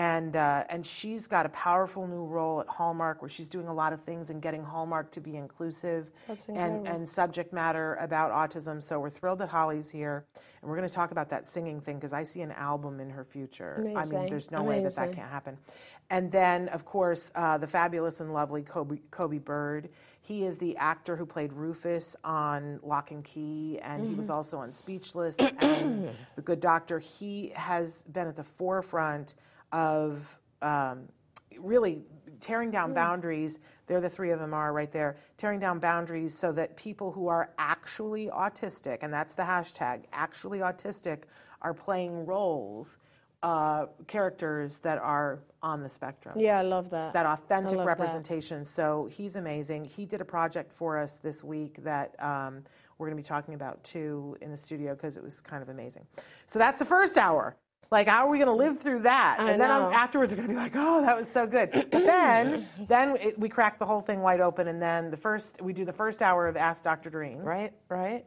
And 0.01 0.36
uh, 0.36 0.63
and 0.74 0.84
she's 0.84 1.27
got 1.27 1.46
a 1.46 1.50
powerful 1.50 2.08
new 2.08 2.25
role 2.25 2.60
at 2.62 2.67
Hallmark 2.67 3.22
where 3.22 3.29
she's 3.29 3.50
doing 3.50 3.67
a 3.67 3.74
lot 3.74 3.93
of 3.93 4.01
things 4.01 4.29
and 4.31 4.41
getting 4.41 4.63
Hallmark 4.63 5.12
to 5.12 5.22
be 5.22 5.36
inclusive 5.36 6.10
and 6.58 6.88
and 6.88 7.08
subject 7.08 7.53
matter 7.53 7.96
about 8.08 8.31
autism. 8.31 8.81
So 8.81 9.00
we're 9.00 9.12
thrilled 9.12 9.39
that 9.39 9.50
Holly's 9.50 9.89
here, 9.91 10.25
and 10.62 10.70
we're 10.70 10.77
going 10.77 10.89
to 10.89 10.96
talk 10.96 11.12
about 11.12 11.29
that 11.29 11.48
singing 11.48 11.81
thing 11.81 11.98
because 11.98 12.13
I 12.13 12.24
see 12.24 12.41
an 12.41 12.51
album 12.51 13.00
in 13.00 13.10
her 13.12 13.24
future. 13.24 13.75
I 13.96 14.01
mean, 14.17 14.29
there's 14.29 14.50
no 14.50 14.63
way 14.63 14.77
that 14.84 14.96
that 14.96 15.10
can't 15.15 15.29
happen. 15.29 15.58
And 16.10 16.31
then, 16.31 16.67
of 16.70 16.84
course, 16.84 17.31
uh, 17.36 17.58
the 17.60 17.67
fabulous 17.67 18.20
and 18.22 18.34
lovely 18.34 18.63
Coby, 18.63 19.00
Coby 19.12 19.43
Bird. 19.43 19.89
He 20.24 20.46
is 20.46 20.58
the 20.58 20.77
actor 20.77 21.15
who 21.15 21.25
played 21.25 21.53
Rufus 21.53 22.15
on 22.24 22.79
Locke 22.84 23.12
and 23.12 23.24
Key, 23.24 23.79
and 23.81 24.03
he 24.10 24.15
was 24.15 24.25
Mm-hmm. 24.25 24.36
also 24.36 24.58
on 24.60 24.72
Speechless 24.72 25.38
and 25.39 26.10
The 26.36 26.41
Good 26.41 26.60
Doctor. 26.60 27.00
He 27.00 27.51
has 27.55 28.03
been 28.05 28.27
at 28.27 28.36
the 28.36 28.43
forefront 28.43 29.36
of 29.72 30.38
um, 30.62 31.08
really 31.58 32.04
tearing 32.40 32.72
down 32.72 32.94
boundaries. 32.94 33.60
There, 33.88 34.01
the 34.01 34.10
three 34.10 34.32
of 34.32 34.40
them 34.40 34.54
are 34.54 34.74
right 34.74 34.92
there, 34.92 35.18
tearing 35.38 35.60
down 35.60 35.80
boundaries 35.80 36.38
so 36.38 36.51
that 36.54 36.75
people 36.75 37.12
who 37.12 37.28
are 37.28 37.51
actually 37.58 38.28
autistic, 38.28 39.00
and 39.01 39.13
that's 39.13 39.36
the 39.36 39.44
hashtag, 39.44 40.04
actually 40.13 40.60
autistic, 40.60 41.24
are 41.62 41.74
playing 41.74 42.25
roles, 42.25 42.98
uh, 43.44 43.88
characters 44.08 44.80
that 44.80 45.00
are 45.00 45.40
on 45.63 45.82
the 45.82 45.90
spectrum 45.90 46.36
yeah, 46.40 46.60
I 46.60 46.62
love 46.62 46.90
that. 46.92 47.13
that 47.13 47.25
authentic 47.25 47.78
love 47.78 47.86
that. 47.86 47.98
representation. 47.98 48.63
So 48.63 49.08
he's 49.12 49.36
amazing. 49.36 49.86
He 49.86 50.06
did 50.06 50.22
a 50.22 50.25
project 50.25 50.72
for 50.72 50.98
us 50.98 51.18
this 51.18 51.44
week 51.44 51.84
that 51.84 52.16
um, 52.24 52.63
we're 52.98 53.08
going 53.08 53.18
to 53.18 53.24
be 53.24 53.28
talking 53.28 53.54
about 53.54 53.84
too 53.84 54.38
in 54.42 54.51
the 54.51 54.58
studio 54.58 54.94
because 54.94 55.18
it 55.18 55.24
was 55.24 55.42
kind 55.42 55.63
of 55.63 55.70
amazing. 55.70 56.06
So 56.46 56.60
that's 56.60 56.80
the 56.80 56.86
first 56.86 57.18
hour. 57.18 57.56
Like, 57.91 58.07
how 58.07 58.25
are 58.25 58.29
we 58.29 58.38
going 58.38 58.48
to 58.48 58.53
live 58.53 58.79
through 58.79 59.01
that? 59.01 59.36
I 59.38 59.51
and 59.51 59.60
then 59.60 59.69
I'm, 59.69 59.91
afterwards, 59.91 60.31
we're 60.31 60.38
going 60.38 60.48
to 60.48 60.53
be 60.53 60.57
like, 60.57 60.71
oh, 60.75 61.01
that 61.01 61.17
was 61.17 61.29
so 61.29 61.45
good. 61.45 61.71
But 61.74 61.91
then, 61.91 62.65
then 62.88 63.17
it, 63.17 63.38
we 63.38 63.50
crack 63.50 63.79
the 63.79 63.86
whole 63.86 64.00
thing 64.00 64.21
wide 64.21 64.39
open, 64.39 64.69
and 64.69 64.81
then 64.81 65.12
the 65.12 65.17
first 65.17 65.62
we 65.62 65.74
do 65.74 65.83
the 65.83 65.91
first 65.91 66.21
hour 66.21 66.48
of 66.48 66.55
Ask 66.55 66.86
Dr. 66.86 67.10
Doreen. 67.10 67.39
right, 67.39 67.74
right. 67.89 68.25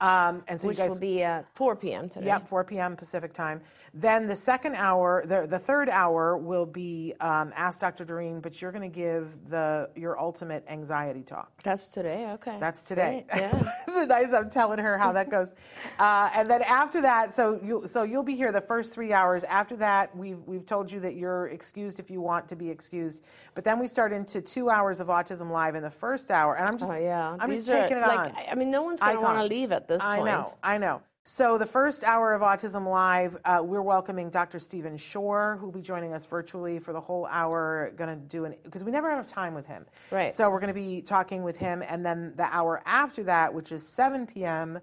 Um, 0.00 0.42
and 0.48 0.60
so 0.60 0.68
Which 0.68 0.76
you 0.76 0.84
guys 0.84 0.90
will 0.90 1.00
be 1.00 1.22
at 1.22 1.46
4 1.54 1.76
p.m. 1.76 2.08
today. 2.08 2.26
Yep, 2.26 2.48
4 2.48 2.64
p.m. 2.64 2.96
Pacific 2.96 3.32
time. 3.32 3.60
Then 3.94 4.26
the 4.26 4.36
second 4.36 4.74
hour, 4.74 5.24
the, 5.26 5.46
the 5.46 5.58
third 5.58 5.88
hour 5.88 6.36
will 6.36 6.66
be 6.66 7.14
um, 7.20 7.52
Ask 7.56 7.80
Dr. 7.80 8.04
Doreen, 8.04 8.40
but 8.40 8.60
you're 8.60 8.72
going 8.72 8.90
to 8.90 8.94
give 8.94 9.48
the 9.48 9.88
your 9.96 10.20
ultimate 10.20 10.64
anxiety 10.68 11.22
talk. 11.22 11.50
That's 11.62 11.88
today. 11.88 12.28
Okay. 12.34 12.58
That's 12.60 12.84
today. 12.84 13.24
Great, 13.30 13.40
Yeah. 13.52 13.72
It's 13.88 14.08
nice. 14.08 14.32
I'm 14.34 14.50
telling 14.50 14.78
her 14.80 14.98
how 14.98 15.12
that 15.12 15.30
goes. 15.30 15.54
Uh, 15.98 16.28
and 16.34 16.50
then 16.50 16.62
after 16.62 17.00
that, 17.00 17.32
so 17.32 17.58
you 17.62 17.82
so 17.86 18.02
you'll 18.02 18.22
be 18.22 18.34
here 18.34 18.52
the 18.52 18.60
first 18.60 18.92
three 18.92 19.12
hours. 19.14 19.44
After 19.44 19.76
that, 19.76 20.14
we've 20.14 20.38
we've 20.44 20.66
told 20.66 20.90
you 20.92 21.00
that 21.00 21.14
you're 21.14 21.46
excused 21.48 21.98
if 22.00 22.10
you 22.10 22.20
want 22.20 22.48
to 22.48 22.56
be 22.56 22.68
excused. 22.68 23.22
But 23.54 23.64
then 23.64 23.78
we 23.78 23.86
start 23.86 24.12
into 24.12 24.42
two 24.42 24.68
hours 24.68 25.00
of 25.00 25.06
Autism 25.06 25.50
Live 25.50 25.74
in 25.74 25.82
the 25.82 25.90
first 25.90 26.30
hour, 26.30 26.56
and 26.56 26.68
I'm 26.68 26.76
just 26.76 26.90
oh 26.90 26.98
yeah. 27.00 27.36
I'm 27.40 27.48
These 27.48 27.66
just 27.66 27.76
are, 27.76 27.82
taking 27.82 27.96
it 27.98 28.00
like, 28.02 28.18
on. 28.18 28.36
I- 28.36 28.46
I 28.50 28.54
mean, 28.56 28.70
no 28.70 28.82
one's 28.82 29.00
going 29.00 29.16
to 29.16 29.20
want 29.22 29.38
to 29.38 29.44
leave 29.44 29.72
at 29.72 29.85
this 29.88 30.02
I 30.02 30.16
point. 30.16 30.26
know, 30.26 30.54
I 30.62 30.78
know. 30.78 31.02
So 31.28 31.58
the 31.58 31.66
first 31.66 32.04
hour 32.04 32.34
of 32.34 32.42
Autism 32.42 32.88
Live, 32.88 33.36
uh, 33.44 33.58
we're 33.60 33.82
welcoming 33.82 34.30
Dr. 34.30 34.60
Stephen 34.60 34.96
Shore, 34.96 35.58
who'll 35.60 35.72
be 35.72 35.80
joining 35.80 36.12
us 36.12 36.24
virtually 36.24 36.78
for 36.78 36.92
the 36.92 37.00
whole 37.00 37.26
hour. 37.26 37.92
Going 37.96 38.10
to 38.10 38.16
do 38.28 38.44
an 38.44 38.54
because 38.62 38.84
we 38.84 38.92
never 38.92 39.10
have 39.10 39.26
time 39.26 39.52
with 39.52 39.66
him. 39.66 39.86
Right. 40.12 40.30
So 40.30 40.48
we're 40.48 40.60
going 40.60 40.72
to 40.72 40.80
be 40.80 41.02
talking 41.02 41.42
with 41.42 41.56
him, 41.56 41.82
and 41.88 42.06
then 42.06 42.32
the 42.36 42.44
hour 42.44 42.80
after 42.86 43.24
that, 43.24 43.52
which 43.52 43.72
is 43.72 43.86
7 43.86 44.24
p.m. 44.28 44.78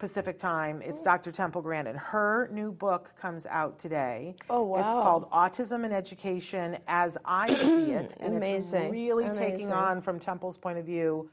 Pacific 0.00 0.36
time, 0.36 0.82
it's 0.82 1.00
Dr. 1.00 1.30
Temple 1.30 1.62
Grandin. 1.62 1.94
Her 1.94 2.50
new 2.52 2.72
book 2.72 3.12
comes 3.16 3.46
out 3.46 3.78
today. 3.78 4.34
Oh, 4.50 4.64
wow! 4.64 4.80
It's 4.80 4.92
called 4.94 5.30
Autism 5.30 5.84
and 5.84 5.94
Education 5.94 6.76
as 6.88 7.16
I 7.24 7.54
See 7.54 7.92
It, 7.92 8.16
and 8.20 8.34
it's 8.42 8.72
Amazing. 8.72 8.90
really 8.90 9.30
taking 9.30 9.70
on 9.70 10.00
from 10.00 10.18
Temple's 10.18 10.58
point 10.58 10.76
of 10.78 10.84
view 10.84 11.30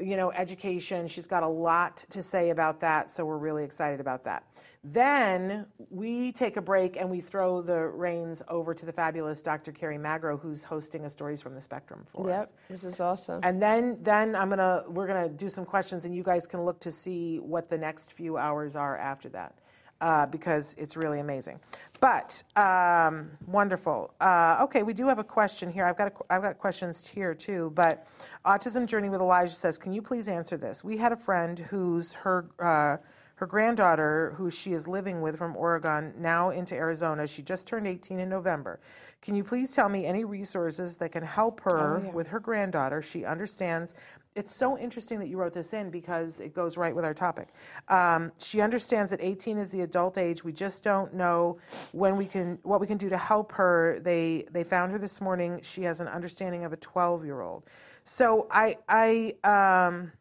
you 0.00 0.16
know, 0.16 0.30
education. 0.32 1.06
She's 1.08 1.26
got 1.26 1.42
a 1.42 1.48
lot 1.48 2.04
to 2.10 2.22
say 2.22 2.50
about 2.50 2.80
that, 2.80 3.10
so 3.10 3.24
we're 3.24 3.38
really 3.38 3.64
excited 3.64 4.00
about 4.00 4.24
that. 4.24 4.44
Then 4.82 5.66
we 5.90 6.32
take 6.32 6.56
a 6.56 6.62
break 6.62 6.96
and 6.96 7.10
we 7.10 7.20
throw 7.20 7.60
the 7.60 7.78
reins 7.86 8.42
over 8.48 8.72
to 8.72 8.86
the 8.86 8.92
fabulous 8.92 9.42
Dr. 9.42 9.72
Kerry 9.72 9.98
Magro, 9.98 10.38
who's 10.38 10.64
hosting 10.64 11.04
a 11.04 11.10
Stories 11.10 11.42
from 11.42 11.54
the 11.54 11.60
Spectrum 11.60 12.06
for 12.08 12.28
Yep. 12.28 12.40
us. 12.42 12.52
This 12.70 12.84
is 12.84 12.98
awesome. 13.00 13.40
And 13.42 13.60
then, 13.60 13.98
then 14.00 14.34
I'm 14.34 14.48
gonna 14.48 14.84
we're 14.88 15.06
gonna 15.06 15.28
do 15.28 15.50
some 15.50 15.66
questions, 15.66 16.06
and 16.06 16.14
you 16.14 16.22
guys 16.22 16.46
can 16.46 16.62
look 16.64 16.80
to 16.80 16.90
see 16.90 17.38
what 17.38 17.68
the 17.68 17.76
next 17.76 18.14
few 18.14 18.38
hours 18.38 18.74
are 18.74 18.96
after 18.96 19.28
that, 19.30 19.54
uh, 20.00 20.26
because 20.26 20.74
it's 20.78 20.96
really 20.96 21.20
amazing. 21.20 21.60
But 22.00 22.42
um, 22.56 23.30
wonderful. 23.46 24.14
Uh, 24.20 24.58
okay, 24.62 24.82
we 24.82 24.94
do 24.94 25.06
have 25.06 25.18
a 25.18 25.24
question 25.24 25.70
here. 25.70 25.84
I've 25.84 25.98
got 25.98 26.08
a, 26.08 26.32
I've 26.32 26.42
got 26.42 26.58
questions 26.58 27.06
here 27.06 27.34
too. 27.34 27.72
But 27.74 28.06
Autism 28.46 28.86
Journey 28.86 29.10
with 29.10 29.20
Elijah 29.20 29.52
says, 29.52 29.76
can 29.76 29.92
you 29.92 30.00
please 30.00 30.28
answer 30.28 30.56
this? 30.56 30.82
We 30.82 30.96
had 30.96 31.12
a 31.12 31.16
friend 31.16 31.58
who's 31.58 32.14
her. 32.14 32.46
Uh, 32.58 32.96
her 33.40 33.46
granddaughter, 33.46 34.34
who 34.36 34.50
she 34.50 34.74
is 34.74 34.86
living 34.86 35.22
with 35.22 35.38
from 35.38 35.56
Oregon, 35.56 36.12
now 36.18 36.50
into 36.50 36.74
Arizona. 36.74 37.26
She 37.26 37.40
just 37.40 37.66
turned 37.66 37.86
18 37.86 38.20
in 38.20 38.28
November. 38.28 38.80
Can 39.22 39.34
you 39.34 39.42
please 39.42 39.74
tell 39.74 39.88
me 39.88 40.04
any 40.04 40.24
resources 40.24 40.98
that 40.98 41.12
can 41.12 41.22
help 41.22 41.60
her 41.60 42.00
with 42.12 42.26
her 42.26 42.38
granddaughter? 42.38 43.00
She 43.00 43.24
understands. 43.24 43.94
It's 44.40 44.56
so 44.56 44.78
interesting 44.78 45.18
that 45.18 45.28
you 45.28 45.36
wrote 45.36 45.52
this 45.52 45.74
in 45.74 45.90
because 45.90 46.40
it 46.40 46.54
goes 46.54 46.78
right 46.78 46.96
with 46.96 47.04
our 47.04 47.12
topic. 47.12 47.48
Um, 47.88 48.32
she 48.40 48.62
understands 48.62 49.10
that 49.10 49.20
18 49.20 49.58
is 49.58 49.70
the 49.70 49.82
adult 49.82 50.16
age. 50.16 50.42
We 50.42 50.50
just 50.50 50.82
don't 50.82 51.12
know 51.12 51.58
when 51.92 52.16
we 52.16 52.24
can, 52.24 52.58
what 52.62 52.80
we 52.80 52.86
can 52.86 52.96
do 52.96 53.10
to 53.10 53.18
help 53.18 53.52
her. 53.52 54.00
They 54.00 54.46
they 54.50 54.64
found 54.64 54.92
her 54.92 54.98
this 54.98 55.20
morning. 55.20 55.60
She 55.62 55.82
has 55.82 56.00
an 56.00 56.08
understanding 56.08 56.64
of 56.64 56.72
a 56.72 56.78
12 56.78 57.26
year 57.26 57.42
old. 57.42 57.64
So 58.02 58.46
I 58.50 58.78
I. 58.88 59.34
Um, 59.44 60.12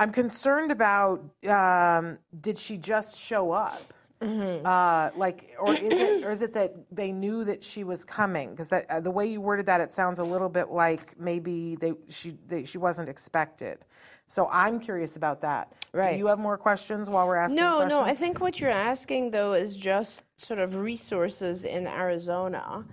I'm 0.00 0.10
concerned 0.10 0.72
about 0.72 1.22
um, 1.46 2.18
did 2.40 2.58
she 2.58 2.76
just 2.76 3.16
show 3.16 3.52
up? 3.52 3.94
Uh, 4.22 5.10
like, 5.16 5.54
or 5.58 5.74
is 5.74 5.80
it, 5.92 6.24
or 6.24 6.30
is 6.30 6.42
it 6.42 6.52
that 6.54 6.74
they 6.90 7.10
knew 7.12 7.44
that 7.44 7.62
she 7.64 7.82
was 7.84 8.04
coming? 8.04 8.50
Because 8.50 8.68
that 8.68 8.88
uh, 8.90 9.00
the 9.00 9.10
way 9.10 9.26
you 9.26 9.40
worded 9.40 9.66
that, 9.66 9.80
it 9.80 9.92
sounds 9.92 10.18
a 10.18 10.24
little 10.24 10.48
bit 10.48 10.70
like 10.70 11.18
maybe 11.18 11.76
they 11.76 11.92
she 12.08 12.36
they, 12.46 12.64
she 12.64 12.78
wasn't 12.78 13.08
expected. 13.08 13.78
So 14.28 14.48
I'm 14.50 14.80
curious 14.80 15.16
about 15.16 15.40
that. 15.42 15.72
Do 15.92 15.98
Right. 15.98 16.16
you 16.18 16.26
have 16.28 16.38
more 16.38 16.56
questions 16.56 17.10
while 17.10 17.26
we're 17.26 17.36
asking? 17.36 17.56
No, 17.56 17.76
questions? 17.80 17.90
no. 17.92 18.00
I 18.00 18.14
think 18.14 18.40
what 18.40 18.60
you're 18.60 18.70
asking 18.70 19.30
though 19.32 19.52
is 19.52 19.76
just 19.76 20.22
sort 20.36 20.60
of 20.60 20.76
resources 20.76 21.64
in 21.64 21.86
Arizona, 21.86 22.84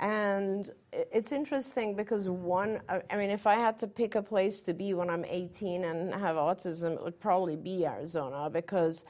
and 0.00 0.68
it's 0.92 1.32
interesting 1.32 1.94
because 1.94 2.28
one. 2.28 2.80
I 2.88 3.02
I 3.10 3.16
mean, 3.16 3.30
if 3.30 3.46
I 3.46 3.54
had 3.54 3.78
to 3.78 3.86
pick 3.86 4.16
a 4.16 4.22
place 4.22 4.60
to 4.62 4.74
be 4.74 4.92
when 4.94 5.08
I'm 5.08 5.24
18 5.24 5.84
and 5.84 6.12
have 6.14 6.36
autism, 6.36 6.94
it 6.96 7.02
would 7.04 7.20
probably 7.20 7.56
be 7.56 7.86
Arizona 7.86 8.50
because 8.50 9.04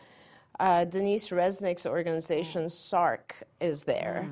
uh, 0.60 0.84
Denise 0.84 1.30
Resnick's 1.30 1.86
organization 1.86 2.66
SARRC 2.66 3.32
is 3.60 3.84
there. 3.84 4.30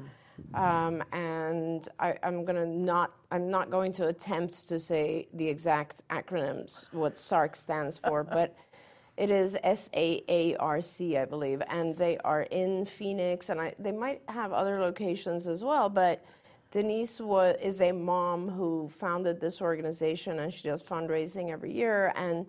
Um, 0.54 1.02
and 1.12 1.86
I, 1.98 2.16
I'm 2.22 2.44
gonna 2.44 2.66
not. 2.66 3.12
I'm 3.30 3.50
not 3.50 3.70
going 3.70 3.92
to 3.94 4.08
attempt 4.08 4.68
to 4.68 4.78
say 4.78 5.28
the 5.34 5.46
exact 5.46 6.06
acronyms 6.08 6.92
what 6.92 7.16
SARRC 7.16 7.56
stands 7.56 7.98
for, 7.98 8.24
but 8.38 8.56
it 9.16 9.30
is 9.30 9.56
S 9.62 9.90
A 9.94 10.22
A 10.28 10.56
R 10.56 10.80
C, 10.80 11.18
I 11.18 11.26
believe, 11.26 11.62
and 11.68 11.96
they 11.96 12.16
are 12.18 12.42
in 12.42 12.86
Phoenix, 12.86 13.50
and 13.50 13.60
I, 13.60 13.74
they 13.78 13.92
might 13.92 14.22
have 14.28 14.52
other 14.52 14.80
locations 14.80 15.46
as 15.46 15.62
well. 15.62 15.88
But 15.88 16.24
Denise 16.70 17.20
is 17.20 17.82
a 17.82 17.92
mom 17.92 18.48
who 18.48 18.88
founded 18.88 19.40
this 19.40 19.60
organization, 19.60 20.38
and 20.38 20.54
she 20.54 20.68
does 20.68 20.82
fundraising 20.82 21.50
every 21.50 21.72
year. 21.72 22.12
And 22.16 22.46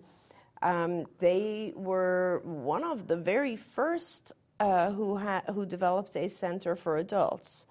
um, 0.62 1.06
they 1.18 1.72
were 1.74 2.40
one 2.44 2.84
of 2.84 3.08
the 3.08 3.16
very 3.16 3.56
first 3.56 4.32
uh, 4.60 4.92
who 4.92 5.18
ha- 5.18 5.42
who 5.52 5.66
developed 5.66 6.16
a 6.16 6.28
center 6.28 6.76
for 6.76 6.96
adults. 6.96 7.66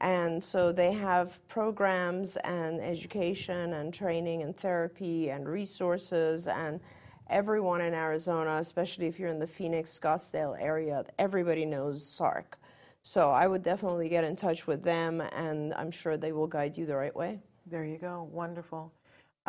And 0.00 0.42
so 0.42 0.72
they 0.72 0.92
have 0.92 1.46
programs 1.48 2.36
and 2.36 2.80
education 2.80 3.74
and 3.74 3.92
training 3.92 4.42
and 4.42 4.56
therapy 4.56 5.28
and 5.28 5.46
resources 5.46 6.46
and 6.46 6.80
everyone 7.28 7.82
in 7.82 7.92
Arizona, 7.92 8.56
especially 8.56 9.06
if 9.06 9.18
you're 9.18 9.28
in 9.28 9.38
the 9.38 9.46
Phoenix, 9.46 9.98
Scottsdale 9.98 10.56
area, 10.58 11.04
everybody 11.18 11.66
knows 11.66 12.02
SARRC. 12.02 12.54
So 13.02 13.30
I 13.30 13.46
would 13.46 13.62
definitely 13.62 14.08
get 14.08 14.24
in 14.24 14.36
touch 14.36 14.66
with 14.66 14.82
them 14.82 15.20
and 15.20 15.74
I'm 15.74 15.90
sure 15.90 16.16
they 16.16 16.32
will 16.32 16.46
guide 16.46 16.76
you 16.76 16.86
the 16.86 16.96
right 16.96 17.14
way. 17.14 17.40
There 17.66 17.84
you 17.84 17.98
go. 17.98 18.28
Wonderful. 18.32 18.92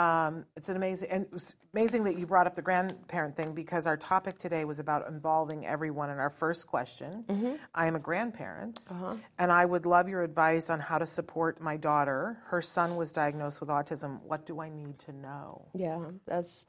Um, 0.01 0.45
it's 0.55 0.69
an 0.69 0.77
amazing 0.77 1.09
and 1.11 1.25
it's 1.33 1.55
amazing 1.73 2.03
that 2.05 2.17
you 2.17 2.25
brought 2.25 2.47
up 2.47 2.55
the 2.55 2.61
grandparent 2.61 3.35
thing 3.35 3.53
because 3.53 3.85
our 3.85 3.97
topic 3.97 4.37
today 4.37 4.65
was 4.65 4.79
about 4.79 5.07
involving 5.07 5.65
everyone. 5.65 6.09
In 6.09 6.17
our 6.17 6.29
first 6.29 6.67
question, 6.67 7.23
I 7.75 7.85
am 7.85 7.95
a 7.95 7.99
grandparent, 7.99 8.79
and 9.37 9.51
I 9.51 9.65
would 9.65 9.85
love 9.85 10.09
your 10.09 10.23
advice 10.23 10.69
on 10.69 10.79
how 10.79 10.97
to 10.97 11.05
support 11.05 11.61
my 11.61 11.77
daughter. 11.77 12.37
Her 12.45 12.61
son 12.61 12.95
was 12.95 13.13
diagnosed 13.13 13.59
with 13.61 13.69
autism. 13.69 14.21
What 14.23 14.45
do 14.45 14.59
I 14.61 14.69
need 14.69 14.97
to 14.99 15.11
know? 15.13 15.67
Yeah, 15.73 15.99
that's 16.25 16.65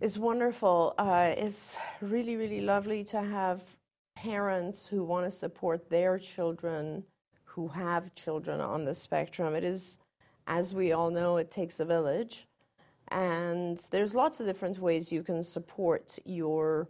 it's 0.00 0.16
wonderful. 0.16 0.94
Uh, 0.98 1.32
it's 1.36 1.76
really, 2.00 2.36
really 2.36 2.60
lovely 2.60 3.02
to 3.04 3.20
have 3.20 3.60
parents 4.14 4.86
who 4.86 5.02
want 5.02 5.26
to 5.26 5.30
support 5.30 5.90
their 5.90 6.18
children 6.18 7.04
who 7.44 7.68
have 7.68 8.14
children 8.14 8.60
on 8.60 8.84
the 8.84 8.94
spectrum. 8.94 9.54
It 9.54 9.64
is, 9.64 9.98
as 10.58 10.74
we 10.74 10.90
all 10.92 11.10
know, 11.10 11.36
it 11.36 11.50
takes 11.50 11.78
a 11.78 11.84
village, 11.84 12.48
and 13.08 13.78
there's 13.92 14.14
lots 14.22 14.40
of 14.40 14.46
different 14.46 14.78
ways 14.80 15.12
you 15.12 15.22
can 15.22 15.42
support 15.44 16.18
your 16.24 16.88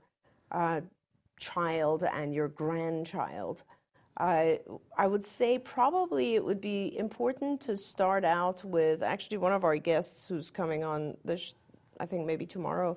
uh, 0.50 0.80
child 1.38 2.02
and 2.18 2.34
your 2.34 2.48
grandchild. 2.48 3.62
I 4.18 4.60
I 5.04 5.06
would 5.12 5.26
say 5.38 5.58
probably 5.58 6.26
it 6.38 6.44
would 6.48 6.60
be 6.60 6.96
important 7.06 7.60
to 7.68 7.76
start 7.76 8.24
out 8.24 8.64
with 8.64 9.02
actually 9.02 9.38
one 9.46 9.52
of 9.58 9.62
our 9.68 9.76
guests 9.76 10.26
who's 10.28 10.50
coming 10.50 10.82
on 10.92 11.16
this, 11.24 11.54
I 11.98 12.06
think 12.06 12.26
maybe 12.26 12.46
tomorrow, 12.46 12.96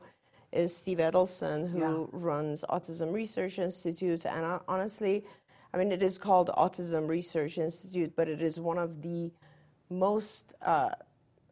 is 0.52 0.76
Steve 0.76 1.00
Edelson, 1.10 1.60
who 1.72 1.80
Yeah. 1.80 2.06
runs 2.32 2.64
Autism 2.76 3.10
Research 3.14 3.56
Institute. 3.60 4.26
And 4.26 4.44
uh, 4.46 4.60
honestly, 4.74 5.16
I 5.74 5.78
mean, 5.78 5.92
it 5.92 6.04
is 6.04 6.18
called 6.18 6.50
Autism 6.64 7.04
Research 7.10 7.58
Institute, 7.58 8.12
but 8.16 8.28
it 8.28 8.42
is 8.42 8.60
one 8.60 8.78
of 8.78 9.02
the 9.02 9.32
most 9.94 10.56
uh, 10.62 10.90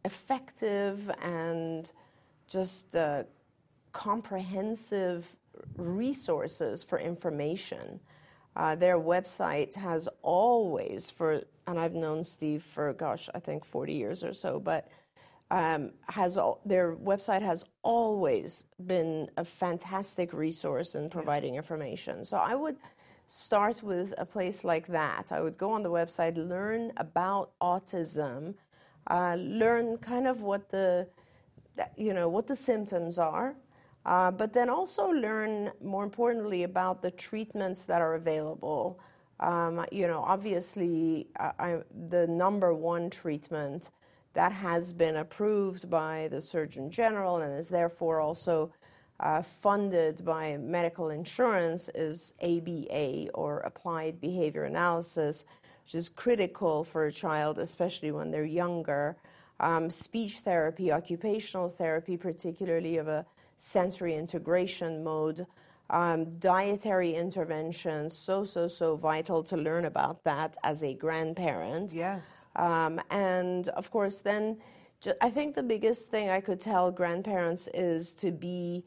effective 0.04 1.10
and 1.22 1.92
just 2.48 2.96
uh, 2.96 3.24
comprehensive 3.92 5.26
resources 5.78 6.84
for 6.84 7.00
information. 7.00 8.00
Uh, 8.56 8.76
their 8.76 9.00
website 9.00 9.76
has 9.76 10.10
always, 10.22 11.10
for 11.10 11.44
and 11.68 11.80
I've 11.80 11.94
known 11.94 12.24
Steve 12.24 12.64
for 12.64 12.92
gosh, 12.94 13.30
I 13.34 13.40
think 13.40 13.64
40 13.66 13.94
years 13.94 14.24
or 14.24 14.34
so, 14.34 14.60
but 14.60 14.90
um, 15.52 15.92
has 16.08 16.38
al- 16.38 16.62
their 16.66 16.96
website 16.96 17.42
has 17.42 17.64
always 17.84 18.66
been 18.86 19.30
a 19.38 19.46
fantastic 19.46 20.34
resource 20.34 20.96
in 20.96 21.10
providing 21.10 21.56
information. 21.56 22.26
So 22.26 22.38
I 22.38 22.56
would 22.56 22.78
start 23.32 23.82
with 23.82 24.14
a 24.18 24.26
place 24.26 24.64
like 24.64 24.88
that. 24.88 25.32
I 25.32 25.40
would 25.40 25.58
go 25.58 25.72
on 25.72 25.84
the 25.84 25.92
website, 25.92 26.36
learn 26.36 26.92
about 26.98 27.52
autism, 27.62 28.56
uh, 29.10 29.36
learn 29.40 29.98
kind 29.98 30.28
of 30.28 30.42
what 30.42 30.70
the 30.70 31.08
you 31.96 32.14
know 32.14 32.28
what 32.28 32.48
the 32.48 32.56
symptoms 32.56 33.18
are, 33.18 33.56
uh, 34.06 34.32
but 34.32 34.52
then 34.54 34.70
also 34.70 35.08
learn 35.08 35.72
more 35.82 36.04
importantly 36.04 36.64
about 36.64 37.02
the 37.02 37.12
treatments 37.12 37.86
that 37.86 38.02
are 38.02 38.16
available. 38.16 39.00
Um, 39.40 39.86
you 39.92 40.08
know, 40.08 40.22
obviously, 40.22 41.28
I, 41.40 41.52
I, 41.58 41.78
the 42.10 42.28
number 42.28 42.74
one 42.74 43.10
treatment 43.10 43.92
that 44.34 44.52
has 44.52 44.94
been 44.94 45.16
approved 45.16 45.90
by 45.90 46.28
the 46.32 46.42
Surgeon 46.42 46.92
General 46.92 47.38
and 47.38 47.58
is 47.58 47.70
therefore 47.70 48.20
also 48.20 48.66
uh, 48.66 48.81
funded 49.62 50.26
by 50.26 50.58
medical 50.58 51.10
insurance 51.10 51.90
is 51.94 52.34
ABA 52.42 53.30
or 53.34 53.60
Applied 53.60 54.20
Behavior 54.20 54.64
Analysis, 54.64 55.46
which 55.86 55.96
is 55.96 56.10
critical 56.10 56.84
for 56.84 57.06
a 57.06 57.12
child, 57.12 57.60
especially 57.60 58.12
when 58.12 58.32
they're 58.32 58.46
younger. 58.46 59.18
Um, 59.60 59.90
speech 59.90 60.40
therapy, 60.40 60.92
occupational 60.92 61.70
therapy, 61.70 62.18
particularly 62.18 62.98
of 62.98 63.08
a 63.08 63.26
sensory 63.58 64.16
integration 64.16 65.04
mode, 65.04 65.46
um, 65.92 66.26
dietary 66.40 67.14
interventions, 67.14 68.18
so, 68.18 68.44
so, 68.44 68.68
so 68.68 68.96
vital 68.96 69.44
to 69.44 69.58
learn 69.58 69.86
about 69.86 70.24
that 70.24 70.58
as 70.64 70.84
a 70.84 70.94
grandparent. 70.94 71.94
Yes. 71.94 72.46
Um, 72.56 73.00
and 73.12 73.68
of 73.70 73.92
course, 73.92 74.22
then 74.22 74.58
I 75.20 75.30
think 75.30 75.56
the 75.56 75.64
biggest 75.64 76.10
thing 76.10 76.30
I 76.30 76.40
could 76.40 76.62
tell 76.62 76.92
grandparents 76.92 77.68
is 77.74 78.14
to 78.16 78.32
be 78.32 78.84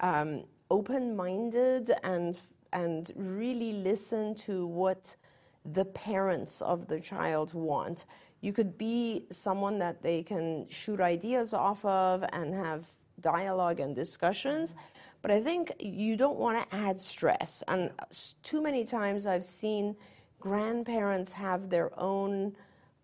um, 0.00 0.44
open-minded 0.70 1.90
and 2.02 2.40
and 2.72 3.10
really 3.16 3.72
listen 3.72 4.34
to 4.34 4.66
what 4.66 5.16
the 5.64 5.84
parents 5.84 6.62
of 6.62 6.86
the 6.86 7.00
child 7.00 7.52
want. 7.52 8.04
You 8.40 8.52
could 8.52 8.78
be 8.78 9.26
someone 9.30 9.78
that 9.80 10.02
they 10.02 10.22
can 10.22 10.68
shoot 10.70 11.00
ideas 11.00 11.52
off 11.52 11.84
of 11.84 12.24
and 12.32 12.54
have 12.54 12.84
dialogue 13.20 13.80
and 13.80 13.94
discussions. 13.94 14.74
But 15.20 15.30
I 15.30 15.40
think 15.42 15.72
you 15.80 16.16
don't 16.16 16.38
want 16.38 16.70
to 16.70 16.76
add 16.76 17.00
stress. 17.00 17.62
And 17.68 17.90
too 18.42 18.62
many 18.62 18.84
times 18.84 19.26
I've 19.26 19.44
seen 19.44 19.96
grandparents 20.38 21.32
have 21.32 21.68
their 21.68 21.90
own 22.00 22.56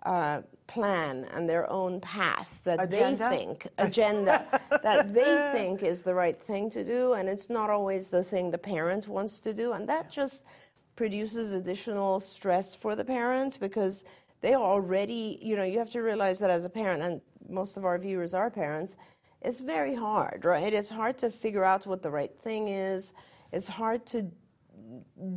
uh, 0.06 0.42
plan 0.66 1.26
and 1.32 1.48
their 1.48 1.70
own 1.70 2.00
path 2.00 2.60
that 2.64 2.82
Agenda? 2.82 3.28
they 3.28 3.36
think 3.36 3.68
agenda 3.78 4.60
that 4.82 5.14
they 5.14 5.50
think 5.54 5.82
is 5.82 6.02
the 6.02 6.14
right 6.14 6.40
thing 6.40 6.70
to 6.70 6.84
do, 6.84 7.12
and 7.14 7.28
it's 7.28 7.50
not 7.50 7.70
always 7.70 8.08
the 8.08 8.22
thing 8.22 8.50
the 8.50 8.58
parent 8.58 9.08
wants 9.08 9.40
to 9.40 9.52
do, 9.52 9.72
and 9.72 9.88
that 9.88 10.10
just 10.10 10.44
produces 10.96 11.52
additional 11.52 12.20
stress 12.20 12.74
for 12.74 12.96
the 12.96 13.04
parents 13.04 13.56
because 13.56 14.04
they 14.40 14.54
already, 14.54 15.38
you 15.42 15.56
know, 15.56 15.64
you 15.64 15.78
have 15.78 15.90
to 15.90 16.00
realize 16.00 16.38
that 16.38 16.50
as 16.50 16.64
a 16.64 16.70
parent, 16.70 17.02
and 17.02 17.20
most 17.48 17.76
of 17.76 17.84
our 17.84 17.98
viewers 17.98 18.34
are 18.34 18.50
parents, 18.50 18.96
it's 19.42 19.60
very 19.60 19.94
hard, 19.94 20.44
right? 20.44 20.72
It's 20.72 20.88
hard 20.88 21.18
to 21.18 21.30
figure 21.30 21.64
out 21.64 21.86
what 21.86 22.02
the 22.02 22.10
right 22.10 22.34
thing 22.40 22.68
is. 22.68 23.12
It's 23.52 23.68
hard 23.68 24.06
to 24.06 24.30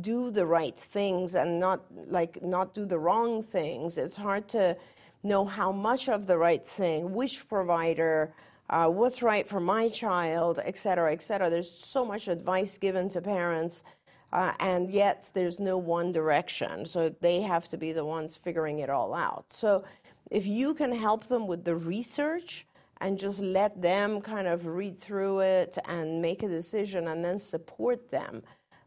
do 0.00 0.30
the 0.30 0.46
right 0.46 0.76
things 0.76 1.34
and 1.34 1.60
not 1.60 1.80
like 2.06 2.42
not 2.42 2.74
do 2.74 2.84
the 2.86 2.98
wrong 2.98 3.42
things. 3.42 3.98
It's 3.98 4.16
hard 4.16 4.48
to 4.48 4.76
know 5.22 5.44
how 5.44 5.72
much 5.72 6.08
of 6.08 6.26
the 6.26 6.38
right 6.38 6.66
thing, 6.66 7.12
which 7.12 7.48
provider, 7.48 8.32
uh, 8.70 8.88
what's 8.88 9.22
right 9.22 9.46
for 9.48 9.60
my 9.60 9.88
child, 9.88 10.58
et 10.64 10.76
cetera, 10.76 11.12
et 11.12 11.22
cetera. 11.22 11.50
There's 11.50 11.70
so 11.70 12.04
much 12.04 12.28
advice 12.28 12.78
given 12.78 13.08
to 13.10 13.20
parents, 13.20 13.84
uh, 14.32 14.52
and 14.60 14.90
yet 14.90 15.28
there's 15.34 15.58
no 15.58 15.76
one 15.76 16.12
direction. 16.12 16.86
So 16.86 17.14
they 17.20 17.42
have 17.42 17.68
to 17.68 17.76
be 17.76 17.92
the 17.92 18.04
ones 18.04 18.36
figuring 18.36 18.78
it 18.78 18.88
all 18.88 19.12
out. 19.14 19.52
So 19.52 19.84
if 20.30 20.46
you 20.46 20.74
can 20.74 20.92
help 20.92 21.26
them 21.26 21.46
with 21.46 21.64
the 21.64 21.76
research 21.76 22.66
and 23.00 23.18
just 23.18 23.40
let 23.40 23.80
them 23.82 24.20
kind 24.20 24.46
of 24.46 24.66
read 24.66 25.00
through 25.00 25.40
it 25.40 25.78
and 25.86 26.22
make 26.22 26.42
a 26.42 26.48
decision 26.48 27.08
and 27.08 27.24
then 27.24 27.38
support 27.38 28.10
them 28.10 28.42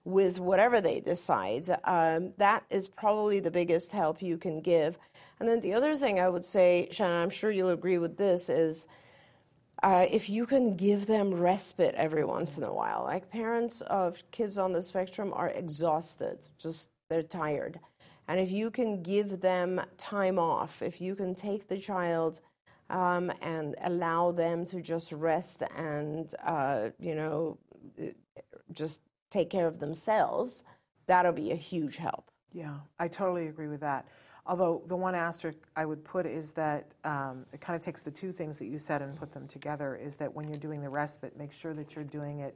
with 0.06 0.40
whatever 0.40 0.82
they 0.82 1.00
decide, 1.00 1.70
um, 1.86 2.34
that 2.38 2.64
is 2.70 2.88
probably 2.88 3.40
the 3.40 3.52
biggest 3.52 3.92
help 3.92 4.22
you 4.22 4.38
can 4.38 4.60
give. 4.62 4.98
And 5.40 5.48
then 5.48 5.62
the 5.62 5.74
other 5.74 5.96
thing 5.96 6.20
I 6.20 6.30
would 6.30 6.46
say, 6.46 6.90
Shannon, 6.92 7.22
I'm 7.22 7.30
sure 7.30 7.52
you'll 7.52 7.70
agree 7.70 7.98
with 7.98 8.18
this, 8.18 8.50
is 8.50 8.88
uh, 9.82 10.06
if 10.10 10.30
you 10.30 10.46
can 10.46 10.76
give 10.76 11.06
them 11.06 11.34
respite 11.34 11.96
every 11.96 12.24
once 12.24 12.58
in 12.58 12.64
a 12.64 12.74
while. 12.74 13.04
Like 13.04 13.30
parents 13.30 13.82
of 13.82 14.24
kids 14.32 14.58
on 14.58 14.74
the 14.74 14.82
spectrum 14.82 15.34
are 15.36 15.50
exhausted, 15.50 16.40
just 16.58 16.90
they're 17.10 17.24
tired. 17.24 17.80
And 18.28 18.40
if 18.40 18.52
you 18.52 18.72
can 18.72 19.04
give 19.04 19.42
them 19.42 19.82
time 19.98 20.40
off, 20.40 20.82
if 20.82 21.02
you 21.02 21.16
can 21.16 21.36
take 21.36 21.68
the 21.68 21.78
child 21.78 22.40
um, 22.90 23.32
and 23.42 23.76
allow 23.84 24.32
them 24.32 24.66
to 24.68 24.82
just 24.82 25.12
rest 25.12 25.62
and, 25.76 26.34
uh, 26.46 26.90
you 27.00 27.16
know, 27.16 27.58
just 28.72 29.02
take 29.34 29.50
care 29.50 29.68
of 29.68 29.80
themselves, 29.80 30.64
that'll 31.08 31.34
be 31.34 31.52
a 31.52 31.56
huge 31.56 31.98
help. 31.98 32.30
Yeah, 32.54 32.76
I 33.00 33.08
totally 33.08 33.48
agree 33.48 33.68
with 33.68 33.82
that. 33.82 34.08
Although 34.46 34.84
the 34.88 34.96
one 34.96 35.16
asterisk 35.16 35.58
I 35.76 35.86
would 35.86 36.04
put 36.04 36.26
is 36.26 36.52
that 36.52 36.92
um, 37.04 37.46
it 37.54 37.62
kind 37.62 37.76
of 37.76 37.82
takes 37.82 38.02
the 38.02 38.12
two 38.12 38.32
things 38.32 38.60
that 38.60 38.68
you 38.68 38.78
said 38.78 39.02
and 39.02 39.16
put 39.16 39.32
them 39.32 39.48
together. 39.48 39.96
Is 39.96 40.16
that 40.18 40.34
when 40.34 40.48
you're 40.48 40.60
doing 40.60 40.82
the 40.82 40.90
respite, 40.90 41.36
make 41.38 41.52
sure 41.52 41.74
that 41.74 41.96
you're 41.96 42.04
doing 42.04 42.40
it 42.40 42.56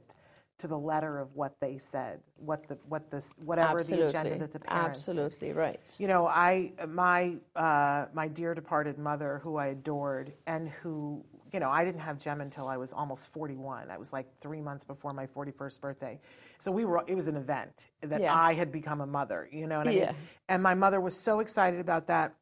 to 0.58 0.66
the 0.66 0.78
letter 0.78 1.18
of 1.18 1.34
what 1.34 1.54
they 1.60 1.78
said, 1.78 2.20
what 2.36 2.68
the 2.68 2.76
what 2.88 3.10
the 3.10 3.24
whatever 3.44 3.82
the 3.82 4.08
agenda 4.08 4.38
that 4.38 4.52
the 4.52 4.58
parents. 4.58 5.00
said. 5.00 5.18
Absolutely 5.18 5.52
right. 5.52 5.80
You 5.98 6.08
know, 6.08 6.26
I 6.26 6.72
my 6.86 7.36
uh, 7.56 8.06
my 8.12 8.28
dear 8.28 8.54
departed 8.54 8.98
mother, 8.98 9.40
who 9.42 9.56
I 9.56 9.68
adored, 9.68 10.32
and 10.46 10.68
who 10.68 11.24
you 11.52 11.60
know 11.60 11.70
I 11.70 11.84
didn't 11.84 12.00
have 12.00 12.18
Jem 12.18 12.40
until 12.40 12.68
I 12.68 12.76
was 12.76 12.92
almost 12.92 13.32
41. 13.32 13.90
I 13.90 13.98
was 13.98 14.12
like 14.12 14.26
three 14.40 14.60
months 14.60 14.84
before 14.84 15.12
my 15.12 15.26
41st 15.26 15.80
birthday, 15.80 16.20
so 16.58 16.70
we 16.72 16.84
were. 16.84 17.02
It 17.06 17.14
was 17.14 17.28
an 17.28 17.36
event 17.36 17.88
that 18.02 18.20
Yeah. 18.20 18.34
I 18.34 18.54
had 18.54 18.70
become 18.72 19.00
a 19.00 19.06
mother. 19.06 19.48
You 19.52 19.66
know 19.66 19.78
what 19.78 19.88
I 19.88 19.90
mean? 19.90 19.98
Yeah. 20.00 20.12
And 20.48 20.62
my 20.62 20.74
mother 20.74 21.00
was 21.00 21.14
so 21.14 21.40
excited 21.40 21.80
about 21.80 22.06
that, 22.08 22.34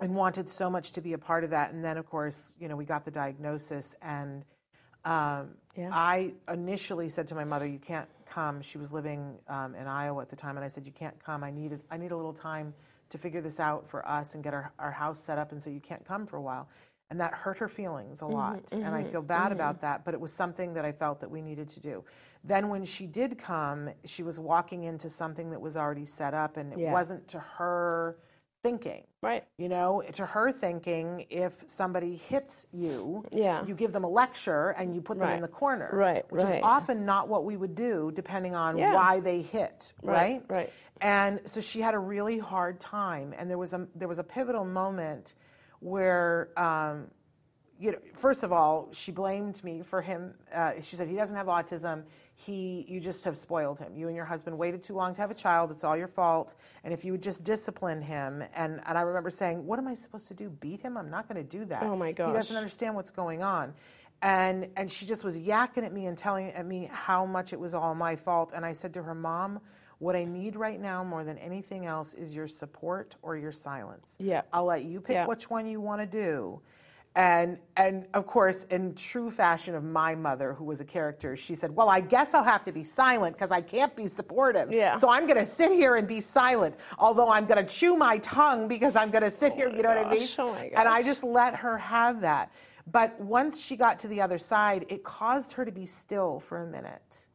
and 0.00 0.14
wanted 0.14 0.48
so 0.48 0.68
much 0.70 0.92
to 0.92 1.00
be 1.00 1.12
a 1.14 1.18
part 1.18 1.44
of 1.44 1.50
that. 1.50 1.72
And 1.72 1.84
then, 1.84 1.96
of 1.96 2.06
course, 2.06 2.54
you 2.60 2.68
know, 2.68 2.76
we 2.76 2.84
got 2.84 3.04
the 3.04 3.10
diagnosis 3.10 3.94
and. 4.02 4.44
Um, 5.04 5.54
Yeah. 5.76 5.90
I 5.92 6.32
initially 6.50 7.08
said 7.08 7.28
to 7.28 7.34
my 7.36 7.44
mother, 7.44 7.66
"You 7.66 7.78
can't 7.78 8.08
come." 8.24 8.60
She 8.60 8.76
was 8.76 8.92
living 8.92 9.38
um, 9.46 9.74
in 9.76 9.86
Iowa 9.86 10.22
at 10.22 10.28
the 10.28 10.34
time, 10.36 10.56
and 10.56 10.64
I 10.64 10.68
said, 10.68 10.84
"You 10.84 10.92
can't 10.92 11.16
come. 11.22 11.44
I 11.44 11.50
needed 11.52 11.80
I 11.90 11.96
need 11.96 12.10
a 12.12 12.16
little 12.16 12.32
time 12.32 12.74
to 13.10 13.18
figure 13.18 13.40
this 13.40 13.60
out 13.60 13.88
for 13.88 14.04
us 14.08 14.34
and 14.34 14.42
get 14.42 14.52
our, 14.52 14.72
our 14.80 14.90
house 14.90 15.20
set 15.20 15.38
up, 15.38 15.52
and 15.52 15.62
so 15.62 15.70
you 15.70 15.80
can't 15.80 16.04
come 16.04 16.26
for 16.26 16.38
a 16.38 16.42
while." 16.42 16.66
And 17.10 17.20
that 17.20 17.34
hurt 17.34 17.58
her 17.58 17.68
feelings 17.68 18.20
Mm-hmm, 18.20 18.32
a 18.32 18.36
lot. 18.36 18.72
and 18.72 18.86
I 18.94 19.04
feel 19.04 19.22
bad 19.22 19.52
about 19.52 19.80
that, 19.82 20.04
but 20.04 20.12
it 20.14 20.20
was 20.20 20.32
something 20.32 20.74
that 20.74 20.84
I 20.84 20.90
felt 20.92 21.20
that 21.20 21.30
we 21.30 21.40
needed 21.40 21.68
to 21.70 21.80
do. 21.80 22.04
Then 22.42 22.68
when 22.68 22.84
she 22.84 23.06
did 23.06 23.38
come, 23.38 23.90
she 24.04 24.22
was 24.24 24.40
walking 24.40 24.84
into 24.84 25.08
something 25.08 25.50
that 25.50 25.60
was 25.60 25.76
already 25.76 26.06
set 26.06 26.34
up 26.34 26.56
and 26.56 26.72
it 26.72 26.78
Yeah. 26.80 26.92
wasn't 26.92 27.28
to 27.28 27.38
her 27.38 28.18
thinking. 28.62 29.04
Right. 29.22 29.44
You 29.58 29.68
know, 29.68 30.02
to 30.14 30.26
her 30.26 30.50
thinking, 30.50 31.26
if 31.30 31.62
somebody 31.68 32.16
hits 32.16 32.66
you, 32.72 33.24
Yeah. 33.30 33.64
you 33.64 33.74
give 33.76 33.92
them 33.92 34.02
a 34.02 34.08
lecture 34.08 34.70
and 34.70 34.92
you 34.92 35.00
put 35.00 35.18
them 35.20 35.28
in 35.28 35.42
the 35.42 35.48
corner. 35.48 35.88
Right, 35.92 36.24
Which 36.32 36.42
right. 36.42 36.56
is 36.56 36.60
often 36.64 37.04
not 37.04 37.28
what 37.28 37.44
we 37.44 37.56
would 37.56 37.76
do 37.76 38.10
depending 38.12 38.56
on 38.56 38.76
Yeah. 38.78 38.94
why 38.94 39.20
they 39.20 39.42
hit, 39.42 39.92
Right, 40.02 40.14
right? 40.14 40.44
right. 40.48 40.72
And 41.00 41.40
so 41.44 41.60
she 41.60 41.80
had 41.80 41.94
a 41.94 41.98
really 41.98 42.38
hard 42.38 42.80
time, 42.80 43.32
and 43.36 43.48
there 43.50 43.58
was 43.58 43.74
a 43.74 43.86
there 43.94 44.08
was 44.08 44.18
a 44.18 44.24
pivotal 44.24 44.64
moment 44.64 45.34
where, 45.86 46.48
um, 46.56 47.06
you 47.78 47.92
know, 47.92 47.98
first 48.14 48.42
of 48.42 48.50
all, 48.52 48.88
she 48.90 49.12
blamed 49.12 49.62
me 49.62 49.82
for 49.82 50.02
him. 50.02 50.34
Uh, 50.52 50.72
she 50.80 50.96
said 50.96 51.06
he 51.06 51.14
doesn't 51.14 51.36
have 51.36 51.46
autism. 51.46 52.02
He, 52.34 52.84
you 52.88 52.98
just 53.00 53.24
have 53.24 53.36
spoiled 53.36 53.78
him. 53.78 53.94
You 53.94 54.08
and 54.08 54.16
your 54.16 54.24
husband 54.24 54.58
waited 54.58 54.82
too 54.82 54.94
long 54.94 55.14
to 55.14 55.20
have 55.20 55.30
a 55.30 55.34
child. 55.34 55.70
It's 55.70 55.84
all 55.84 55.96
your 55.96 56.08
fault. 56.08 56.56
And 56.82 56.92
if 56.92 57.04
you 57.04 57.12
would 57.12 57.22
just 57.22 57.44
discipline 57.44 58.02
him, 58.02 58.42
and 58.54 58.80
and 58.84 58.98
I 58.98 59.02
remember 59.02 59.30
saying, 59.30 59.64
what 59.64 59.78
am 59.78 59.86
I 59.86 59.94
supposed 59.94 60.26
to 60.28 60.34
do? 60.34 60.50
Beat 60.50 60.80
him? 60.80 60.96
I'm 60.96 61.08
not 61.08 61.28
going 61.28 61.40
to 61.40 61.58
do 61.58 61.64
that. 61.66 61.84
Oh, 61.84 61.94
my 61.94 62.10
God. 62.10 62.26
He 62.26 62.32
gosh. 62.32 62.42
doesn't 62.42 62.56
understand 62.56 62.96
what's 62.96 63.12
going 63.12 63.44
on. 63.44 63.72
And 64.22 64.68
and 64.76 64.90
she 64.90 65.06
just 65.06 65.22
was 65.22 65.38
yakking 65.38 65.84
at 65.84 65.92
me 65.92 66.06
and 66.06 66.18
telling 66.18 66.50
at 66.50 66.66
me 66.66 66.90
how 66.90 67.26
much 67.26 67.52
it 67.52 67.60
was 67.60 67.74
all 67.74 67.94
my 67.94 68.16
fault. 68.16 68.54
And 68.56 68.66
I 68.66 68.72
said 68.72 68.94
to 68.94 69.02
her, 69.02 69.14
Mom, 69.14 69.60
what 69.98 70.14
I 70.14 70.24
need 70.24 70.56
right 70.56 70.80
now 70.80 71.02
more 71.02 71.24
than 71.24 71.38
anything 71.38 71.86
else 71.86 72.14
is 72.14 72.34
your 72.34 72.46
support 72.48 73.16
or 73.22 73.36
your 73.36 73.52
silence. 73.52 74.16
Yeah. 74.20 74.42
I'll 74.52 74.64
let 74.66 74.84
you 74.84 75.00
pick 75.00 75.14
Yeah. 75.14 75.26
which 75.26 75.48
one 75.48 75.66
you 75.66 75.80
want 75.80 76.00
to 76.00 76.06
do. 76.06 76.60
And 77.14 77.56
and 77.78 78.06
of 78.12 78.26
course, 78.26 78.64
in 78.64 78.94
true 78.94 79.30
fashion 79.30 79.74
of 79.74 79.82
my 79.82 80.14
mother, 80.14 80.52
who 80.52 80.64
was 80.64 80.82
a 80.82 80.84
character, 80.84 81.34
she 81.34 81.54
said, 81.54 81.74
"Well, 81.74 81.88
I 81.88 82.00
guess 82.00 82.34
I'll 82.34 82.44
have 82.44 82.62
to 82.64 82.72
be 82.72 82.84
silent 82.84 83.34
because 83.36 83.50
I 83.50 83.62
can't 83.62 83.96
be 83.96 84.06
supportive. 84.06 84.70
Yeah. 84.70 84.98
So 84.98 85.08
I'm 85.08 85.24
going 85.26 85.38
to 85.38 85.44
sit 85.46 85.72
here 85.72 85.96
and 85.96 86.06
be 86.06 86.20
silent, 86.20 86.74
although 86.98 87.30
I'm 87.30 87.46
going 87.46 87.64
to 87.64 87.74
chew 87.74 87.96
my 87.96 88.18
tongue 88.18 88.68
because 88.68 88.96
I'm 88.96 89.10
going 89.10 89.22
to 89.22 89.30
sit 89.30 89.54
here. 89.54 89.70
You 89.70 89.82
know 89.82 89.88
what 89.94 90.06
I 90.06 90.10
mean? 90.10 90.28
oh 90.38 90.52
my 90.52 90.70
And 90.76 90.86
I 90.86 91.02
just 91.02 91.24
let 91.24 91.56
her 91.56 91.78
have 91.78 92.20
that. 92.20 92.52
But 92.92 93.18
once 93.18 93.60
she 93.62 93.76
got 93.76 93.98
to 94.00 94.08
the 94.08 94.20
other 94.20 94.36
side, 94.38 94.84
it 94.90 95.02
caused 95.02 95.52
her 95.52 95.64
to 95.64 95.72
be 95.72 95.86
still 95.86 96.38
for 96.40 96.64
a 96.64 96.66
minute. 96.66 97.25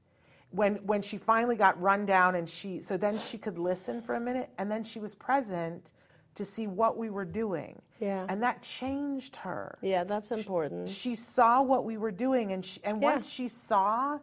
When 0.52 0.76
when 0.86 1.02
she 1.02 1.18
finally 1.18 1.56
got 1.56 1.82
run 1.82 2.06
down 2.06 2.36
and 2.36 2.48
she 2.48 2.82
so 2.82 2.98
then 2.98 3.18
she 3.18 3.38
could 3.38 3.58
listen 3.58 4.02
for 4.02 4.16
a 4.16 4.20
minute 4.20 4.50
and 4.58 4.70
then 4.70 4.84
she 4.84 5.00
was 5.00 5.16
present 5.16 5.94
to 6.36 6.44
see 6.46 6.68
what 6.68 6.98
we 6.98 7.10
were 7.10 7.26
doing. 7.26 7.82
Yeah. 8.00 8.26
And 8.30 8.42
that 8.44 8.62
changed 8.62 9.36
her. 9.38 9.78
Yeah, 9.82 10.04
that's 10.04 10.32
important. 10.32 10.90
She 10.90 11.16
saw 11.16 11.62
what 11.62 11.86
we 11.86 11.98
were 11.98 12.12
doing 12.12 12.52
and 12.52 12.64
she, 12.64 12.80
and 12.84 13.02
Yeah. 13.02 13.12
once 13.14 13.30
she 13.30 13.48
saw 13.48 14.20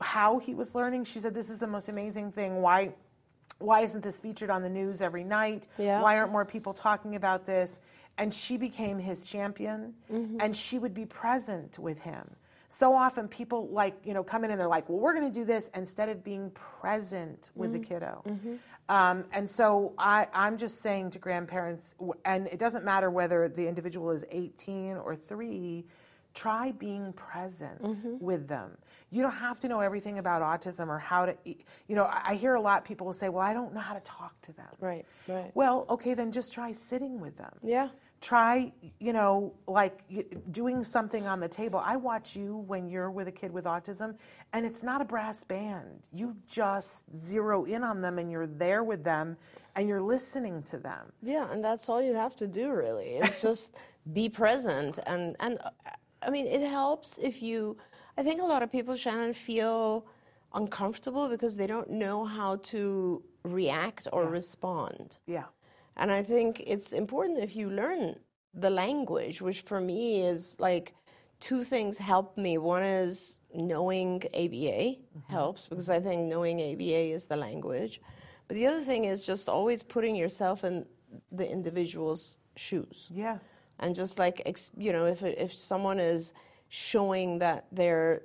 how 0.00 0.38
he 0.38 0.54
was 0.54 0.74
learning, 0.74 1.04
she 1.04 1.20
said 1.20 1.34
this 1.34 1.48
is 1.50 1.58
the 1.58 1.66
most 1.66 1.88
amazing 1.88 2.32
thing. 2.32 2.60
Why 2.62 2.94
why 3.58 3.80
isn't 3.80 4.02
this 4.02 4.20
featured 4.20 4.50
on 4.50 4.62
the 4.62 4.68
news 4.68 5.00
every 5.02 5.24
night? 5.24 5.66
Yeah. 5.78 6.00
Why 6.02 6.18
aren't 6.18 6.32
more 6.32 6.44
people 6.44 6.72
talking 6.74 7.16
about 7.16 7.46
this? 7.46 7.80
And 8.18 8.32
she 8.32 8.56
became 8.56 8.98
his 8.98 9.26
champion 9.26 9.94
Mm-hmm. 10.10 10.38
and 10.40 10.54
she 10.56 10.78
would 10.78 10.94
be 10.94 11.04
present 11.06 11.78
with 11.78 11.98
him. 12.00 12.30
So 12.78 12.92
often 12.94 13.26
people 13.26 13.68
like, 13.68 13.94
you 14.04 14.12
know, 14.12 14.22
come 14.22 14.44
in 14.44 14.50
and 14.50 14.60
they're 14.60 14.68
like, 14.68 14.86
well, 14.86 14.98
we're 14.98 15.14
going 15.14 15.24
to 15.32 15.32
do 15.40 15.46
this 15.46 15.70
instead 15.74 16.10
of 16.10 16.22
being 16.22 16.50
present 16.50 17.50
with 17.54 17.70
Mm-hmm. 17.72 17.80
the 17.80 17.86
kiddo. 17.88 18.22
Um, 18.90 19.24
and 19.32 19.48
so 19.48 19.94
I, 19.96 20.26
I'm 20.34 20.58
just 20.58 20.82
saying 20.82 21.08
to 21.12 21.18
grandparents, 21.18 21.94
and 22.26 22.46
it 22.48 22.58
doesn't 22.58 22.84
matter 22.84 23.08
whether 23.08 23.48
the 23.48 23.66
individual 23.66 24.10
is 24.10 24.26
18 24.30 24.98
or 24.98 25.16
three, 25.16 25.86
try 26.34 26.72
being 26.72 27.14
present 27.14 27.80
Mm-hmm. 27.82 28.18
with 28.22 28.46
them. 28.46 28.76
You 29.10 29.22
don't 29.22 29.32
have 29.32 29.58
to 29.60 29.68
know 29.68 29.80
everything 29.80 30.18
about 30.18 30.42
autism 30.42 30.88
or 30.88 30.98
how 30.98 31.24
to, 31.26 31.34
you 31.46 31.96
know, 31.96 32.04
I 32.04 32.32
I 32.32 32.34
hear 32.34 32.56
a 32.56 32.60
lot 32.60 32.76
of 32.78 32.84
people 32.84 33.06
will 33.06 33.14
say, 33.14 33.30
well, 33.30 33.40
I 33.42 33.54
don't 33.54 33.72
know 33.72 33.80
how 33.80 33.94
to 33.94 34.00
talk 34.00 34.34
to 34.42 34.52
them. 34.52 34.68
Right, 34.80 35.06
right. 35.28 35.50
Well, 35.54 35.86
okay, 35.88 36.12
then 36.12 36.30
just 36.30 36.52
try 36.52 36.72
sitting 36.72 37.20
with 37.20 37.38
them. 37.38 37.54
Yeah. 37.62 37.88
Try, 38.20 38.72
you 38.98 39.12
know, 39.12 39.54
like 39.66 40.02
doing 40.50 40.82
something 40.82 41.26
on 41.26 41.38
the 41.38 41.48
table. 41.48 41.80
I 41.84 41.96
watch 41.96 42.34
you 42.34 42.56
when 42.66 42.88
you're 42.88 43.10
with 43.10 43.28
a 43.28 43.32
kid 43.32 43.52
with 43.52 43.64
autism, 43.64 44.16
and 44.52 44.64
it's 44.64 44.82
not 44.82 45.00
a 45.00 45.04
brass 45.04 45.44
band. 45.44 46.08
You 46.12 46.34
just 46.46 47.04
zero 47.14 47.64
in 47.64 47.84
on 47.84 48.00
them 48.00 48.18
and 48.18 48.30
you're 48.30 48.46
there 48.46 48.82
with 48.82 49.04
them 49.04 49.36
and 49.76 49.88
you're 49.88 50.00
listening 50.00 50.62
to 50.64 50.78
them. 50.78 51.12
Yeah, 51.22 51.50
and 51.52 51.62
that's 51.62 51.88
all 51.88 52.02
you 52.02 52.14
have 52.14 52.34
to 52.36 52.46
do, 52.46 52.70
really. 52.70 53.18
It's 53.18 53.42
just 53.50 53.76
be 54.12 54.28
present, 54.28 54.98
and 55.06 55.36
and 55.40 55.58
I 56.22 56.30
mean, 56.30 56.46
it 56.46 56.68
helps 56.68 57.18
if 57.18 57.42
you. 57.42 57.76
I 58.18 58.22
think 58.22 58.40
a 58.40 58.46
lot 58.46 58.62
of 58.62 58.72
people, 58.72 58.96
Shannon, 58.96 59.34
feel 59.34 60.06
uncomfortable 60.54 61.28
because 61.28 61.56
they 61.56 61.66
don't 61.66 61.90
know 61.90 62.24
how 62.24 62.56
to 62.56 63.22
react 63.44 64.08
or 64.12 64.26
respond. 64.26 65.18
Yeah. 65.26 65.44
And 65.96 66.12
I 66.12 66.22
think 66.22 66.62
it's 66.66 66.92
important 66.92 67.38
if 67.38 67.56
you 67.56 67.70
learn 67.70 68.16
the 68.52 68.70
language, 68.70 69.40
which 69.40 69.60
for 69.60 69.80
me 69.80 70.22
is 70.22 70.56
like 70.58 70.94
two 71.40 71.62
things 71.62 71.98
help 71.98 72.36
me. 72.36 72.58
One 72.58 72.82
is 72.82 73.38
knowing 73.54 74.22
ABA 74.34 74.96
helps 75.28 75.66
because 75.66 75.90
I 75.90 76.00
think 76.00 76.22
knowing 76.22 76.60
ABA 76.60 77.14
is 77.14 77.26
the 77.26 77.36
language. 77.36 78.00
But 78.48 78.56
the 78.56 78.66
other 78.66 78.82
thing 78.82 79.04
is 79.04 79.24
just 79.24 79.48
always 79.48 79.82
putting 79.82 80.14
yourself 80.14 80.64
in 80.64 80.86
the 81.32 81.50
individual's 81.50 82.38
shoes. 82.56 83.08
Yes. 83.10 83.62
And 83.78 83.94
just 83.94 84.18
like, 84.18 84.42
you 84.76 84.92
know, 84.92 85.06
if, 85.06 85.22
if 85.22 85.52
someone 85.52 85.98
is 85.98 86.32
showing 86.68 87.38
that 87.40 87.66
they're, 87.72 88.22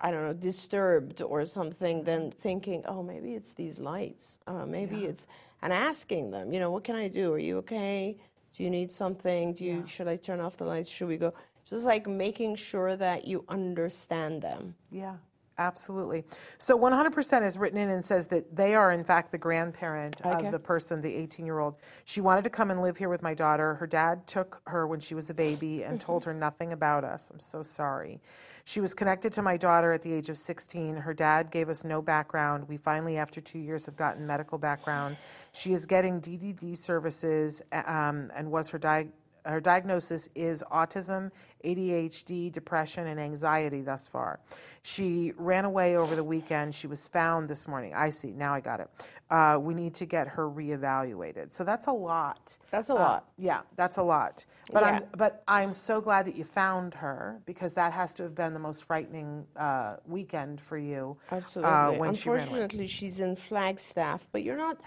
I 0.00 0.10
don't 0.10 0.24
know, 0.24 0.32
disturbed 0.32 1.20
or 1.22 1.44
something, 1.44 2.04
then 2.04 2.30
thinking, 2.30 2.84
oh, 2.86 3.02
maybe 3.02 3.34
it's 3.34 3.52
these 3.52 3.78
lights. 3.78 4.38
Uh, 4.46 4.64
maybe 4.64 5.04
it's, 5.04 5.26
and 5.62 5.72
asking 5.72 6.30
them, 6.30 6.52
you 6.52 6.60
know, 6.60 6.70
what 6.70 6.84
can 6.84 6.96
I 6.96 7.08
do? 7.08 7.32
Are 7.32 7.38
you 7.38 7.58
okay? 7.58 8.16
Do 8.56 8.64
you 8.64 8.70
need 8.70 8.90
something? 8.90 9.54
Do 9.54 9.64
you, 9.64 9.84
should 9.86 10.08
I 10.08 10.16
turn 10.16 10.40
off 10.40 10.56
the 10.56 10.64
lights? 10.64 10.88
Should 10.88 11.08
we 11.08 11.16
go? 11.16 11.32
Just 11.64 11.84
like 11.84 12.06
making 12.06 12.56
sure 12.56 12.96
that 12.96 13.26
you 13.26 13.44
understand 13.48 14.42
them. 14.42 14.74
Yeah, 14.90 15.14
absolutely. 15.60 16.24
So 16.58 16.76
100% 16.78 17.46
is 17.46 17.58
written 17.58 17.78
in 17.78 17.90
and 17.90 18.04
says 18.04 18.26
that 18.28 18.56
they 18.56 18.74
are, 18.74 18.90
in 18.92 19.04
fact, 19.04 19.30
the 19.30 19.38
grandparent 19.38 20.20
Okay. 20.24 20.46
of 20.46 20.52
the 20.52 20.58
person, 20.58 21.00
the 21.00 21.14
18 21.14 21.46
year 21.46 21.58
old. 21.58 21.76
She 22.04 22.20
wanted 22.20 22.44
to 22.44 22.50
come 22.50 22.70
and 22.70 22.82
live 22.82 22.96
here 22.96 23.08
with 23.08 23.22
my 23.22 23.34
daughter. 23.34 23.74
Her 23.74 23.86
dad 23.86 24.26
took 24.26 24.60
her 24.66 24.86
when 24.86 25.00
she 25.00 25.14
was 25.14 25.30
a 25.30 25.34
baby 25.34 25.82
and 25.84 26.00
told 26.00 26.24
her 26.24 26.34
nothing 26.34 26.72
about 26.72 27.04
us. 27.04 27.30
I'm 27.30 27.38
so 27.38 27.62
sorry. 27.62 28.20
She 28.64 28.80
was 28.80 28.94
connected 28.94 29.32
to 29.34 29.42
my 29.42 29.56
daughter 29.56 29.92
at 29.92 30.02
the 30.02 30.12
age 30.12 30.30
of 30.30 30.36
16. 30.36 30.96
Her 30.96 31.14
dad 31.14 31.50
gave 31.50 31.68
us 31.68 31.84
no 31.84 32.00
background. 32.02 32.68
We 32.68 32.76
finally, 32.76 33.16
after 33.16 33.40
two 33.40 33.58
years, 33.58 33.86
have 33.86 33.96
gotten 33.96 34.26
medical 34.26 34.58
background. 34.58 35.16
She 35.52 35.72
is 35.72 35.86
getting 35.86 36.20
DDD 36.20 36.76
services 36.76 37.62
um, 37.72 38.30
and 38.34 38.50
was 38.50 38.68
her 38.70 38.78
diagnosis 38.78 39.19
her 39.44 39.60
diagnosis 39.60 40.28
is 40.34 40.64
autism, 40.70 41.30
ADHD, 41.64 42.50
depression, 42.50 43.06
and 43.06 43.20
anxiety 43.20 43.82
thus 43.82 44.08
far. 44.08 44.40
She 44.82 45.32
ran 45.36 45.64
away 45.64 45.96
over 45.96 46.16
the 46.16 46.24
weekend. 46.24 46.74
She 46.74 46.86
was 46.86 47.06
found 47.08 47.48
this 47.48 47.68
morning. 47.68 47.92
I 47.94 48.10
see. 48.10 48.32
Now 48.32 48.54
I 48.54 48.60
got 48.60 48.80
it. 48.80 48.88
Uh, 49.30 49.58
we 49.60 49.74
need 49.74 49.94
to 49.96 50.06
get 50.06 50.26
her 50.28 50.48
reevaluated. 50.48 51.52
So 51.52 51.62
that's 51.64 51.86
a 51.86 51.92
lot. 51.92 52.56
That's 52.70 52.88
a 52.88 52.94
Uh, 52.94 52.96
lot. 52.96 53.28
yeah, 53.38 53.60
that's 53.76 53.98
a 53.98 54.02
lot. 54.02 54.44
But 54.72 54.82
Yeah. 54.82 54.88
I'm 54.88 55.04
but 55.16 55.42
I'm 55.46 55.72
so 55.72 56.00
glad 56.00 56.26
that 56.26 56.34
you 56.36 56.44
found 56.44 56.94
her 56.94 57.40
because 57.44 57.74
that 57.74 57.92
has 57.92 58.14
to 58.14 58.22
have 58.24 58.34
been 58.34 58.52
the 58.54 58.58
most 58.58 58.84
frightening 58.84 59.46
uh, 59.56 59.96
weekend 60.06 60.60
for 60.60 60.78
you. 60.78 61.16
Absolutely. 61.30 61.72
Uh, 61.72 61.92
when 61.92 62.14
she 62.14 62.28
ran 62.30 62.38
away. 62.38 62.44
Unfortunately, 62.46 62.86
she's 62.86 63.20
in 63.20 63.36
Flagstaff, 63.36 64.26
but 64.32 64.42
you're 64.42 64.56
not 64.56 64.78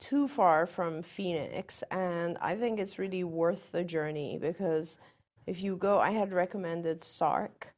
too 0.00 0.28
far 0.28 0.66
from 0.66 1.02
Phoenix, 1.02 1.82
and 1.90 2.36
I 2.40 2.56
think 2.56 2.78
it's 2.78 2.98
really 2.98 3.24
worth 3.24 3.72
the 3.72 3.84
journey 3.84 4.38
because 4.40 4.98
if 5.46 5.62
you 5.62 5.76
go, 5.76 5.98
I 5.98 6.10
had 6.10 6.32
recommended 6.32 7.00
SARRC, 7.00 7.68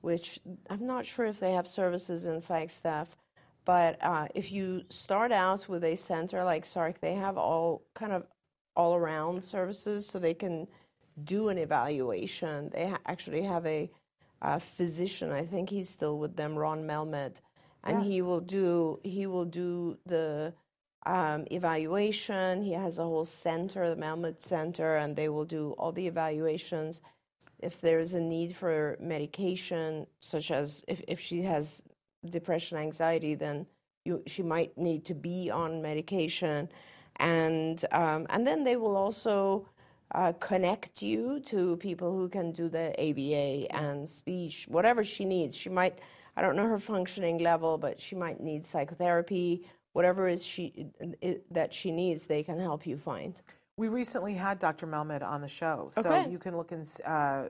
which 0.00 0.40
I'm 0.68 0.86
not 0.86 1.06
sure 1.06 1.26
if 1.26 1.40
they 1.40 1.52
have 1.52 1.66
services 1.66 2.26
in 2.26 2.40
Flagstaff, 2.40 3.16
but 3.64 4.02
uh, 4.02 4.28
if 4.34 4.50
you 4.50 4.82
start 4.90 5.32
out 5.32 5.68
with 5.68 5.84
a 5.84 5.96
center 5.96 6.44
like 6.44 6.64
SARRC, 6.64 6.98
they 7.00 7.14
have 7.14 7.38
all 7.38 7.82
kind 7.94 8.12
of 8.12 8.26
all 8.74 8.94
around 8.94 9.44
services 9.44 10.06
so 10.06 10.18
they 10.18 10.34
can 10.34 10.66
do 11.22 11.48
an 11.48 11.58
evaluation. 11.58 12.70
They 12.70 12.88
ha- 12.88 12.98
actually 13.06 13.42
have 13.42 13.66
a, 13.66 13.90
uh 14.40 14.58
physician, 14.58 15.30
I 15.30 15.44
think 15.44 15.70
he's 15.70 15.88
still 15.88 16.18
with 16.18 16.34
them, 16.36 16.56
Ron 16.56 16.82
Melmed, 16.84 17.40
and 17.84 18.02
he 18.02 18.22
will 18.22 18.40
do 18.40 18.98
he 19.04 19.26
will 19.26 19.44
do 19.44 19.98
the 20.06 20.52
evaluation. 21.06 22.62
He 22.62 22.72
has 22.72 22.98
a 22.98 23.04
whole 23.04 23.24
center, 23.24 23.88
the 23.88 24.00
Melmed 24.00 24.40
Center, 24.40 24.96
and 24.96 25.16
they 25.16 25.28
will 25.28 25.44
do 25.44 25.72
all 25.78 25.92
the 25.92 26.06
evaluations. 26.06 27.00
If 27.58 27.80
there 27.80 28.00
is 28.00 28.14
a 28.14 28.20
need 28.20 28.56
for 28.56 28.96
medication, 29.00 30.06
such 30.20 30.50
as 30.50 30.84
if, 30.88 31.02
if 31.06 31.20
she 31.20 31.42
has 31.42 31.84
depression, 32.28 32.78
anxiety, 32.78 33.34
then 33.34 33.66
you, 34.04 34.22
she 34.26 34.42
might 34.42 34.76
need 34.76 35.04
to 35.06 35.14
be 35.14 35.50
on 35.50 35.80
medication, 35.80 36.68
and 37.16 37.84
um, 37.92 38.26
and 38.30 38.46
then 38.46 38.64
they 38.64 38.76
will 38.76 38.96
also 38.96 39.68
uh, 40.14 40.32
connect 40.40 41.02
you 41.02 41.40
to 41.40 41.76
people 41.76 42.12
who 42.12 42.28
can 42.28 42.52
do 42.52 42.68
the 42.68 42.90
ABA 42.98 43.74
and 43.74 44.08
speech, 44.08 44.66
whatever 44.68 45.04
she 45.04 45.24
needs. 45.24 45.56
She 45.56 45.68
might, 45.68 45.98
I 46.36 46.42
don't 46.42 46.56
know 46.56 46.66
her 46.66 46.78
functioning 46.78 47.38
level, 47.38 47.78
but 47.78 48.00
she 48.00 48.14
might 48.14 48.40
need 48.40 48.66
psychotherapy. 48.66 49.66
Whatever 49.92 50.28
is 50.28 50.44
she 50.44 50.86
that 51.50 51.72
she 51.74 51.90
needs, 51.90 52.26
they 52.26 52.42
can 52.42 52.58
help 52.58 52.86
you 52.86 52.96
find. 52.96 53.40
We 53.76 53.88
recently 53.88 54.34
had 54.34 54.58
Dr. 54.58 54.86
Melmed 54.86 55.22
on 55.22 55.40
the 55.40 55.48
show, 55.48 55.90
so 55.92 56.00
Okay. 56.00 56.30
you 56.30 56.38
can 56.38 56.56
look 56.56 56.72
and 56.72 56.86
uh, 57.06 57.44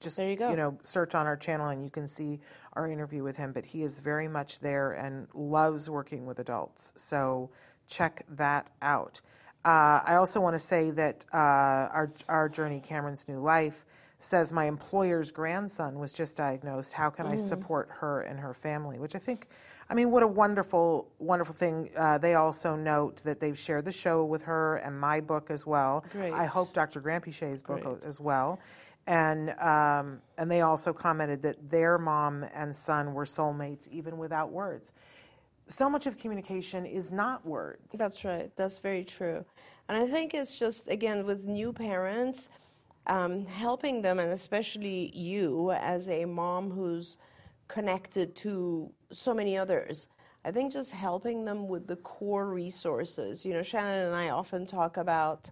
just 0.00 0.16
There 0.16 0.30
you 0.30 0.36
go. 0.36 0.50
you 0.50 0.56
know 0.56 0.78
search 0.82 1.14
on 1.14 1.26
our 1.26 1.36
channel 1.36 1.68
and 1.68 1.82
you 1.84 1.90
can 1.90 2.06
see 2.06 2.40
our 2.74 2.88
interview 2.88 3.22
with 3.22 3.36
him. 3.36 3.52
But 3.52 3.64
he 3.66 3.82
is 3.82 3.98
very 4.00 4.28
much 4.28 4.60
there 4.60 4.92
and 4.92 5.26
loves 5.34 5.90
working 5.90 6.24
with 6.24 6.38
adults. 6.38 6.92
So 6.96 7.50
check 7.88 8.24
that 8.30 8.70
out. 8.82 9.20
Uh, 9.64 10.00
I 10.04 10.14
also 10.14 10.40
want 10.40 10.54
to 10.54 10.60
say 10.60 10.90
that 10.92 11.24
uh, 11.34 11.36
our 11.36 12.12
our 12.28 12.48
journey, 12.48 12.80
Cameron's 12.80 13.26
new 13.28 13.40
life, 13.40 13.84
says 14.18 14.52
my 14.52 14.66
employer's 14.66 15.30
grandson 15.32 15.98
was 15.98 16.12
just 16.12 16.36
diagnosed. 16.36 16.94
How 16.94 17.10
can 17.10 17.26
Mm. 17.26 17.32
I 17.32 17.36
support 17.36 17.88
her 18.00 18.20
and 18.22 18.38
her 18.38 18.54
family? 18.54 18.98
Which 19.00 19.16
I 19.16 19.18
think, 19.18 19.48
I 19.88 19.94
mean, 19.94 20.10
what 20.10 20.22
a 20.22 20.26
wonderful, 20.26 21.08
wonderful 21.18 21.54
thing. 21.54 21.90
Uh, 21.96 22.18
they 22.18 22.34
also 22.34 22.74
note 22.74 23.18
that 23.18 23.38
they've 23.38 23.58
shared 23.58 23.84
the 23.84 23.92
show 23.92 24.24
with 24.24 24.42
her 24.42 24.76
and 24.78 24.98
my 24.98 25.20
book 25.20 25.50
as 25.50 25.66
well. 25.66 26.04
Great. 26.12 26.32
I 26.32 26.46
hope 26.46 26.72
Dr. 26.72 27.00
Granpeesheh's 27.00 27.62
book 27.62 27.82
Great. 27.82 28.04
as 28.04 28.18
well. 28.18 28.58
And 29.06 29.50
um, 29.60 30.20
and 30.36 30.50
they 30.50 30.62
also 30.62 30.92
commented 30.92 31.40
that 31.42 31.70
their 31.70 31.96
mom 31.96 32.44
and 32.52 32.74
son 32.74 33.14
were 33.14 33.24
soulmates 33.24 33.86
even 33.88 34.18
without 34.18 34.50
words. 34.50 34.92
So 35.68 35.88
much 35.88 36.06
of 36.06 36.18
communication 36.18 36.86
is 36.86 37.12
not 37.12 37.46
words. 37.46 37.96
That's 37.96 38.24
right. 38.24 38.50
That's 38.56 38.78
very 38.78 39.04
true. 39.04 39.44
And 39.88 39.96
I 39.96 40.06
think 40.08 40.34
it's 40.34 40.58
just, 40.58 40.88
again, 40.88 41.24
with 41.26 41.46
new 41.46 41.72
parents, 41.72 42.48
um, 43.06 43.46
helping 43.46 44.02
them, 44.02 44.18
and 44.18 44.32
especially 44.32 45.16
you 45.16 45.70
as 45.72 46.08
a 46.08 46.24
mom 46.24 46.70
who's 46.70 47.18
connected 47.68 48.34
to 48.36 48.92
so 49.10 49.34
many 49.34 49.56
others. 49.56 50.08
I 50.44 50.52
think 50.52 50.72
just 50.72 50.92
helping 50.92 51.44
them 51.44 51.66
with 51.66 51.86
the 51.86 51.96
core 51.96 52.46
resources. 52.46 53.44
You 53.44 53.52
know, 53.54 53.62
Shannon 53.62 54.06
and 54.06 54.14
I 54.14 54.28
often 54.28 54.66
talk 54.66 54.96
about, 54.96 55.50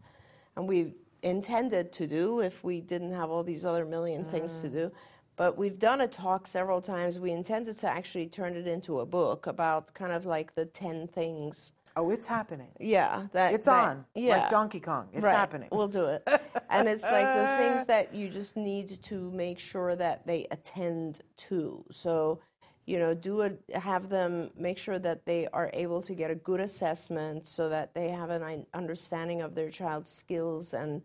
and 0.56 0.68
we 0.68 0.94
intended 1.22 1.92
to 1.94 2.06
do 2.06 2.40
if 2.40 2.62
we 2.62 2.80
didn't 2.80 3.12
have 3.12 3.30
all 3.30 3.42
these 3.42 3.64
other 3.64 3.84
million 3.84 4.24
things 4.26 4.60
to 4.60 4.68
mm. 4.68 4.72
do. 4.72 4.92
But 5.36 5.58
we've 5.58 5.78
done 5.78 6.00
a 6.00 6.06
talk 6.06 6.46
several 6.46 6.80
times. 6.80 7.18
We 7.18 7.32
intended 7.32 7.76
to 7.78 7.88
actually 7.88 8.28
turn 8.28 8.54
it 8.54 8.68
into 8.68 9.00
a 9.00 9.06
book 9.06 9.48
about 9.48 9.92
kind 9.92 10.12
of 10.12 10.26
like 10.26 10.54
the 10.54 10.64
10 10.64 11.08
things. 11.08 11.72
Oh, 11.96 12.10
it's 12.10 12.26
happening. 12.26 12.70
Yeah, 12.80 13.26
that 13.32 13.54
It's 13.54 13.66
that- 13.66 13.88
on. 13.88 14.04
Yeah, 14.14 14.38
Like 14.38 14.50
Donkey 14.50 14.80
Kong. 14.80 15.08
It's 15.12 15.22
Right, 15.22 15.34
happening. 15.34 15.68
We'll 15.72 15.88
do 15.88 16.06
it. 16.06 16.26
and 16.70 16.88
it's 16.88 17.04
like 17.04 17.26
the 17.34 17.56
things 17.58 17.86
that 17.92 18.12
you 18.14 18.28
just 18.28 18.56
need 18.56 19.02
to 19.04 19.30
make 19.30 19.58
sure 19.58 19.94
that 19.96 20.26
they 20.26 20.46
attend 20.50 21.20
to. 21.48 21.84
So, 21.90 22.40
you 22.86 22.98
know, 22.98 23.14
do 23.14 23.42
it, 23.42 23.62
have 23.74 24.08
them 24.08 24.50
make 24.56 24.76
sure 24.78 24.98
that 24.98 25.24
they 25.24 25.46
are 25.52 25.70
able 25.72 26.02
to 26.02 26.14
get 26.14 26.30
a 26.30 26.34
good 26.34 26.60
assessment 26.60 27.46
so 27.46 27.68
that 27.68 27.94
they 27.94 28.08
have 28.10 28.30
an 28.30 28.66
understanding 28.74 29.40
of 29.40 29.54
their 29.54 29.70
child's 29.70 30.10
skills 30.12 30.74
and 30.74 31.02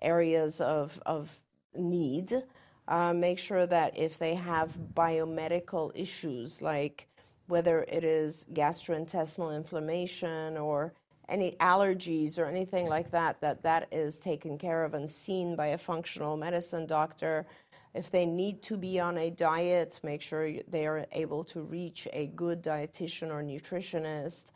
areas 0.00 0.60
of, 0.60 1.00
of 1.04 1.40
need. 1.74 2.32
Uh, 2.86 3.12
make 3.12 3.38
sure 3.38 3.66
that 3.66 3.98
if 3.98 4.18
they 4.18 4.34
have 4.36 4.78
biomedical 4.94 5.90
issues, 5.94 6.62
like 6.62 7.07
whether 7.48 7.84
it 7.88 8.04
is 8.04 8.46
gastrointestinal 8.52 9.56
inflammation 9.56 10.56
or 10.56 10.92
any 11.28 11.56
allergies 11.60 12.38
or 12.38 12.46
anything 12.46 12.86
like 12.86 13.10
that, 13.10 13.40
that 13.40 13.62
that 13.62 13.88
is 13.92 14.18
taken 14.18 14.56
care 14.58 14.84
of 14.84 14.94
and 14.94 15.10
seen 15.10 15.56
by 15.56 15.68
a 15.68 15.78
functional 15.78 16.36
medicine 16.36 16.86
doctor. 16.86 17.46
If 17.94 18.10
they 18.10 18.26
need 18.26 18.62
to 18.64 18.76
be 18.76 19.00
on 19.00 19.18
a 19.18 19.30
diet, 19.30 19.98
make 20.02 20.22
sure 20.22 20.52
they 20.68 20.86
are 20.86 21.06
able 21.12 21.44
to 21.44 21.60
reach 21.60 22.06
a 22.12 22.28
good 22.28 22.62
dietitian 22.62 23.30
or 23.30 23.42
nutritionist. 23.42 24.46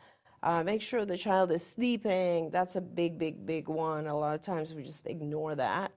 Uh, 0.41 0.63
make 0.63 0.81
sure 0.81 1.05
the 1.05 1.17
child 1.17 1.51
is 1.51 1.65
sleeping. 1.65 2.49
That's 2.49 2.75
a 2.75 2.81
big, 2.81 3.17
big, 3.17 3.45
big 3.45 3.67
one. 3.67 4.07
A 4.07 4.17
lot 4.17 4.35
of 4.35 4.41
times 4.41 4.73
we 4.73 4.83
just 4.83 5.07
ignore 5.07 5.55
that. 5.55 5.91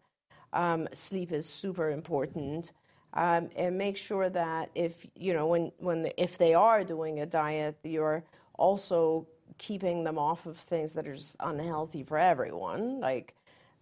Um, 0.53 0.89
sleep 0.93 1.33
is 1.33 1.47
super 1.49 1.91
important. 1.91 2.73
Um, 3.15 3.49
and 3.57 3.79
make 3.79 3.97
sure 3.97 4.29
that 4.29 4.71
if 4.75 5.07
you 5.15 5.33
know 5.33 5.47
when 5.47 5.73
when 5.79 6.03
the, 6.03 6.23
if 6.23 6.37
they 6.37 6.55
are 6.55 6.85
doing 6.85 7.21
a 7.21 7.27
diet, 7.27 7.77
you're 7.83 8.25
also 8.59 9.27
keeping 9.59 10.05
them 10.05 10.19
off 10.19 10.47
of 10.47 10.59
things 10.59 10.93
that 10.95 11.07
are 11.07 11.15
just 11.15 11.37
unhealthy 11.41 12.03
for 12.03 12.19
everyone, 12.19 13.01
like 13.01 13.35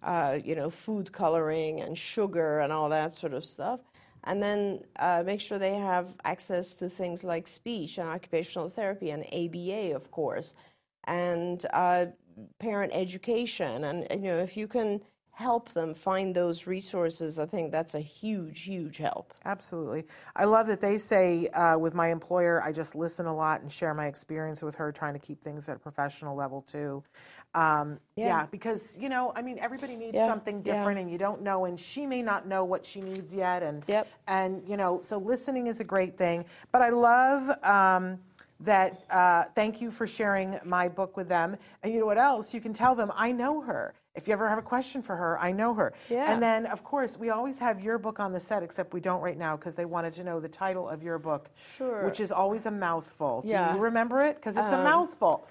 uh, 0.02 0.38
you 0.44 0.54
know 0.54 0.70
food 0.70 1.12
coloring 1.12 1.80
and 1.80 1.98
sugar 1.98 2.60
and 2.60 2.72
all 2.72 2.88
that 2.90 3.12
sort 3.12 3.34
of 3.34 3.44
stuff. 3.44 3.80
And 4.24 4.42
then 4.42 4.84
uh, 4.98 5.22
make 5.24 5.40
sure 5.40 5.58
they 5.58 5.74
have 5.74 6.14
access 6.24 6.74
to 6.76 6.88
things 6.88 7.24
like 7.24 7.46
speech 7.46 7.98
and 7.98 8.08
occupational 8.08 8.70
therapy 8.70 9.10
and 9.10 9.24
ABA, 9.26 9.94
of 9.94 10.10
course, 10.10 10.54
and 11.04 11.64
uh, 11.72 12.06
parent 12.58 12.92
education. 12.94 13.84
And 13.84 14.06
you 14.24 14.30
know 14.30 14.38
if 14.38 14.56
you 14.56 14.68
can 14.68 15.00
help 15.34 15.72
them 15.72 15.94
find 15.94 16.34
those 16.34 16.66
resources, 16.66 17.38
I 17.40 17.46
think 17.46 17.72
that's 17.72 17.94
a 17.94 18.00
huge, 18.00 18.62
huge 18.62 18.98
help. 18.98 19.34
Absolutely. 19.44 20.04
I 20.36 20.44
love 20.44 20.68
that 20.68 20.80
they 20.80 20.96
say 20.96 21.48
uh, 21.48 21.76
with 21.76 21.92
my 21.92 22.08
employer, 22.08 22.62
I 22.62 22.70
just 22.72 22.94
listen 22.94 23.26
a 23.26 23.34
lot 23.34 23.60
and 23.60 23.70
share 23.70 23.94
my 23.94 24.06
experience 24.06 24.62
with 24.62 24.76
her, 24.76 24.92
trying 24.92 25.14
to 25.14 25.18
keep 25.18 25.42
things 25.42 25.68
at 25.68 25.76
a 25.76 25.78
professional 25.80 26.36
level 26.36 26.62
too. 26.62 27.02
Um, 27.54 27.98
yeah. 28.16 28.26
Yeah. 28.26 28.46
because 28.50 28.96
you 28.96 29.08
know, 29.08 29.32
I 29.34 29.42
mean, 29.42 29.58
everybody 29.60 29.96
needs 29.96 30.14
Yeah, 30.14 30.26
something 30.26 30.62
yeah. 30.64 30.76
different, 30.76 31.00
and 31.00 31.10
you 31.10 31.18
don't 31.18 31.42
know, 31.42 31.64
and 31.64 31.78
she 31.78 32.06
may 32.06 32.22
not 32.22 32.46
know 32.46 32.64
what 32.64 32.84
she 32.84 33.00
needs 33.00 33.34
yet, 33.34 33.62
and 33.62 33.82
Yep. 33.88 34.06
and 34.28 34.62
you 34.68 34.76
know, 34.76 35.00
so 35.02 35.18
listening 35.18 35.66
is 35.66 35.80
a 35.80 35.84
great 35.84 36.16
thing. 36.16 36.44
But 36.72 36.82
I 36.82 36.90
love. 36.90 37.50
Um, 37.64 38.18
that 38.60 39.04
uh, 39.10 39.44
thank 39.56 39.80
you 39.80 39.90
for 39.90 40.06
sharing 40.06 40.58
my 40.64 40.88
book 40.88 41.16
with 41.16 41.28
them 41.28 41.56
and 41.82 41.92
you 41.92 41.98
know 42.00 42.06
what 42.06 42.16
else 42.18 42.54
you 42.54 42.60
can 42.60 42.72
tell 42.72 42.94
them 42.94 43.10
i 43.16 43.32
know 43.32 43.60
her 43.60 43.92
if 44.14 44.28
you 44.28 44.32
ever 44.32 44.48
have 44.48 44.58
a 44.58 44.62
question 44.62 45.02
for 45.02 45.16
her 45.16 45.38
i 45.40 45.50
know 45.50 45.74
her 45.74 45.92
Yeah. 46.08 46.32
and 46.32 46.42
then 46.42 46.66
of 46.66 46.84
course 46.84 47.16
we 47.18 47.30
always 47.30 47.58
have 47.58 47.80
your 47.82 47.98
book 47.98 48.20
on 48.20 48.32
the 48.32 48.40
set 48.40 48.62
except 48.62 48.92
we 48.94 49.00
don't 49.00 49.20
right 49.20 49.36
now 49.38 49.56
because 49.56 49.74
they 49.74 49.84
wanted 49.84 50.12
to 50.14 50.24
know 50.24 50.40
the 50.40 50.48
title 50.48 50.88
of 50.88 51.02
your 51.02 51.18
book 51.18 51.50
Sure. 51.76 52.04
which 52.04 52.20
is 52.20 52.30
always 52.32 52.66
a 52.66 52.70
mouthful 52.70 53.42
Yeah. 53.44 53.72
do 53.72 53.78
you 53.78 53.82
remember 53.84 54.22
it 54.22 54.36
because 54.36 54.56
it's 54.56 54.72
a 54.72 54.78
Um, 54.78 54.84
mouthful 54.84 55.46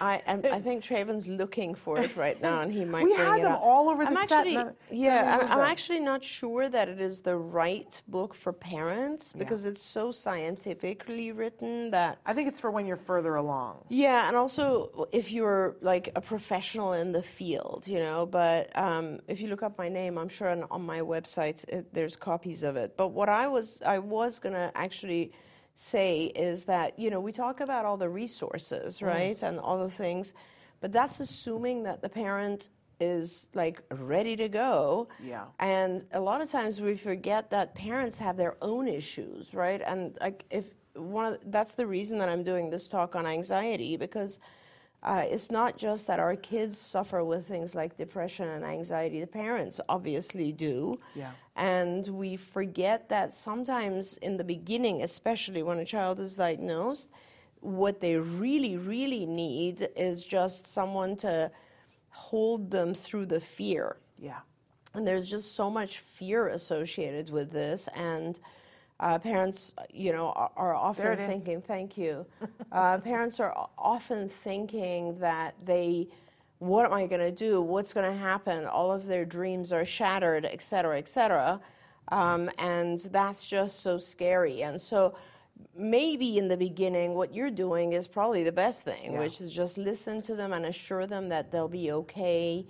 I, 0.00 0.22
I'm- 0.26 0.42
I 0.44 0.60
think 0.60 0.82
Traven's 0.90 1.28
looking 1.28 1.74
for 1.74 1.98
it 1.98 2.16
right 2.16 2.40
now, 2.40 2.60
and 2.60 2.72
he 2.72 2.84
might 2.84 3.04
We 3.04 3.14
bring 3.14 3.26
had 3.26 3.38
it 3.40 3.42
them 3.44 3.52
up. 3.52 3.60
all 3.62 3.88
over 3.88 4.04
the 4.04 4.10
I'm 4.10 4.14
set, 4.28 4.32
Actually, 4.40 4.56
I'm- 4.58 4.74
yeah, 4.90 5.38
I'm, 5.40 5.50
I'm 5.52 5.60
actually 5.66 6.00
not 6.00 6.22
sure 6.22 6.68
that 6.68 6.88
it 6.88 7.00
is 7.00 7.22
the 7.22 7.36
right 7.36 8.00
book 8.06 8.34
for 8.34 8.52
parents 8.52 9.32
because 9.32 9.66
it's 9.66 9.82
so 9.82 10.12
scientifically 10.12 11.32
written 11.32 11.90
that. 11.90 12.18
i 12.26 12.32
think 12.32 12.48
it's 12.48 12.60
for 12.60 12.70
when 12.70 12.86
you're 12.86 12.96
further 12.96 13.34
along 13.36 13.84
Yeah, 13.88 14.28
and 14.28 14.36
also 14.36 15.08
if 15.12 15.32
you're 15.32 15.76
like 15.80 16.10
a 16.14 16.20
professional 16.20 16.92
in 16.92 17.12
the 17.12 17.22
field, 17.22 17.86
you 17.88 17.98
know. 17.98 18.26
But 18.26 18.76
um, 18.78 19.20
if 19.28 19.40
you 19.40 19.48
look 19.48 19.62
up 19.62 19.76
my 19.78 19.88
name, 19.88 20.18
I'm 20.18 20.28
sure 20.28 20.48
on, 20.50 20.64
on 20.70 20.82
my 20.84 21.00
website 21.00 21.66
it, 21.68 21.92
there's 21.92 22.16
copies 22.16 22.62
of 22.62 22.76
it. 22.76 22.96
But 22.96 23.08
what 23.08 23.28
I 23.28 23.46
was 23.48 23.80
I 23.84 23.98
was 23.98 24.38
gonna 24.38 24.70
actually 24.74 25.32
say 25.76 26.24
is 26.24 26.64
that 26.64 26.98
you 26.98 27.10
know 27.10 27.20
we 27.20 27.30
talk 27.30 27.60
about 27.60 27.84
all 27.84 27.96
the 27.96 28.08
resources, 28.08 28.96
mm-hmm. 28.96 29.06
right, 29.06 29.42
and 29.42 29.60
all 29.60 29.78
the 29.78 29.90
things, 29.90 30.32
but 30.80 30.92
that's 30.92 31.20
assuming 31.20 31.84
that 31.84 32.02
the 32.02 32.08
parent 32.08 32.70
is 32.98 33.48
like 33.54 33.82
ready 33.90 34.36
to 34.36 34.48
go. 34.48 35.08
Yeah. 35.22 35.44
And 35.58 36.06
a 36.12 36.20
lot 36.20 36.40
of 36.40 36.50
times 36.50 36.80
we 36.80 36.96
forget 36.96 37.50
that 37.50 37.74
parents 37.74 38.18
have 38.18 38.36
their 38.36 38.56
own 38.62 38.88
issues, 38.88 39.54
right? 39.54 39.82
And 39.84 40.16
like 40.20 40.44
if 40.50 40.64
one 40.94 41.34
of 41.34 41.38
that's 41.46 41.74
the 41.74 41.86
reason 41.86 42.18
that 42.18 42.28
I'm 42.28 42.42
doing 42.42 42.70
this 42.70 42.88
talk 42.88 43.14
on 43.14 43.26
anxiety 43.26 43.96
because 43.96 44.38
uh, 45.02 45.24
it's 45.24 45.50
not 45.50 45.76
just 45.76 46.06
that 46.08 46.18
our 46.18 46.34
kids 46.36 46.78
suffer 46.78 47.22
with 47.22 47.46
things 47.46 47.74
like 47.74 47.96
depression 47.96 48.48
and 48.48 48.64
anxiety. 48.64 49.20
The 49.20 49.26
parents 49.26 49.80
obviously 49.88 50.52
do. 50.52 50.98
Yeah. 51.14 51.30
And 51.54 52.06
we 52.08 52.36
forget 52.36 53.08
that 53.08 53.32
sometimes 53.32 54.16
in 54.18 54.36
the 54.36 54.44
beginning, 54.44 55.02
especially 55.02 55.62
when 55.62 55.78
a 55.78 55.84
child 55.84 56.18
is 56.20 56.36
diagnosed, 56.36 57.10
what 57.60 58.00
they 58.00 58.16
really, 58.16 58.76
really 58.76 59.26
need 59.26 59.88
is 59.96 60.26
just 60.26 60.66
someone 60.66 61.16
to 61.16 61.50
hold 62.10 62.70
them 62.70 62.94
through 62.94 63.26
the 63.26 63.40
fear. 63.40 63.96
yeah 64.18 64.40
And 64.94 65.06
there's 65.06 65.28
just 65.28 65.54
so 65.54 65.70
much 65.70 66.00
fear 66.00 66.48
associated 66.48 67.30
with 67.30 67.52
this. 67.52 67.88
And 67.94 68.40
uh, 69.00 69.18
parents, 69.18 69.74
you 69.92 70.12
know, 70.12 70.30
are, 70.30 70.50
are 70.56 70.74
often 70.74 71.06
it 71.12 71.20
is. 71.20 71.26
thinking, 71.28 71.60
thank 71.62 71.96
you. 71.98 72.26
uh, 72.72 72.98
parents 72.98 73.40
are 73.40 73.54
often 73.78 74.28
thinking 74.28 75.18
that 75.18 75.54
they, 75.64 76.08
what 76.58 76.84
am 76.86 76.92
I 76.92 77.06
going 77.06 77.20
to 77.20 77.30
do? 77.30 77.60
What's 77.60 77.92
going 77.92 78.10
to 78.10 78.16
happen? 78.18 78.64
All 78.66 78.90
of 78.92 79.06
their 79.06 79.24
dreams 79.24 79.72
are 79.72 79.84
shattered, 79.84 80.46
et 80.46 80.62
cetera, 80.62 80.98
et 80.98 81.08
cetera. 81.08 81.60
Um, 82.08 82.50
and 82.58 82.98
that's 83.10 83.46
just 83.46 83.80
so 83.80 83.98
scary. 83.98 84.62
And 84.62 84.80
so 84.80 85.16
maybe 85.76 86.38
in 86.38 86.48
the 86.48 86.56
beginning, 86.56 87.14
what 87.14 87.34
you're 87.34 87.50
doing 87.50 87.92
is 87.92 88.06
probably 88.06 88.44
the 88.44 88.52
best 88.52 88.84
thing, 88.84 89.12
Yeah. 89.12 89.18
which 89.18 89.40
is 89.40 89.52
just 89.52 89.76
listen 89.76 90.22
to 90.22 90.34
them 90.34 90.52
and 90.52 90.64
assure 90.66 91.06
them 91.06 91.28
that 91.30 91.50
they'll 91.50 91.68
be 91.68 91.92
okay 91.92 92.66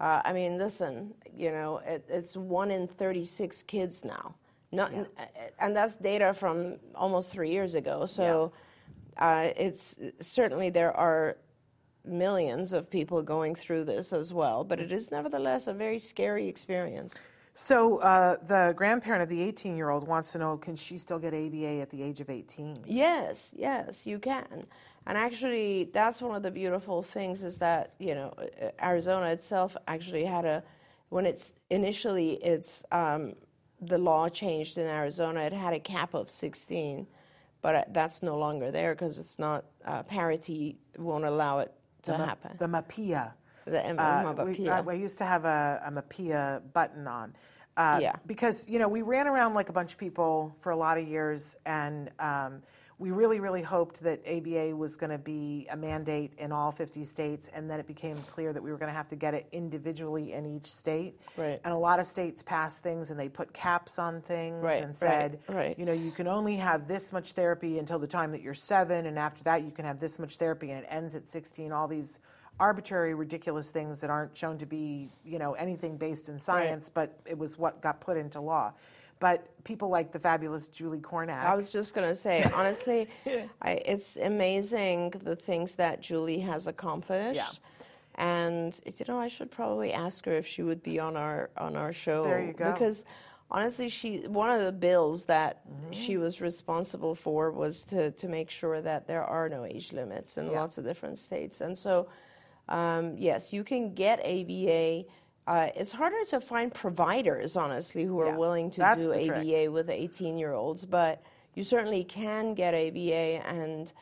Uh, 0.00 0.22
I 0.24 0.32
mean, 0.32 0.56
listen, 0.56 1.12
you 1.36 1.50
know, 1.50 1.78
it, 1.84 2.06
it's 2.08 2.34
one 2.34 2.70
in 2.70 2.88
36 2.88 3.62
kids 3.64 4.02
now. 4.02 4.34
Not, 4.72 4.92
And 5.58 5.74
that's 5.74 5.96
data 5.96 6.32
from 6.32 6.76
almost 6.94 7.30
three 7.30 7.50
years 7.50 7.74
ago. 7.74 8.06
So 8.06 8.52
uh, 9.18 9.50
it's 9.56 9.98
certainly 10.20 10.70
there 10.70 10.96
are 10.96 11.36
millions 12.04 12.72
of 12.72 12.90
people 12.90 13.22
going 13.22 13.54
through 13.54 13.84
this 13.84 14.12
as 14.12 14.32
well, 14.32 14.64
but 14.64 14.80
it 14.80 14.90
is 14.90 15.10
nevertheless 15.10 15.66
a 15.66 15.72
very 15.72 15.98
scary 15.98 16.48
experience. 16.48 17.20
So 17.52 17.98
uh, 17.98 18.36
the 18.46 18.72
grandparent 18.76 19.22
of 19.22 19.28
the 19.28 19.42
18 19.42 19.76
year 19.76 19.90
old 19.90 20.06
wants 20.06 20.32
to 20.32 20.38
know 20.38 20.56
can 20.56 20.76
she 20.76 20.96
still 20.98 21.18
get 21.18 21.34
ABA 21.34 21.80
at 21.80 21.90
the 21.90 22.02
age 22.02 22.20
of 22.20 22.30
18? 22.30 22.76
Yes, 22.86 23.52
yes, 23.56 24.06
you 24.06 24.18
can. 24.18 24.66
And 25.06 25.18
actually, 25.18 25.90
that's 25.92 26.22
one 26.22 26.36
of 26.36 26.42
the 26.42 26.50
beautiful 26.50 27.02
things 27.02 27.42
is 27.42 27.58
that, 27.58 27.94
you 27.98 28.14
know, 28.14 28.32
Arizona 28.82 29.26
itself 29.26 29.76
actually 29.88 30.24
had 30.24 30.44
a, 30.44 30.62
when 31.08 31.26
it's 31.26 31.52
initially 31.70 32.34
it's, 32.34 32.84
um, 32.92 33.34
the 33.80 33.98
law 33.98 34.28
changed 34.28 34.78
in 34.78 34.86
Arizona, 34.86 35.40
it 35.40 35.52
had 35.52 35.72
a 35.74 35.80
cap 35.80 36.14
of 36.14 36.30
16, 36.30 37.06
but 37.62 37.74
uh, 37.74 37.84
that's 37.92 38.22
no 38.22 38.38
longer 38.38 38.70
there 38.70 38.94
because 38.94 39.18
it's 39.18 39.38
not, 39.38 39.64
uh, 39.86 40.02
parity 40.02 40.76
won't 40.98 41.24
allow 41.24 41.58
it 41.60 41.72
to 42.02 42.12
the, 42.12 42.18
ma- 42.18 42.26
happen. 42.26 42.56
The 42.58 42.66
MAPIA. 42.68 43.32
The 43.66 43.84
M- 43.84 43.98
Uh, 43.98 44.32
we, 44.44 44.52
MAPIA. 44.54 44.86
I, 44.86 44.90
I 44.90 44.94
used 44.94 45.18
to 45.18 45.24
have 45.24 45.44
a, 45.44 45.82
a 45.86 45.90
MAPIA 45.90 46.62
button 46.72 47.06
on. 47.06 47.34
Uh, 47.76 47.98
Yeah. 48.02 48.12
Because, 48.26 48.68
you 48.68 48.78
know, 48.78 48.88
we 48.88 49.02
ran 49.02 49.26
around 49.26 49.54
like 49.54 49.68
a 49.68 49.72
bunch 49.72 49.92
of 49.92 49.98
people 49.98 50.54
for 50.60 50.70
a 50.70 50.76
lot 50.76 50.98
of 50.98 51.06
years, 51.08 51.56
and 51.66 52.10
um, 52.18 52.62
we 53.00 53.10
really, 53.10 53.40
really 53.40 53.62
hoped 53.62 54.02
that 54.02 54.20
ABA 54.28 54.76
was 54.76 54.98
going 54.98 55.10
to 55.10 55.18
be 55.18 55.66
a 55.70 55.76
mandate 55.76 56.34
in 56.36 56.52
all 56.52 56.70
50 56.70 57.06
states, 57.06 57.48
and 57.54 57.68
then 57.68 57.80
it 57.80 57.86
became 57.86 58.14
clear 58.30 58.52
that 58.52 58.62
we 58.62 58.70
were 58.70 58.76
going 58.76 58.90
to 58.90 58.94
have 58.96 59.08
to 59.08 59.16
get 59.16 59.32
it 59.32 59.46
individually 59.52 60.34
in 60.34 60.44
each 60.44 60.66
state. 60.66 61.18
Right. 61.34 61.58
And 61.64 61.72
a 61.72 61.78
lot 61.78 61.98
of 61.98 62.04
states 62.04 62.42
passed 62.42 62.82
things, 62.82 63.10
and 63.10 63.18
they 63.18 63.30
put 63.30 63.54
caps 63.54 63.98
on 63.98 64.20
things 64.20 64.62
Right, 64.62 64.82
and 64.82 64.88
right, 64.88 64.94
said, 64.94 65.38
right. 65.48 65.78
you 65.78 65.86
know, 65.86 65.94
you 65.94 66.10
can 66.10 66.28
only 66.28 66.56
have 66.56 66.86
this 66.86 67.10
much 67.10 67.32
therapy 67.32 67.78
until 67.78 67.98
the 67.98 68.06
time 68.06 68.32
that 68.32 68.42
you're 68.42 68.52
seven, 68.52 69.06
and 69.06 69.18
after 69.18 69.42
that, 69.44 69.64
you 69.64 69.70
can 69.70 69.86
have 69.86 69.98
this 69.98 70.18
much 70.18 70.36
therapy, 70.36 70.70
and 70.70 70.84
it 70.84 70.86
ends 70.90 71.16
at 71.16 71.26
16. 71.26 71.72
All 71.72 71.88
these 71.88 72.18
arbitrary, 72.58 73.14
ridiculous 73.14 73.70
things 73.70 74.02
that 74.02 74.10
aren't 74.10 74.36
shown 74.36 74.58
to 74.58 74.66
be, 74.66 75.08
you 75.24 75.38
know, 75.38 75.54
anything 75.54 75.96
based 75.96 76.28
in 76.28 76.38
science, 76.38 76.90
but 76.90 77.18
it 77.24 77.38
was 77.38 77.58
what 77.58 77.80
got 77.80 78.02
put 78.02 78.18
into 78.18 78.42
law. 78.42 78.74
But 79.20 79.62
people 79.64 79.90
like 79.90 80.12
the 80.12 80.18
fabulous 80.18 80.68
Julie 80.68 80.98
Kornack. 81.00 81.44
I 81.44 81.54
was 81.54 81.70
just 81.70 81.94
going 81.94 82.08
to 82.08 82.14
say, 82.14 82.42
honestly, 82.54 83.06
I, 83.62 83.72
it's 83.72 84.16
amazing 84.16 85.10
the 85.10 85.36
things 85.36 85.76
that 85.76 86.00
Julie 86.00 86.40
has 86.40 86.66
accomplished. 86.66 87.36
Yeah. 87.36 87.46
And 88.16 88.78
you 88.84 89.04
know, 89.06 89.18
I 89.20 89.28
should 89.28 89.50
probably 89.50 89.92
ask 89.92 90.24
her 90.26 90.32
if 90.32 90.46
she 90.46 90.62
would 90.62 90.82
be 90.82 90.98
on 90.98 91.16
our 91.16 91.50
on 91.56 91.76
our 91.76 91.92
show. 91.92 92.24
There 92.24 92.42
you 92.44 92.52
go. 92.52 92.72
Because 92.72 93.04
honestly, 93.50 93.88
she 93.88 94.26
one 94.26 94.50
of 94.50 94.62
the 94.64 94.72
bills 94.72 95.26
that 95.26 95.60
Mm-hmm. 95.70 95.92
she 95.92 96.16
was 96.16 96.40
responsible 96.40 97.14
for 97.14 97.50
was 97.52 97.84
to 97.86 98.10
to 98.12 98.28
make 98.28 98.50
sure 98.50 98.80
that 98.80 99.06
there 99.06 99.24
are 99.24 99.48
no 99.48 99.64
age 99.64 99.92
limits 99.92 100.36
in 100.38 100.46
Yeah. 100.50 100.60
lots 100.60 100.78
of 100.78 100.84
different 100.84 101.18
states. 101.18 101.60
And 101.60 101.78
so, 101.78 102.08
um, 102.68 103.16
yes, 103.16 103.52
you 103.52 103.64
can 103.64 103.94
get 103.94 104.18
ABA. 104.20 105.04
Uh, 105.46 105.68
it's 105.74 105.92
harder 105.92 106.24
to 106.28 106.40
find 106.40 106.72
providers, 106.72 107.56
honestly, 107.56 108.04
who 108.04 108.20
are 108.20 108.26
Yeah, 108.26 108.36
willing 108.36 108.70
to 108.72 108.96
do 108.98 109.08
the 109.08 109.24
trick. 109.24 109.38
ABA 109.38 109.70
with 109.70 109.90
18 109.90 110.38
year 110.38 110.52
olds, 110.52 110.84
but 110.84 111.22
you 111.54 111.64
certainly 111.64 112.04
can 112.04 112.54
get 112.54 112.74
ABA. 112.74 113.46
And 113.48 113.92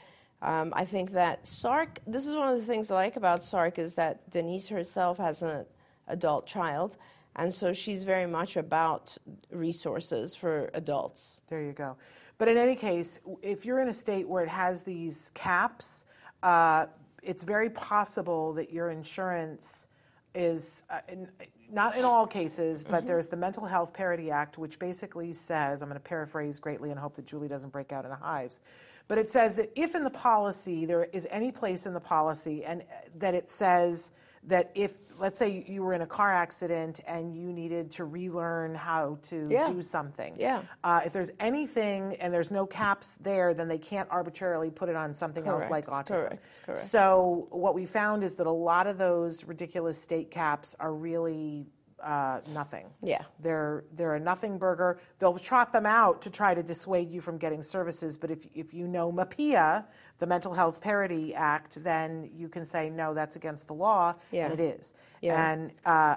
um, 0.43 0.72
I 0.76 0.84
think 0.84 1.12
that 1.12 1.45
SARRC, 1.45 1.99
this 2.07 2.26
is 2.26 2.34
one 2.34 2.49
of 2.53 2.59
the 2.59 2.66
things 2.66 2.91
I 2.91 2.97
like 2.97 3.16
about 3.16 3.41
SARRC, 3.41 3.78
is 3.78 3.95
that 3.95 4.28
Denise 4.30 4.68
herself 4.68 5.16
has 5.18 5.43
an 5.43 5.64
adult 6.09 6.47
child. 6.47 6.97
And 7.36 7.55
so 7.55 7.72
she's 7.72 8.03
very 8.03 8.26
much 8.26 8.57
about 8.57 9.16
resources 9.51 10.34
for 10.34 10.70
adults. 10.74 11.41
There 11.49 11.62
you 11.62 11.72
go. 11.72 11.97
But 12.36 12.49
in 12.49 12.57
any 12.57 12.74
case, 12.74 13.20
if 13.43 13.64
you're 13.64 13.80
in 13.80 13.89
a 13.89 13.93
state 13.93 14.28
where 14.28 14.43
it 14.43 14.49
has 14.49 14.82
these 14.82 15.30
caps, 15.34 16.05
uh, 16.43 16.86
it's 17.22 17.43
very 17.43 17.70
possible 17.70 18.53
that 18.55 18.72
your 18.72 18.91
insurance 18.91 19.89
is 20.35 20.85
uh, 20.91 21.01
in, 21.09 21.29
not 21.70 21.97
in 21.97 22.05
all 22.05 22.26
cases, 22.26 22.85
but 22.85 23.07
there's 23.07 23.29
the 23.29 23.37
Mental 23.37 23.66
Health 23.66 23.93
Parity 23.93 24.31
Act, 24.31 24.59
which 24.59 24.79
basically 24.79 25.33
says 25.33 25.83
I'm 25.83 25.89
going 25.89 26.01
to 26.01 26.09
paraphrase 26.09 26.59
greatly 26.59 26.91
and 26.91 26.99
hope 26.99 27.14
that 27.16 27.26
Julie 27.26 27.49
doesn't 27.49 27.70
break 27.70 27.93
out 27.93 28.05
in 28.05 28.11
hives. 28.11 28.61
But 29.09 29.18
it 29.18 29.31
says 29.31 29.57
that 29.57 29.70
if 29.74 29.95
in 29.95 30.05
the 30.05 30.11
policy 30.11 30.85
there 30.85 31.05
is 31.12 31.26
any 31.31 31.51
place 31.51 31.87
in 31.87 31.95
the 31.95 32.01
policy 32.01 32.64
and 32.64 32.83
uh, 32.83 32.85
that 33.16 33.35
it 33.35 33.51
says 33.51 34.12
that 34.45 34.70
if 34.74 34.95
let's 35.18 35.38
say 35.38 35.64
you 35.66 35.82
were 35.82 35.94
in 35.94 36.02
a 36.02 36.06
car 36.06 36.32
accident 36.32 37.00
and 37.06 37.34
you 37.36 37.52
needed 37.52 37.90
to 37.92 38.04
relearn 38.04 38.74
how 38.74 39.18
to 39.24 39.46
Yeah. 39.48 39.68
do 39.68 39.82
something 39.82 40.34
Yeah. 40.38 40.62
uh, 40.84 41.00
if 41.04 41.12
there's 41.12 41.30
anything 41.40 42.16
and 42.16 42.32
there's 42.32 42.50
no 42.50 42.66
caps 42.66 43.16
there, 43.20 43.54
then 43.54 43.68
they 43.68 43.78
can't 43.78 44.08
arbitrarily 44.10 44.70
put 44.70 44.88
it 44.88 44.96
on 44.96 45.14
something 45.14 45.46
else 45.46 45.68
like 45.70 45.86
autism. 45.86 46.28
correct, 46.28 46.60
correct. 46.64 46.80
So 46.80 47.48
what 47.50 47.74
we 47.74 47.86
found 47.86 48.22
is 48.24 48.34
that 48.36 48.46
a 48.46 48.50
lot 48.50 48.86
of 48.86 48.98
those 48.98 49.44
ridiculous 49.44 50.00
state 50.00 50.30
caps 50.30 50.74
are 50.80 50.92
really 50.92 51.66
uh, 52.00 52.40
nothing. 52.54 52.86
Yeah. 53.02 53.22
They're 53.40 53.82
they're 53.94 54.14
a 54.14 54.20
nothing 54.20 54.56
burger. 54.56 55.00
They'll 55.18 55.36
trot 55.36 55.72
them 55.72 55.84
out 55.84 56.22
to 56.22 56.30
try 56.30 56.54
to 56.54 56.62
dissuade 56.62 57.10
you 57.10 57.20
from 57.20 57.38
getting 57.38 57.60
services. 57.60 58.16
But 58.16 58.30
if 58.30 58.46
if 58.54 58.72
you 58.72 58.86
know 58.86 59.10
MAPIA, 59.10 59.84
the 60.18 60.26
Mental 60.26 60.52
Health 60.52 60.80
Parity 60.80 61.34
Act, 61.34 61.82
then 61.84 62.30
you 62.36 62.48
can 62.48 62.64
say 62.64 62.90
no, 62.90 63.14
that's 63.14 63.36
against 63.36 63.68
the 63.68 63.74
law, 63.74 64.14
Yeah. 64.32 64.46
and 64.50 64.58
it 64.58 64.60
is. 64.60 64.94
Yeah. 65.22 65.52
And 65.52 65.70
uh, 65.84 66.16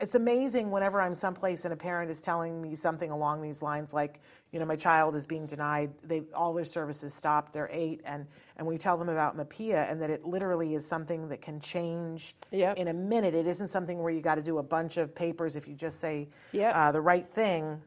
it's 0.00 0.14
amazing 0.14 0.70
whenever 0.70 1.00
I'm 1.00 1.14
someplace 1.14 1.64
and 1.64 1.72
a 1.74 1.76
parent 1.76 2.10
is 2.10 2.20
telling 2.20 2.62
me 2.62 2.74
something 2.74 3.10
along 3.10 3.42
these 3.42 3.60
lines, 3.62 3.92
like, 3.92 4.20
you 4.52 4.58
know, 4.60 4.66
my 4.66 4.76
child 4.76 5.14
is 5.16 5.24
being 5.24 5.46
denied, 5.46 5.90
they 6.04 6.22
all 6.34 6.54
their 6.54 6.64
services 6.64 7.12
stopped, 7.14 7.52
they're 7.52 7.68
eight, 7.72 8.00
and, 8.04 8.26
and 8.56 8.66
we 8.66 8.78
tell 8.78 8.96
them 8.96 9.08
about 9.08 9.36
MAPIA 9.36 9.90
and 9.90 10.00
that 10.02 10.10
it 10.10 10.24
literally 10.24 10.74
is 10.74 10.86
something 10.86 11.28
that 11.28 11.40
can 11.40 11.60
change 11.60 12.34
Yep. 12.50 12.76
in 12.76 12.88
a 12.88 12.92
minute. 12.94 13.34
It 13.34 13.46
isn't 13.46 13.68
something 13.68 13.98
where 14.00 14.12
you 14.12 14.20
got 14.20 14.36
to 14.36 14.42
do 14.42 14.58
a 14.58 14.62
bunch 14.62 14.96
of 14.96 15.14
papers. 15.14 15.56
If 15.56 15.66
you 15.68 15.74
just 15.74 16.00
say 16.00 16.28
Yep. 16.52 16.74
uh, 16.74 16.92
the 16.92 17.00
right 17.00 17.28
thing, 17.28 17.80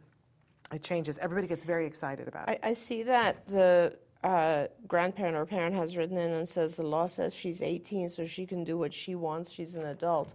it 0.74 0.82
changes. 0.84 1.18
Everybody 1.20 1.47
gets 1.47 1.66
very 1.66 1.86
excited 1.86 2.28
about 2.28 2.49
it. 2.49 2.59
I, 2.64 2.70
I 2.70 2.74
see 2.74 3.03
that 3.03 3.45
the 3.47 3.95
uh, 4.24 4.68
grandparent 4.88 5.36
or 5.36 5.46
parent 5.46 5.76
has 5.76 5.98
written 5.98 6.18
in 6.18 6.32
and 6.32 6.48
says 6.48 6.76
the 6.76 6.84
law 6.84 7.06
says 7.06 7.36
she's 7.36 7.62
18, 7.62 8.10
so 8.10 8.26
she 8.26 8.46
can 8.46 8.64
do 8.64 8.78
what 8.78 8.94
she 8.94 9.16
wants. 9.16 9.52
She's 9.52 9.76
an 9.76 9.86
adult, 9.86 10.34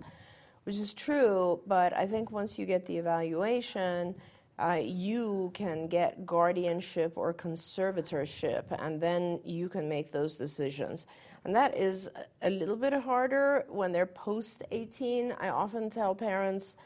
which 0.64 0.76
is 0.76 0.92
true. 0.92 1.60
But 1.66 1.92
I 1.94 2.06
think 2.06 2.30
once 2.30 2.58
you 2.58 2.66
get 2.66 2.86
the 2.86 2.98
evaluation, 2.98 4.14
uh, 4.58 4.80
you 4.82 5.50
can 5.54 5.86
get 5.86 6.26
guardianship 6.26 7.12
or 7.16 7.32
conservatorship, 7.32 8.64
and 8.82 9.00
then 9.00 9.40
you 9.44 9.68
can 9.68 9.88
make 9.88 10.12
those 10.12 10.36
decisions. 10.36 11.06
And 11.44 11.54
that 11.54 11.76
is 11.76 12.10
a 12.42 12.50
little 12.50 12.76
bit 12.76 12.92
harder 12.92 13.64
when 13.68 13.92
they're 13.92 14.06
post 14.06 14.62
18. 14.70 15.32
I 15.40 15.48
often 15.48 15.88
tell 15.88 16.14
parents 16.14 16.76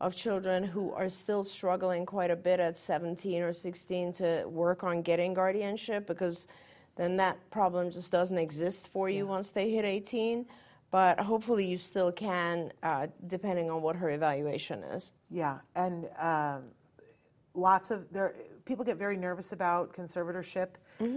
of 0.00 0.14
children 0.14 0.62
who 0.62 0.92
are 0.92 1.08
still 1.08 1.42
struggling 1.42 2.04
quite 2.04 2.30
a 2.30 2.36
bit 2.36 2.60
at 2.60 2.78
17 2.78 3.42
or 3.42 3.52
16 3.52 4.12
to 4.14 4.44
work 4.46 4.84
on 4.84 5.02
getting 5.02 5.32
guardianship 5.32 6.06
because 6.06 6.46
then 6.96 7.16
that 7.16 7.38
problem 7.50 7.90
just 7.90 8.12
doesn't 8.12 8.38
exist 8.38 8.88
for 8.88 9.08
you 9.08 9.26
once 9.26 9.50
they 9.50 9.70
hit 9.70 9.84
18. 9.84 10.46
But 10.90 11.18
hopefully, 11.18 11.66
you 11.66 11.78
still 11.78 12.12
can, 12.12 12.72
uh, 12.82 13.08
depending 13.26 13.70
on 13.70 13.82
what 13.82 13.96
her 13.96 14.10
evaluation 14.10 14.82
is. 14.84 15.12
Yeah, 15.30 15.58
and 15.74 16.08
um, 16.18 16.62
lots 17.54 17.90
of 17.90 18.10
there 18.12 18.34
people 18.64 18.84
get 18.84 18.96
very 18.96 19.16
nervous 19.16 19.52
about 19.52 19.92
conservatorship 19.92 20.68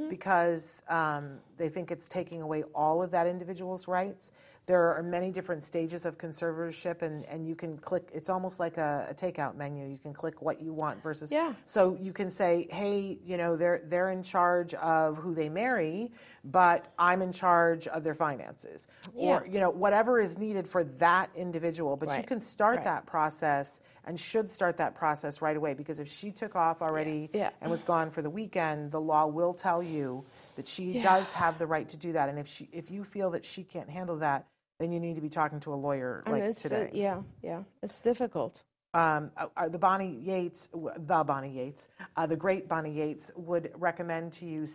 because 0.09 0.83
um, 0.89 1.37
they 1.57 1.69
think 1.69 1.91
it's 1.91 2.07
taking 2.07 2.41
away 2.41 2.63
all 2.75 3.01
of 3.01 3.11
that 3.11 3.27
individual's 3.27 3.87
rights. 3.87 4.31
There 4.65 4.95
are 4.95 5.01
many 5.01 5.31
different 5.31 5.63
stages 5.63 6.05
of 6.05 6.19
conservatorship, 6.19 7.01
and, 7.01 7.25
and 7.25 7.47
you 7.47 7.55
can 7.55 7.75
click. 7.79 8.07
It's 8.13 8.29
almost 8.29 8.59
like 8.59 8.77
a, 8.77 9.07
a 9.09 9.13
takeout 9.15 9.55
menu. 9.55 9.87
You 9.87 9.97
can 9.97 10.13
click 10.13 10.43
what 10.43 10.61
you 10.61 10.73
want 10.73 11.01
versus. 11.01 11.31
Yeah. 11.31 11.53
So 11.65 11.97
you 11.99 12.13
can 12.13 12.29
say, 12.29 12.67
hey, 12.69 13.17
you 13.25 13.35
know, 13.35 13.55
they're 13.55 13.81
they're 13.87 14.11
in 14.11 14.21
charge 14.21 14.75
of 14.75 15.17
who 15.17 15.33
they 15.33 15.49
marry, 15.49 16.11
but 16.43 16.93
I'm 16.99 17.23
in 17.23 17.31
charge 17.31 17.87
of 17.87 18.03
their 18.03 18.13
finances, 18.13 18.87
or 19.15 19.47
you 19.49 19.59
know, 19.59 19.71
whatever 19.71 20.19
is 20.19 20.37
needed 20.37 20.67
for 20.67 20.83
that 20.83 21.31
individual. 21.35 21.95
But 21.97 22.15
you 22.15 22.23
can 22.23 22.39
start 22.39 22.77
Right. 22.77 22.85
that 22.85 23.05
process 23.07 23.81
and 24.05 24.19
should 24.19 24.49
start 24.49 24.75
that 24.77 24.95
process 24.95 25.39
right 25.41 25.55
away 25.57 25.73
because 25.73 25.99
if 25.99 26.07
she 26.07 26.31
took 26.31 26.55
off 26.55 26.81
already 26.81 27.29
Yeah. 27.33 27.49
and 27.61 27.69
was 27.69 27.83
gone 27.83 28.09
for 28.09 28.21
the 28.21 28.29
weekend, 28.29 28.91
the 28.91 28.99
law 29.01 29.27
will 29.27 29.53
tell 29.53 29.68
you 29.77 30.25
that 30.55 30.67
she 30.67 31.01
does 31.01 31.31
have 31.33 31.59
the 31.59 31.67
right 31.67 31.87
to 31.89 31.97
do 31.97 32.13
that. 32.13 32.29
And 32.29 32.39
if 32.39 32.47
she, 32.47 32.67
if 32.73 32.89
you 32.89 33.03
feel 33.03 33.29
that 33.31 33.45
she 33.45 33.63
can't 33.63 33.89
handle 33.89 34.17
that, 34.17 34.47
then 34.79 34.91
you 34.91 34.99
need 34.99 35.15
to 35.15 35.21
be 35.21 35.29
talking 35.29 35.59
to 35.61 35.73
a 35.73 35.75
lawyer 35.75 36.23
And 36.25 36.33
like 36.33 36.43
uh, 36.43 36.53
today. 36.53 36.89
yeah, 36.93 37.21
yeah, 37.43 37.61
it's 37.83 37.99
difficult. 38.01 38.63
um, 38.93 39.29
uh, 39.37 39.45
uh, 39.55 39.67
the 39.69 39.77
Bonnie 39.77 40.17
Yates, 40.19 40.67
the 40.73 41.23
Bonnie 41.23 41.51
Yates, 41.51 41.87
uh, 42.17 42.25
the 42.25 42.35
great 42.35 42.67
Bonnie 42.67 42.91
Yates 42.93 43.29
would 43.35 43.71
recommend 43.75 44.33
to 44.33 44.45
you 44.45 44.65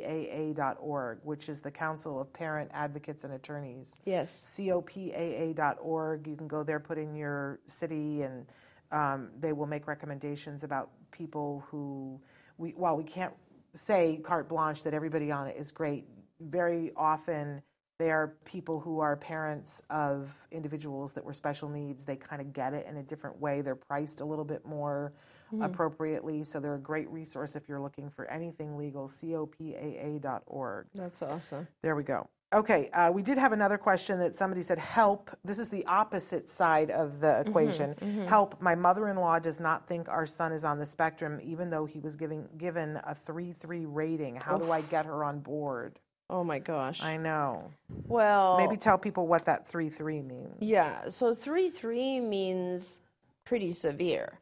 COPAA.org, 0.00 1.18
which 1.22 1.48
is 1.48 1.60
the 1.60 1.70
Council 1.70 2.20
of 2.20 2.32
Parent 2.32 2.70
Advocates 2.74 3.22
and 3.24 3.32
Attorneys. 3.34 4.00
Yes. 4.04 4.58
COPAA.org. 4.58 6.26
You 6.26 6.36
can 6.36 6.48
go 6.48 6.62
there, 6.62 6.80
put 6.80 6.98
in 6.98 7.14
your 7.14 7.60
city, 7.66 8.22
and 8.22 8.46
um, 8.90 9.28
they 9.38 9.52
will 9.52 9.66
make 9.66 9.86
recommendations 9.86 10.64
about 10.64 10.90
people 11.10 11.62
who, 11.70 12.20
we, 12.58 12.70
while 12.70 12.96
we 12.96 13.04
can't 13.04 13.32
say 13.74 14.20
carte 14.22 14.48
blanche 14.48 14.82
that 14.82 14.94
everybody 14.94 15.30
on 15.30 15.46
it 15.46 15.56
is 15.58 15.70
great, 15.70 16.04
very 16.40 16.92
often 16.96 17.62
they 18.00 18.10
are 18.10 18.34
people 18.46 18.80
who 18.80 19.00
are 19.00 19.14
parents 19.14 19.82
of 19.90 20.34
individuals 20.50 21.12
that 21.12 21.22
were 21.22 21.34
special 21.34 21.68
needs. 21.68 22.02
They 22.02 22.16
kind 22.16 22.40
of 22.40 22.54
get 22.54 22.72
it 22.72 22.86
in 22.86 22.96
a 22.96 23.02
different 23.02 23.38
way. 23.38 23.60
They're 23.60 23.74
priced 23.74 24.22
a 24.22 24.24
little 24.24 24.44
bit 24.44 24.64
more 24.64 25.12
mm-hmm. 25.52 25.62
appropriately. 25.62 26.42
So 26.42 26.60
they're 26.60 26.76
a 26.76 26.78
great 26.78 27.10
resource 27.10 27.56
if 27.56 27.68
you're 27.68 27.78
looking 27.78 28.08
for 28.08 28.24
anything 28.30 28.78
legal. 28.78 29.06
COPAA.org. 29.06 30.86
That's 30.94 31.20
awesome. 31.20 31.68
There 31.82 31.94
we 31.94 32.02
go. 32.02 32.26
Okay, 32.52 32.90
uh, 32.90 33.12
we 33.12 33.22
did 33.22 33.38
have 33.38 33.52
another 33.52 33.78
question 33.78 34.18
that 34.18 34.34
somebody 34.34 34.62
said, 34.62 34.78
help. 34.78 35.30
This 35.44 35.60
is 35.60 35.68
the 35.68 35.86
opposite 35.86 36.48
side 36.48 36.90
of 36.90 37.20
the 37.20 37.40
equation. 37.46 37.94
Help. 38.28 38.60
My 38.60 38.74
mother 38.74 39.08
in 39.08 39.16
law 39.16 39.38
does 39.38 39.60
not 39.60 39.86
think 39.86 40.08
our 40.08 40.26
son 40.26 40.52
is 40.52 40.64
on 40.64 40.80
the 40.80 40.86
spectrum, 40.86 41.38
even 41.44 41.70
though 41.70 41.84
he 41.84 42.00
was 42.00 42.16
giving, 42.16 42.48
given 42.58 43.00
a 43.04 43.14
3 43.14 43.52
3 43.52 43.86
rating. 43.86 44.34
How 44.34 44.58
do 44.58 44.72
I 44.72 44.80
get 44.82 45.06
her 45.06 45.22
on 45.22 45.38
board? 45.38 46.00
Oh 46.28 46.42
my 46.42 46.58
gosh. 46.58 47.02
I 47.02 47.16
know. 47.16 47.70
well, 48.06 48.56
Maybe 48.56 48.76
tell 48.76 48.98
people 48.98 49.28
what 49.28 49.44
that 49.44 49.68
3 49.68 49.88
3 49.88 50.20
means. 50.22 50.56
Yeah, 50.58 51.08
so 51.08 51.32
3 51.32 51.70
3 51.70 52.18
means 52.18 53.00
pretty 53.44 53.72
severe. 53.72 54.40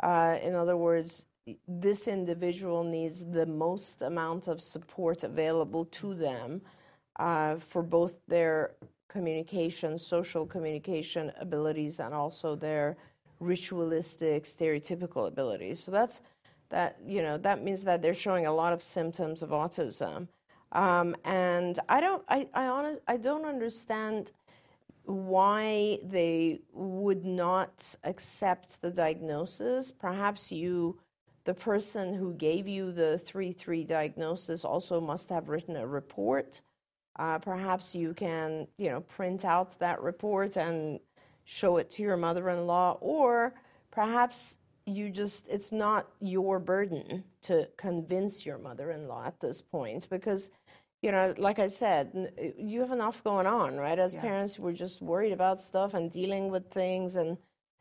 Uh, 0.00 0.38
in 0.40 0.54
other 0.54 0.76
words, 0.76 1.26
this 1.66 2.06
individual 2.06 2.84
needs 2.84 3.24
the 3.24 3.46
most 3.46 4.02
amount 4.02 4.46
of 4.46 4.60
support 4.60 5.24
available 5.24 5.84
to 5.86 6.14
them 6.14 6.62
uh, 7.16 7.56
for 7.56 7.82
both 7.82 8.14
their 8.28 8.72
communication, 9.08 9.98
social 9.98 10.46
communication 10.46 11.32
abilities, 11.40 12.00
and 12.00 12.14
also 12.14 12.54
their 12.54 12.96
ritualistic, 13.40 14.44
stereotypical 14.44 15.26
abilities. 15.26 15.82
So 15.82 15.90
that's 15.90 16.20
that. 16.70 16.98
You 17.06 17.22
know 17.22 17.38
that 17.38 17.62
means 17.62 17.84
that 17.84 18.02
they're 18.02 18.14
showing 18.14 18.46
a 18.46 18.52
lot 18.52 18.72
of 18.72 18.82
symptoms 18.82 19.42
of 19.42 19.50
autism, 19.50 20.28
um, 20.72 21.16
and 21.24 21.78
I 21.88 22.00
don't. 22.00 22.24
I 22.28 22.48
I 22.54 22.66
honest, 22.66 23.00
I 23.08 23.16
don't 23.16 23.44
understand 23.44 24.32
why 25.04 25.98
they 26.04 26.60
would 26.72 27.24
not 27.24 27.94
accept 28.04 28.80
the 28.80 28.90
diagnosis. 28.90 29.90
Perhaps 29.90 30.52
you, 30.52 30.98
the 31.44 31.54
person 31.54 32.14
who 32.14 32.32
gave 32.34 32.68
you 32.68 32.92
the 32.92 33.18
3 33.18 33.52
3 33.52 33.84
diagnosis, 33.84 34.64
also 34.64 35.00
must 35.00 35.28
have 35.30 35.48
written 35.48 35.76
a 35.76 35.86
report. 35.86 36.60
Uh, 37.20 37.38
perhaps 37.38 37.94
you 37.94 38.14
can, 38.14 38.66
you 38.78 38.88
know, 38.90 39.00
print 39.02 39.44
out 39.44 39.78
that 39.78 40.00
report 40.00 40.56
and 40.56 40.98
show 41.44 41.76
it 41.76 41.90
to 41.90 42.02
your 42.02 42.16
mother 42.16 42.48
in 42.48 42.66
law, 42.66 42.96
or 43.00 43.52
perhaps 43.90 44.56
you 44.86 45.10
just, 45.10 45.46
it's 45.48 45.70
not 45.70 46.08
your 46.20 46.58
burden 46.58 47.22
to 47.42 47.68
convince 47.76 48.46
your 48.46 48.58
mother 48.58 48.90
in 48.90 49.06
law 49.06 49.24
at 49.26 49.38
this 49.40 49.60
point 49.60 50.08
because 50.08 50.50
you 51.02 51.12
know, 51.12 51.34
like 51.38 51.58
I 51.58 51.66
said, 51.68 52.32
you 52.58 52.80
have 52.80 52.92
enough 52.92 53.24
going 53.24 53.46
on, 53.46 53.76
right? 53.76 53.98
As 53.98 54.14
parents, 54.14 54.58
we're 54.58 54.72
just 54.72 55.00
worried 55.00 55.32
about 55.32 55.60
stuff 55.60 55.94
and 55.94 56.10
dealing 56.10 56.50
with 56.50 56.70
things 56.70 57.16
and, 57.16 57.38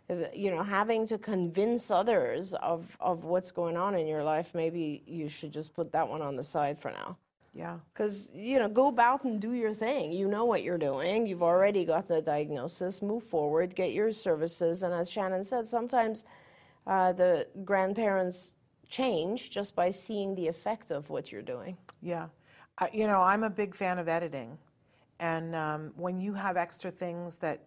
uh, 0.10 0.16
you 0.34 0.52
know, 0.52 0.64
having 0.64 1.06
to 1.08 1.18
convince 1.18 1.92
others 1.92 2.54
of, 2.54 2.96
of 3.02 3.26
what's 3.26 3.52
going 3.52 3.76
on 3.76 3.94
in 3.96 4.08
your 4.08 4.24
life. 4.24 4.52
Maybe 4.54 5.04
you 5.06 5.28
should 5.28 5.52
just 5.52 5.74
put 5.74 5.92
that 5.92 6.08
one 6.08 6.22
on 6.22 6.38
the 6.38 6.44
side 6.44 6.80
for 6.80 6.92
now. 6.92 7.18
Yeah. 7.60 7.80
Because, 7.94 8.30
you 8.34 8.58
know, 8.58 8.70
go 8.70 8.88
about 8.88 9.26
and 9.26 9.42
do 9.42 9.52
your 9.52 9.74
thing. 9.74 10.14
You 10.14 10.30
know 10.30 10.46
what 10.46 10.64
you're 10.64 10.78
doing. 10.78 11.28
You've 11.28 11.44
already 11.44 11.84
got 11.84 12.08
the 12.08 12.22
diagnosis. 12.22 13.02
Move 13.02 13.22
forward, 13.22 13.76
get 13.76 13.92
your 13.92 14.14
services. 14.14 14.82
And 14.82 14.94
as 14.94 15.12
Shannon 15.12 15.44
said, 15.44 15.68
sometimes 15.68 16.24
uh, 16.88 17.12
the 17.12 17.48
grandparents 17.66 18.54
change 18.88 19.50
just 19.50 19.76
by 19.76 19.92
seeing 19.92 20.36
the 20.36 20.48
effect 20.48 20.90
of 20.90 21.10
what 21.10 21.34
you're 21.34 21.42
doing. 21.42 21.76
Yeah. 22.02 22.28
You 22.94 23.08
know, 23.08 23.22
I'm 23.22 23.44
a 23.44 23.50
big 23.50 23.76
fan 23.76 24.00
of 24.00 24.08
editing. 24.08 24.58
And 25.20 25.54
um, 25.54 25.92
when 25.98 26.18
you 26.22 26.34
have 26.36 26.56
extra 26.56 26.92
things 26.92 27.36
that 27.40 27.66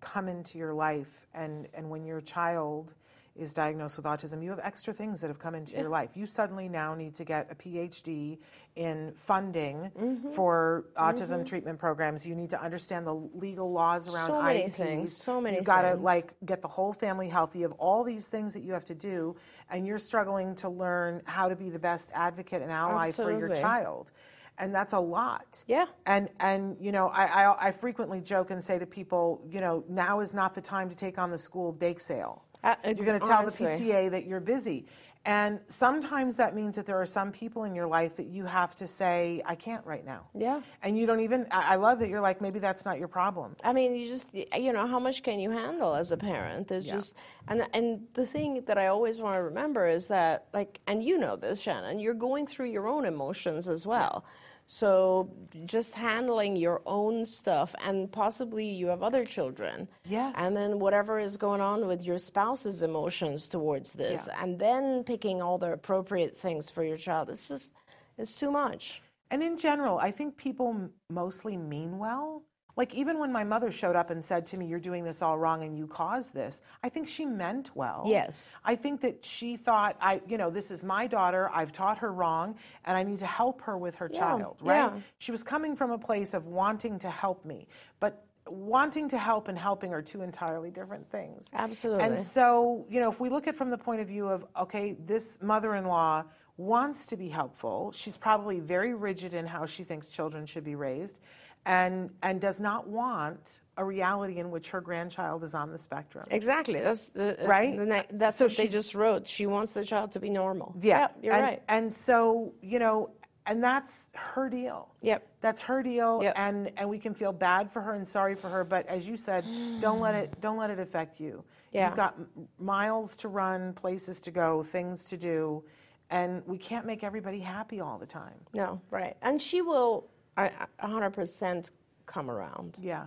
come 0.00 0.26
into 0.26 0.56
your 0.56 0.72
life, 0.72 1.26
and, 1.34 1.68
and 1.74 1.90
when 1.90 2.06
your 2.06 2.22
child 2.22 2.94
is 3.36 3.52
diagnosed 3.52 3.96
with 3.96 4.06
autism, 4.06 4.42
you 4.44 4.50
have 4.50 4.60
extra 4.62 4.92
things 4.92 5.20
that 5.20 5.26
have 5.28 5.40
come 5.40 5.54
into 5.56 5.76
your 5.76 5.88
life. 5.88 6.10
You 6.14 6.24
suddenly 6.24 6.68
now 6.68 6.94
need 6.94 7.16
to 7.16 7.24
get 7.24 7.50
a 7.50 7.54
PhD 7.54 8.38
in 8.76 9.12
funding 9.16 9.90
Mm-hmm. 9.98 10.30
for 10.30 10.84
autism 10.96 11.44
treatment 11.46 11.78
programs. 11.78 12.24
You 12.26 12.34
need 12.34 12.50
to 12.50 12.62
understand 12.62 13.06
the 13.06 13.14
legal 13.14 13.72
laws 13.72 14.12
around 14.12 14.26
So 14.26 14.42
many 14.42 14.64
IEPs. 14.64 14.72
things, 14.72 15.16
so 15.16 15.40
many 15.40 15.56
You've 15.56 15.64
got 15.64 15.82
to 15.82 15.94
like 15.96 16.34
get 16.44 16.62
the 16.62 16.68
whole 16.68 16.92
family 16.92 17.28
healthy. 17.28 17.60
You 17.60 17.64
have 17.64 17.72
all 17.78 18.04
these 18.04 18.28
things 18.28 18.52
that 18.52 18.62
you 18.62 18.72
have 18.72 18.84
to 18.86 18.94
do, 18.94 19.36
and 19.70 19.86
you're 19.86 19.98
struggling 19.98 20.54
to 20.56 20.68
learn 20.68 21.22
how 21.24 21.48
to 21.48 21.56
be 21.56 21.70
the 21.70 21.78
best 21.78 22.10
advocate 22.14 22.62
and 22.62 22.70
ally 22.70 23.10
for 23.10 23.36
your 23.36 23.48
child 23.54 24.10
and 24.58 24.72
that's 24.72 24.92
a 24.92 24.98
lot. 25.00 25.64
Yeah. 25.66 25.86
And 26.06 26.28
and 26.38 26.76
you 26.80 26.92
know, 26.92 27.08
I, 27.08 27.24
I 27.44 27.68
I 27.68 27.72
frequently 27.72 28.20
joke 28.20 28.52
and 28.52 28.62
say 28.62 28.78
to 28.78 28.86
people, 28.86 29.42
you 29.50 29.60
know, 29.60 29.82
now 29.88 30.20
is 30.20 30.32
not 30.32 30.54
the 30.54 30.60
time 30.60 30.88
to 30.88 30.94
take 30.96 31.18
on 31.18 31.30
the 31.32 31.38
school 31.38 31.72
bake 31.72 31.98
sale. 31.98 32.44
Uh, 32.64 32.74
you're 32.84 32.94
going 32.94 33.20
to 33.20 33.26
tell 33.26 33.40
honestly. 33.40 33.66
the 33.66 33.72
PTA 33.72 34.10
that 34.10 34.26
you're 34.26 34.40
busy. 34.40 34.86
And 35.26 35.60
sometimes 35.68 36.36
that 36.36 36.54
means 36.54 36.76
that 36.76 36.84
there 36.84 37.00
are 37.00 37.06
some 37.06 37.32
people 37.32 37.64
in 37.64 37.74
your 37.74 37.86
life 37.86 38.14
that 38.16 38.26
you 38.26 38.44
have 38.44 38.74
to 38.74 38.86
say, 38.86 39.40
I 39.46 39.54
can't 39.54 39.84
right 39.86 40.04
now. 40.04 40.26
Yeah. 40.34 40.60
And 40.82 40.98
you 40.98 41.06
don't 41.06 41.20
even, 41.20 41.46
I 41.50 41.74
I 41.74 41.76
love 41.76 41.98
that 42.00 42.10
you're 42.10 42.20
like, 42.20 42.42
maybe 42.42 42.58
that's 42.58 42.84
not 42.84 42.98
your 42.98 43.08
problem. 43.08 43.56
I 43.64 43.72
mean, 43.72 43.96
you 43.96 44.06
just 44.06 44.28
you 44.34 44.72
know 44.72 44.86
how 44.86 44.98
much 44.98 45.22
can 45.22 45.40
you 45.40 45.50
handle 45.50 45.94
as 45.94 46.12
a 46.12 46.16
parent? 46.18 46.68
There's 46.68 46.86
just 46.86 47.14
and 47.48 47.66
and 47.72 48.06
the 48.12 48.26
thing 48.26 48.64
that 48.66 48.76
I 48.76 48.88
always 48.88 49.18
want 49.18 49.36
to 49.36 49.42
remember 49.42 49.88
is 49.88 50.08
that 50.08 50.48
like 50.52 50.80
and 50.86 51.02
you 51.02 51.16
know 51.16 51.36
this, 51.36 51.60
Shannon, 51.60 52.00
you're 52.00 52.12
going 52.12 52.46
through 52.46 52.66
your 52.66 52.86
own 52.86 53.06
emotions 53.06 53.66
as 53.66 53.86
well. 53.86 54.26
So 54.66 55.30
just 55.66 55.94
handling 55.94 56.56
your 56.56 56.80
own 56.86 57.24
stuff 57.26 57.74
and 57.84 58.10
possibly 58.10 58.64
you 58.66 58.86
have 58.88 59.02
other 59.02 59.24
children. 59.24 59.88
Yes. 60.06 60.34
And 60.38 60.56
then 60.56 60.78
whatever 60.78 61.18
is 61.20 61.36
going 61.36 61.60
on 61.60 61.86
with 61.86 62.02
your 62.04 62.18
spouse's 62.18 62.82
emotions 62.82 63.46
towards 63.48 63.92
this 63.92 64.26
Yeah. 64.30 64.42
and 64.42 64.58
then 64.58 65.04
picking 65.04 65.42
all 65.42 65.58
the 65.58 65.72
appropriate 65.72 66.34
things 66.36 66.70
for 66.70 66.82
your 66.82 66.96
child. 66.96 67.28
It's 67.30 67.46
just 67.48 67.72
it's 68.16 68.36
too 68.36 68.50
much. 68.50 69.02
And 69.30 69.42
in 69.42 69.56
general, 69.56 69.98
I 69.98 70.10
think 70.12 70.36
people 70.36 70.88
mostly 71.10 71.56
mean 71.56 71.98
well. 71.98 72.42
Like 72.76 72.94
even 72.94 73.18
when 73.18 73.30
my 73.30 73.44
mother 73.44 73.70
showed 73.70 73.94
up 73.94 74.10
and 74.10 74.24
said 74.24 74.46
to 74.46 74.56
me, 74.56 74.66
"You're 74.66 74.80
doing 74.80 75.04
this 75.04 75.22
all 75.22 75.38
wrong 75.38 75.62
and 75.62 75.76
you 75.76 75.86
caused 75.86 76.34
this," 76.34 76.62
I 76.82 76.88
think 76.88 77.06
she 77.06 77.24
meant 77.24 77.74
well. 77.74 78.04
Yes. 78.06 78.56
I 78.64 78.74
think 78.74 79.00
that 79.02 79.24
she 79.24 79.56
thought, 79.56 79.96
"I, 80.00 80.20
you 80.26 80.38
know, 80.38 80.50
this 80.50 80.70
is 80.70 80.84
my 80.84 81.06
daughter. 81.06 81.50
I've 81.52 81.72
taught 81.72 81.98
her 81.98 82.12
wrong, 82.12 82.56
and 82.84 82.96
I 82.96 83.02
need 83.02 83.18
to 83.20 83.26
help 83.26 83.60
her 83.62 83.78
with 83.78 83.94
her 83.96 84.10
Yeah, 84.12 84.18
child." 84.18 84.56
Right? 84.60 84.76
yeah. 84.76 84.92
She 85.18 85.30
was 85.30 85.42
coming 85.42 85.76
from 85.76 85.92
a 85.92 85.98
place 85.98 86.34
of 86.34 86.46
wanting 86.46 86.98
to 87.00 87.10
help 87.10 87.44
me, 87.44 87.68
but 88.00 88.24
wanting 88.48 89.08
to 89.08 89.18
help 89.18 89.48
and 89.48 89.56
helping 89.56 89.94
are 89.94 90.02
two 90.02 90.22
entirely 90.22 90.70
different 90.70 91.08
things. 91.10 91.48
Absolutely. 91.54 92.04
And 92.04 92.20
so, 92.20 92.84
you 92.90 93.00
know, 93.00 93.10
if 93.10 93.18
we 93.18 93.30
look 93.30 93.46
at 93.46 93.56
from 93.56 93.70
the 93.70 93.78
point 93.78 94.00
of 94.00 94.08
view 94.08 94.28
of, 94.28 94.44
okay, 94.60 94.96
this 95.06 95.40
mother-in-law 95.40 96.24
wants 96.56 97.06
to 97.06 97.16
be 97.16 97.28
helpful. 97.28 97.90
She's 97.92 98.16
probably 98.16 98.60
very 98.60 98.94
rigid 98.94 99.34
in 99.34 99.46
how 99.46 99.66
she 99.66 99.82
thinks 99.82 100.08
children 100.08 100.46
should 100.46 100.62
be 100.62 100.76
raised 100.76 101.20
and 101.66 102.10
and 102.22 102.40
does 102.40 102.60
not 102.60 102.86
want 102.88 103.60
a 103.76 103.84
reality 103.84 104.38
in 104.38 104.50
which 104.50 104.68
her 104.70 104.80
grandchild 104.80 105.42
is 105.42 105.54
on 105.54 105.72
the 105.72 105.78
spectrum. 105.78 106.24
Exactly. 106.30 106.80
That's 106.80 107.08
the, 107.08 107.42
uh, 107.42 107.46
Right? 107.48 107.76
The, 107.76 107.86
ne- 107.86 108.06
that's 108.12 108.36
So 108.36 108.46
what 108.46 108.56
they 108.56 108.68
just 108.68 108.94
wrote. 108.94 109.26
She 109.26 109.46
wants 109.46 109.72
the 109.72 109.84
child 109.84 110.12
to 110.12 110.20
be 110.20 110.30
normal. 110.30 110.76
Yeah, 110.80 111.00
Yep, 111.00 111.16
you're 111.22 111.34
and, 111.34 111.42
right. 111.42 111.62
And 111.68 111.92
so, 111.92 112.52
you 112.62 112.78
know, 112.78 113.10
and 113.46 113.62
that's 113.62 114.10
her 114.14 114.48
deal. 114.48 114.94
Yep. 115.02 115.26
That's 115.40 115.60
her 115.62 115.82
deal, 115.82 116.20
Yep. 116.22 116.34
and 116.36 116.70
and 116.76 116.88
we 116.88 116.98
can 116.98 117.14
feel 117.14 117.32
bad 117.32 117.70
for 117.72 117.82
her 117.82 117.94
and 117.94 118.06
sorry 118.06 118.34
for 118.36 118.48
her. 118.48 118.62
But 118.64 118.86
as 118.86 119.08
you 119.08 119.16
said, 119.16 119.44
don't 119.80 120.00
let 120.00 120.14
it 120.14 120.40
don't 120.40 120.56
let 120.56 120.70
it 120.70 120.78
affect 120.78 121.18
you. 121.20 121.44
Yeah. 121.72 121.88
You've 121.88 121.96
got 121.96 122.16
miles 122.60 123.16
to 123.18 123.28
run, 123.28 123.72
places 123.72 124.20
to 124.22 124.30
go, 124.30 124.62
things 124.62 125.02
to 125.06 125.16
do, 125.16 125.64
and 126.10 126.42
we 126.46 126.56
can't 126.56 126.86
make 126.86 127.02
everybody 127.02 127.40
happy 127.40 127.80
all 127.80 127.98
the 127.98 128.06
time. 128.06 128.38
No, 128.52 128.80
right. 128.90 129.16
And 129.22 129.42
she 129.42 129.60
will 129.60 130.08
100% 130.36 131.70
come 132.06 132.30
around. 132.30 132.78
Yeah. 132.80 133.04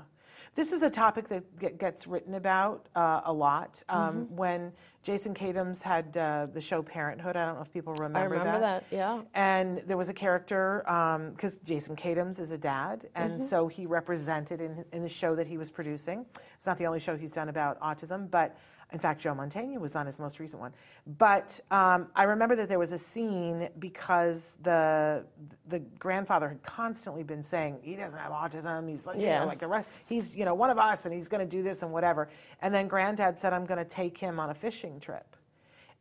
This 0.55 0.71
is 0.71 0.81
a 0.81 0.89
topic 0.89 1.27
that 1.27 1.59
get- 1.59 1.77
gets 1.77 2.07
written 2.07 2.33
about 2.33 2.87
uh, 2.95 3.21
a 3.25 3.33
lot. 3.33 3.83
Um, 3.89 3.97
Mm-hmm. 4.25 4.35
When 4.35 4.71
Jason 5.03 5.33
Katims 5.35 5.83
had 5.83 6.17
uh, 6.17 6.47
the 6.51 6.59
show 6.59 6.81
Parenthood, 6.81 7.35
I 7.37 7.45
don't 7.45 7.55
know 7.57 7.61
if 7.61 7.71
people 7.71 7.93
remember, 7.93 8.19
I 8.19 8.23
remember 8.23 8.59
that, 8.59 8.83
yeah. 8.91 9.21
And 9.35 9.83
there 9.85 9.97
was 9.97 10.09
a 10.09 10.13
character, 10.13 10.81
because 11.35 11.59
Jason 11.59 11.95
Katims 11.95 12.39
is 12.39 12.49
a 12.51 12.57
dad, 12.57 13.07
and 13.15 13.33
Mm-hmm. 13.33 13.43
so 13.43 13.67
he 13.67 13.85
represented 13.85 14.59
in, 14.59 14.83
in 14.93 15.03
the 15.03 15.09
show 15.09 15.35
that 15.35 15.45
he 15.47 15.57
was 15.57 15.69
producing. 15.69 16.25
It's 16.55 16.65
not 16.65 16.77
the 16.77 16.87
only 16.87 16.99
show 16.99 17.15
he's 17.15 17.33
done 17.33 17.49
about 17.49 17.79
autism, 17.79 18.29
but 18.31 18.57
In 18.93 18.99
fact, 18.99 19.19
Joe 19.21 19.33
Mantegna 19.33 19.79
was 19.79 19.95
on 19.97 20.05
his 20.05 20.17
most 20.17 20.39
recent 20.39 20.61
one. 20.61 20.71
But 21.17 21.59
um, 21.71 22.07
I 22.15 22.23
remember 22.23 22.55
that 22.55 22.69
there 22.69 22.79
was 22.79 22.93
a 22.93 22.97
scene 22.97 23.69
because 23.79 24.57
the 24.63 25.25
the 25.67 25.79
grandfather 25.79 26.47
had 26.47 26.63
constantly 26.63 27.23
been 27.23 27.43
saying 27.43 27.79
he 27.81 27.95
doesn't 27.95 28.19
have 28.19 28.31
autism. 28.31 28.89
He's 28.89 29.05
like, 29.05 29.17
you 29.17 29.23
Yeah. 29.27 29.41
know, 29.41 29.47
like 29.47 29.59
the 29.59 29.67
rest. 29.67 29.87
He's 30.05 30.33
you 30.35 30.45
know 30.45 30.53
one 30.53 30.69
of 30.69 30.77
us, 30.77 31.05
and 31.05 31.13
he's 31.13 31.27
going 31.27 31.47
to 31.47 31.57
do 31.57 31.63
this 31.63 31.83
and 31.83 31.91
whatever. 31.91 32.29
And 32.61 32.73
then 32.73 32.87
Granddad 32.87 33.37
said, 33.37 33.53
"I'm 33.53 33.65
going 33.65 33.77
to 33.79 33.85
take 33.85 34.17
him 34.17 34.39
on 34.39 34.49
a 34.49 34.55
fishing 34.55 34.99
trip." 34.99 35.36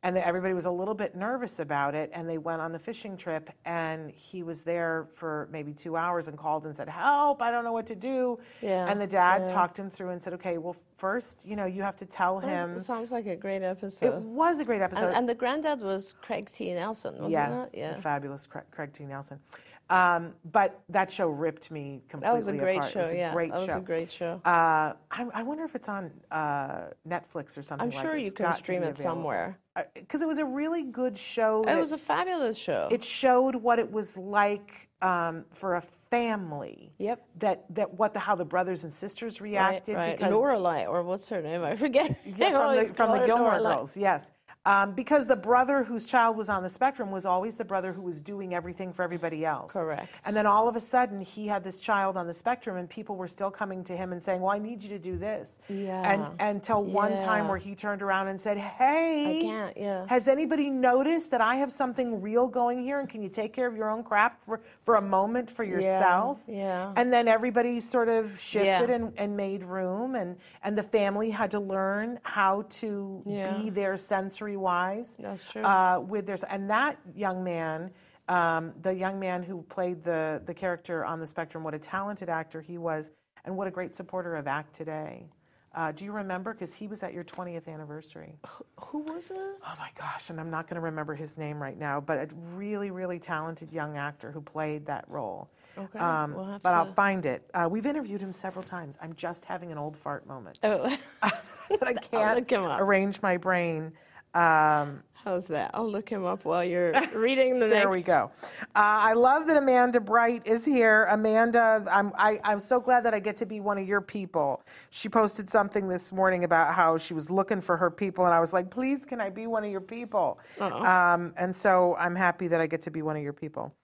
And 0.07 0.17
everybody 0.17 0.55
was 0.55 0.67
a 0.67 0.71
little 0.71 0.95
bit 0.95 1.17
nervous 1.17 1.59
about 1.59 1.97
it, 1.97 2.13
and 2.15 2.29
they 2.29 2.39
went 2.39 2.61
on 2.61 2.71
the 2.71 2.79
fishing 2.79 3.17
trip, 3.17 3.51
and 3.65 4.09
he 4.13 4.45
was 4.45 4.63
there 4.63 5.09
for 5.17 5.49
maybe 5.51 5.73
two 5.73 5.97
hours 5.97 6.29
and 6.29 6.39
called 6.39 6.65
and 6.65 6.77
said, 6.77 6.89
"Help! 6.89 7.43
I 7.43 7.51
don't 7.51 7.65
know 7.65 7.73
what 7.73 7.89
to 7.89 7.97
do." 7.97 8.39
Yeah, 8.63 8.87
And 8.89 9.01
the 9.01 9.07
dad 9.09 9.43
yeah. 9.47 9.53
talked 9.53 9.77
him 9.77 9.91
through 9.91 10.11
and 10.11 10.23
said, 10.23 10.33
"Okay, 10.35 10.59
well, 10.59 10.77
first, 10.97 11.45
you 11.45 11.57
know, 11.57 11.67
you 11.67 11.83
have 11.83 11.97
to 11.97 12.07
tell 12.07 12.39
him." 12.39 12.77
It 12.77 12.83
sounds 12.83 13.11
like 13.11 13.27
a 13.27 13.35
great 13.35 13.65
episode. 13.65 14.15
It 14.15 14.23
was 14.23 14.61
a 14.61 14.65
great 14.65 14.81
episode. 14.81 15.07
and, 15.07 15.17
and 15.17 15.29
the 15.29 15.35
granddad 15.35 15.81
was 15.81 16.13
Craig 16.13 16.49
T. 16.55 16.73
Nelson, 16.73 17.15
wasn't 17.15 17.33
yes, 17.33 17.75
it? 17.75 17.79
Yeah. 17.81 17.95
the 17.95 18.03
fabulous 18.03 18.47
Craig, 18.47 18.65
Craig 18.71 18.93
T. 18.93 19.07
Nelson. 19.07 19.41
Um, 19.89 20.35
but 20.51 20.81
that 20.89 21.11
show 21.13 21.29
ripped 21.29 21.71
me 21.71 22.03
completely 22.09 22.29
apart. 22.29 22.45
That 22.45 22.47
was 22.47 22.49
a 22.49 22.59
great 22.59 22.79
apart. 22.79 22.93
show. 22.93 23.01
It 23.01 23.03
was 23.03 23.13
a 23.13 23.17
yeah, 23.17 23.33
great 23.33 23.51
that 23.53 23.61
was 23.61 23.67
show. 23.67 23.79
a 23.79 23.81
great 23.81 24.11
show. 24.11 24.41
Uh, 24.45 24.93
I, 25.11 25.27
I 25.33 25.43
wonder 25.45 25.65
if 25.65 25.77
it's 25.77 25.89
on 25.89 26.11
uh, 26.31 26.87
Netflix 27.09 27.57
or 27.57 27.63
something. 27.63 27.87
I'm 27.87 27.91
sure 27.91 28.17
you 28.17 28.33
can 28.33 28.53
stream 28.53 28.83
it 28.83 28.99
somewhere. 28.99 29.59
because 29.95 30.23
it 30.23 30.29
was 30.29 30.39
a 30.39 30.45
really 30.45 30.83
good 30.83 31.17
show. 31.17 31.63
It 31.63 31.79
was 31.79 31.93
a 31.93 31.99
fabulous 31.99 32.59
show. 32.59 32.89
it 32.91 33.05
showed 33.05 33.55
what 33.55 33.79
it 33.79 33.91
was 33.91 34.17
like 34.17 34.89
um, 35.03 35.45
for 35.53 35.77
a 35.77 35.83
family. 36.11 36.93
Yep. 36.99 37.25
That 37.39 37.65
that 37.71 37.95
what 37.95 38.13
the 38.13 38.19
how 38.19 38.35
the 38.35 38.45
brothers 38.45 38.83
and 38.83 38.93
sisters 38.93 39.41
reacted 39.41 39.95
right. 39.95 40.17
because 40.17 40.33
Lorelai, 40.33 40.89
or 40.89 41.03
what's 41.03 41.29
her 41.29 41.41
name? 41.43 41.63
I 41.63 41.77
forget. 41.77 42.19
yeah, 42.25 42.51
from 42.51 42.77
the, 42.77 42.95
from 42.95 43.13
the 43.13 43.27
Gilmore. 43.27 43.59
Girls, 43.59 43.97
yes. 43.97 44.33
Um, 44.67 44.93
because 44.93 45.29
the 45.29 45.37
brother 45.37 45.85
whose 45.85 46.05
child 46.05 46.37
was 46.37 46.49
on 46.49 46.65
the 46.65 46.69
spectrum 46.69 47.13
was 47.13 47.25
always 47.25 47.55
the 47.55 47.65
brother 47.65 47.93
who 47.93 48.03
was 48.03 48.21
doing 48.21 48.53
everything 48.53 48.93
for 48.93 49.05
everybody 49.05 49.45
else. 49.45 49.73
Correct. 49.73 50.09
And 50.27 50.35
then 50.35 50.45
all 50.45 50.67
of 50.67 50.75
a 50.75 50.81
sudden, 50.81 51.21
he 51.21 51.47
had 51.47 51.63
this 51.63 51.79
child 51.79 52.17
on 52.17 52.27
the 52.27 52.33
spectrum, 52.33 52.77
and 52.77 52.91
people 52.91 53.15
were 53.15 53.29
still 53.29 53.51
coming 53.51 53.85
to 53.85 53.97
him 53.97 54.13
and 54.13 54.21
saying, 54.21 54.41
"Well, 54.41 54.51
I 54.51 54.59
need 54.59 54.83
you 54.83 54.91
to 54.91 54.99
do 54.99 55.17
this." 55.17 55.61
Yeah. 55.69 56.03
And 56.13 56.27
until 56.41 56.83
one 56.83 57.17
time 57.19 57.47
where 57.47 57.59
he 57.59 57.77
turned 57.77 58.03
around 58.03 58.27
and 58.27 58.41
said, 58.41 58.59
"Hey, 58.59 59.39
I 59.39 59.43
can't, 59.43 59.77
yeah. 59.77 60.07
has 60.09 60.27
anybody 60.27 60.69
noticed 60.69 61.31
that 61.31 61.41
I 61.41 61.55
have 61.57 61.71
something 61.71 62.21
real 62.21 62.49
going 62.49 62.83
here, 62.83 62.99
and 62.99 63.09
can 63.09 63.23
you 63.23 63.29
take 63.29 63.53
care 63.53 63.69
of 63.69 63.77
your 63.77 63.89
own 63.89 64.03
crap 64.03 64.45
for, 64.45 64.61
for 64.83 64.97
a 64.97 65.03
moment 65.03 65.49
for 65.49 65.63
yourself?" 65.63 66.41
yeah. 66.49 66.57
yeah. 66.57 66.93
And 66.97 67.13
then 67.13 67.29
everybody 67.29 67.79
sort 67.79 68.09
of 68.09 68.41
shifted 68.41 68.89
Yeah. 68.89 68.97
and, 68.97 69.13
and 69.17 69.37
made 69.37 69.63
room, 69.63 70.17
and, 70.17 70.37
and 70.65 70.77
the 70.77 70.83
family 70.83 71.31
had 71.31 71.53
to 71.53 71.61
learn 71.61 72.19
how 72.25 72.63
to 72.81 73.23
be 73.25 73.71
their 73.71 73.97
sensory 73.97 74.56
wise. 74.57 75.17
That's 75.19 75.51
true. 75.51 75.63
Uh, 75.63 76.01
with 76.01 76.27
their 76.27 76.39
and 76.51 76.69
that 76.71 76.99
young 77.15 77.45
man, 77.45 77.91
um, 78.29 78.73
the 78.83 78.93
young 78.95 79.19
man 79.21 79.43
who 79.43 79.63
played 79.63 80.03
the 80.03 80.43
the 80.47 80.55
character 80.55 81.05
on 81.05 81.21
the 81.21 81.27
spectrum, 81.27 81.63
what 81.65 81.75
a 81.75 81.79
talented 81.79 82.29
actor 82.29 82.61
he 82.61 82.79
was, 82.79 83.13
and 83.45 83.57
what 83.57 83.67
a 83.67 83.71
great 83.71 83.95
supporter 83.95 84.35
of 84.37 84.47
Act 84.47 84.75
Today. 84.75 85.29
Uh, 85.75 85.93
do 85.93 86.07
you 86.07 86.13
remember? 86.13 86.55
Because 86.55 86.73
he 86.73 86.89
was 86.89 87.03
at 87.03 87.13
your 87.13 87.23
20th 87.23 87.69
anniversary. 87.69 88.39
Who 88.81 89.01
was 89.01 89.31
it? 89.31 89.37
Oh 89.37 89.75
my 89.79 89.91
gosh, 89.99 90.31
and 90.31 90.41
I'm 90.41 90.49
not 90.51 90.67
going 90.69 90.77
to 90.77 90.81
remember 90.81 91.15
his 91.15 91.37
name 91.37 91.61
right 91.63 91.79
now, 91.79 92.01
but 92.01 92.17
a 92.17 92.29
really, 92.55 92.91
really 92.91 93.19
talented 93.19 93.71
young 93.75 93.99
actor 93.99 94.33
who 94.33 94.41
played 94.41 94.87
that 94.87 95.05
role. 95.07 95.51
Okay, 95.77 95.99
Um, 95.99 96.33
we'll 96.33 96.47
have 96.47 96.63
but 96.63 96.73
I'll 96.73 96.95
find 96.95 97.27
it. 97.27 97.43
Uh, 97.53 97.69
we've 97.71 97.85
interviewed 97.85 98.23
him 98.23 98.33
several 98.33 98.63
times. 98.63 98.97
I'm 99.03 99.13
just 99.17 99.45
having 99.45 99.71
an 99.71 99.77
old 99.77 99.99
fart 99.99 100.27
moment. 100.27 100.59
Oh, 100.63 100.97
but 101.69 101.87
I 101.87 101.93
can't 102.11 102.37
look 102.39 102.51
him 102.51 102.65
up. 102.65 102.81
arrange 102.81 103.21
my 103.21 103.37
brain. 103.37 103.93
Um, 104.37 105.03
how's 105.25 105.49
that? 105.49 105.71
I'll 105.75 105.91
look 105.91 106.09
him 106.09 106.25
up 106.25 106.45
while 106.45 106.63
you're 106.63 106.93
reading 107.15 107.59
the 107.59 107.67
there 107.67 107.85
next. 107.85 107.97
we 107.97 108.03
go. 108.03 108.31
Uh, 108.61 108.65
I 108.75 109.15
love 109.15 109.47
that 109.49 109.57
Amanda 109.57 109.99
Bright 109.99 110.47
is 110.47 110.65
here. 110.65 111.05
Amanda, 111.11 111.85
I'm, 111.91 112.13
I, 112.17 112.39
I'm 112.45 112.61
so 112.61 112.79
glad 112.79 113.05
that 113.07 113.15
I 113.15 113.19
get 113.19 113.37
to 113.39 113.47
be 113.47 113.59
one 113.61 113.79
of 113.79 113.89
your 113.89 114.01
people. 114.01 114.63
She 114.91 115.09
posted 115.09 115.49
something 115.51 115.89
this 115.89 116.13
morning 116.13 116.45
about 116.45 116.75
how 116.75 116.97
she 116.99 117.15
was 117.15 117.31
looking 117.31 117.61
for 117.61 117.77
her 117.77 117.91
people, 117.91 118.25
and 118.27 118.35
I 118.35 118.39
was 118.41 118.53
like, 118.53 118.71
please, 118.71 119.05
can 119.05 119.21
I 119.21 119.31
be 119.31 119.47
one 119.47 119.65
of 119.65 119.71
your 119.71 119.81
people? 119.81 120.39
Um, 120.61 121.33
and 121.37 121.55
so 121.57 121.97
I'm 121.99 122.15
happy 122.15 122.47
that 122.49 122.61
I 122.61 122.67
get 122.67 122.83
to 122.83 122.91
be 122.91 123.03
one 123.03 123.17
of 123.17 123.23
your 123.23 123.33
people. 123.33 123.75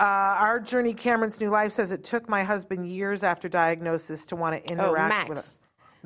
Uh, 0.00 0.04
our 0.38 0.60
journey, 0.60 0.94
Cameron's 0.94 1.40
New 1.40 1.50
Life, 1.50 1.72
says 1.72 1.92
it 1.92 2.04
took 2.04 2.28
my 2.28 2.42
husband 2.44 2.88
years 2.88 3.22
after 3.24 3.48
diagnosis 3.48 4.24
to 4.26 4.36
want 4.36 4.54
to 4.56 4.70
interact 4.70 4.86
Oh, 4.88 4.94
interact 4.94 5.28
with 5.28 5.56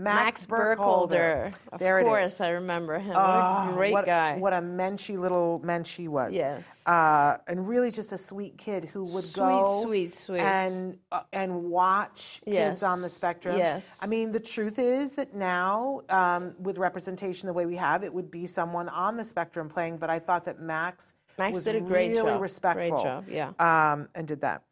Max. 0.00 0.24
Max 0.24 0.46
Burkholder. 0.46 1.50
Of 1.72 1.78
There 1.78 2.02
course, 2.02 2.40
I 2.40 2.50
remember 2.50 2.98
him. 2.98 3.14
what 3.14 3.18
Oh, 3.18 3.70
a 3.70 3.72
great 3.74 3.92
what, 3.92 4.06
guy. 4.06 4.36
What 4.38 4.52
a 4.52 4.60
menschy 4.60 5.18
little 5.18 5.60
mensch 5.64 5.94
he 5.96 6.08
was. 6.08 6.34
Yes. 6.34 6.86
Uh, 6.86 7.36
and 7.46 7.68
really 7.68 7.90
just 7.90 8.12
a 8.12 8.18
sweet 8.18 8.56
kid 8.58 8.84
who 8.86 9.00
would 9.04 9.24
Sweet, 9.24 9.34
go 9.42 9.82
sweet, 9.82 10.14
sweet. 10.14 10.40
and 10.40 10.98
uh, 11.12 11.22
and 11.32 11.64
watch 11.64 12.40
kids 12.44 12.82
on 12.82 13.02
the 13.02 13.08
spectrum. 13.08 13.56
yes. 13.58 14.00
I 14.02 14.06
mean, 14.06 14.32
the 14.32 14.40
truth 14.40 14.78
is 14.78 15.16
that 15.16 15.34
now, 15.34 16.02
um, 16.08 16.54
with 16.58 16.78
representation 16.78 17.46
the 17.46 17.52
way 17.52 17.66
we 17.66 17.76
have, 17.76 18.02
it 18.04 18.12
would 18.12 18.30
be 18.30 18.46
someone 18.46 18.88
on 18.88 19.16
the 19.16 19.24
spectrum 19.24 19.68
playing. 19.68 19.98
But 19.98 20.10
I 20.10 20.18
thought 20.18 20.44
that 20.46 20.60
Max 20.60 21.14
Max 21.38 21.54
was 21.54 21.64
did 21.64 21.76
a 21.76 21.80
great 21.80 22.10
really 22.10 22.22
job. 22.32 22.40
respectful. 22.40 22.90
Great 22.90 23.02
job, 23.02 23.24
yeah. 23.28 23.52
Um, 23.92 24.08
and 24.14 24.26
did 24.26 24.40
that. 24.42 24.62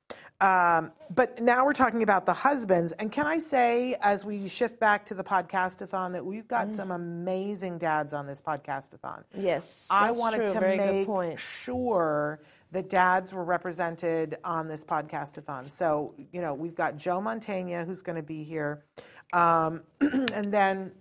Um, 0.40 0.92
but 1.12 1.42
now 1.42 1.64
we're 1.64 1.72
talking 1.72 2.02
about 2.04 2.24
the 2.24 2.32
husbands. 2.32 2.92
And 2.92 3.10
can 3.10 3.26
I 3.26 3.38
say, 3.38 3.96
as 4.00 4.24
we 4.24 4.46
shift 4.46 4.78
back 4.78 5.04
to 5.06 5.14
the 5.14 5.24
podcastathon, 5.24 6.12
that 6.12 6.24
we've 6.24 6.44
Mm. 6.44 6.48
got 6.48 6.72
some 6.72 6.92
amazing 6.92 7.78
dads 7.78 8.14
on 8.14 8.26
this 8.26 8.40
podcastathon. 8.40 9.24
yes, 9.34 9.88
I 9.90 10.12
wanted 10.12 10.36
true. 10.38 10.52
to 10.54 10.60
Very 10.60 10.76
make 10.76 11.06
point. 11.06 11.40
sure 11.40 12.40
that 12.70 12.88
dads 12.88 13.32
were 13.32 13.42
represented 13.44 14.36
on 14.44 14.68
this 14.68 14.84
podcastathon. 14.84 15.68
So, 15.68 16.14
you 16.32 16.40
know, 16.40 16.54
we've 16.54 16.74
got 16.74 16.96
Joe 16.96 17.18
Mantegna 17.20 17.84
who's 17.84 18.02
going 18.02 18.16
to 18.16 18.22
be 18.22 18.44
here. 18.44 18.84
Um, 19.32 19.82
and 20.00 20.52
then 20.52 20.92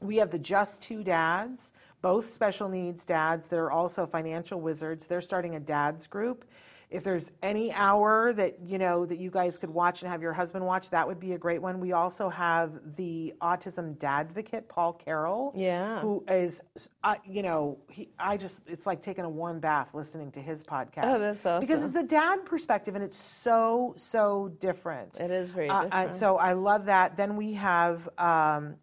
we 0.00 0.16
have 0.16 0.30
the 0.30 0.38
Just 0.38 0.80
Two 0.80 1.02
Dads, 1.04 1.72
both 2.00 2.24
special 2.24 2.68
needs 2.70 3.04
dads 3.04 3.48
that 3.48 3.58
are 3.58 3.70
also 3.70 4.06
financial 4.06 4.58
wizards. 4.60 5.06
They're 5.06 5.20
starting 5.20 5.56
a 5.56 5.60
dads 5.60 6.06
group. 6.06 6.46
If 6.90 7.04
there's 7.04 7.30
any 7.40 7.72
hour 7.72 8.32
that 8.32 8.58
you 8.66 8.76
know 8.76 9.06
that 9.06 9.18
you 9.18 9.30
guys 9.30 9.58
could 9.58 9.70
watch 9.70 10.02
and 10.02 10.10
have 10.10 10.20
your 10.22 10.32
husband 10.32 10.66
watch, 10.66 10.90
that 10.90 11.06
would 11.06 11.20
be 11.20 11.34
a 11.34 11.38
great 11.38 11.62
one. 11.62 11.78
We 11.78 11.92
also 11.92 12.28
have 12.28 12.96
the 12.96 13.32
autism 13.40 13.96
dadvocate, 13.96 14.66
Paul 14.68 14.94
Carroll, 14.94 15.52
Yeah. 15.54 16.00
who 16.00 16.24
is, 16.28 16.60
uh, 17.04 17.14
you 17.24 17.42
know, 17.42 17.78
he, 17.88 18.08
I 18.18 18.36
just 18.36 18.62
it's 18.66 18.86
like 18.86 19.00
taking 19.02 19.24
a 19.24 19.28
warm 19.30 19.60
bath 19.60 19.94
listening 19.94 20.32
to 20.32 20.40
his 20.40 20.64
podcast. 20.64 21.04
Oh, 21.04 21.18
that's 21.20 21.46
awesome! 21.46 21.60
Because 21.60 21.84
it's 21.84 21.94
the 21.94 22.02
dad 22.02 22.44
perspective, 22.44 22.96
and 22.96 23.04
it's 23.04 23.18
so 23.18 23.94
so 23.96 24.48
different. 24.58 25.20
It 25.20 25.30
is 25.30 25.52
very 25.52 25.68
Uh, 25.70 25.86
uh, 25.92 26.08
so 26.08 26.38
I 26.38 26.54
love 26.54 26.86
that. 26.86 27.16
Then 27.16 27.36
we 27.36 27.52
have. 27.54 28.08
Um, 28.18 28.76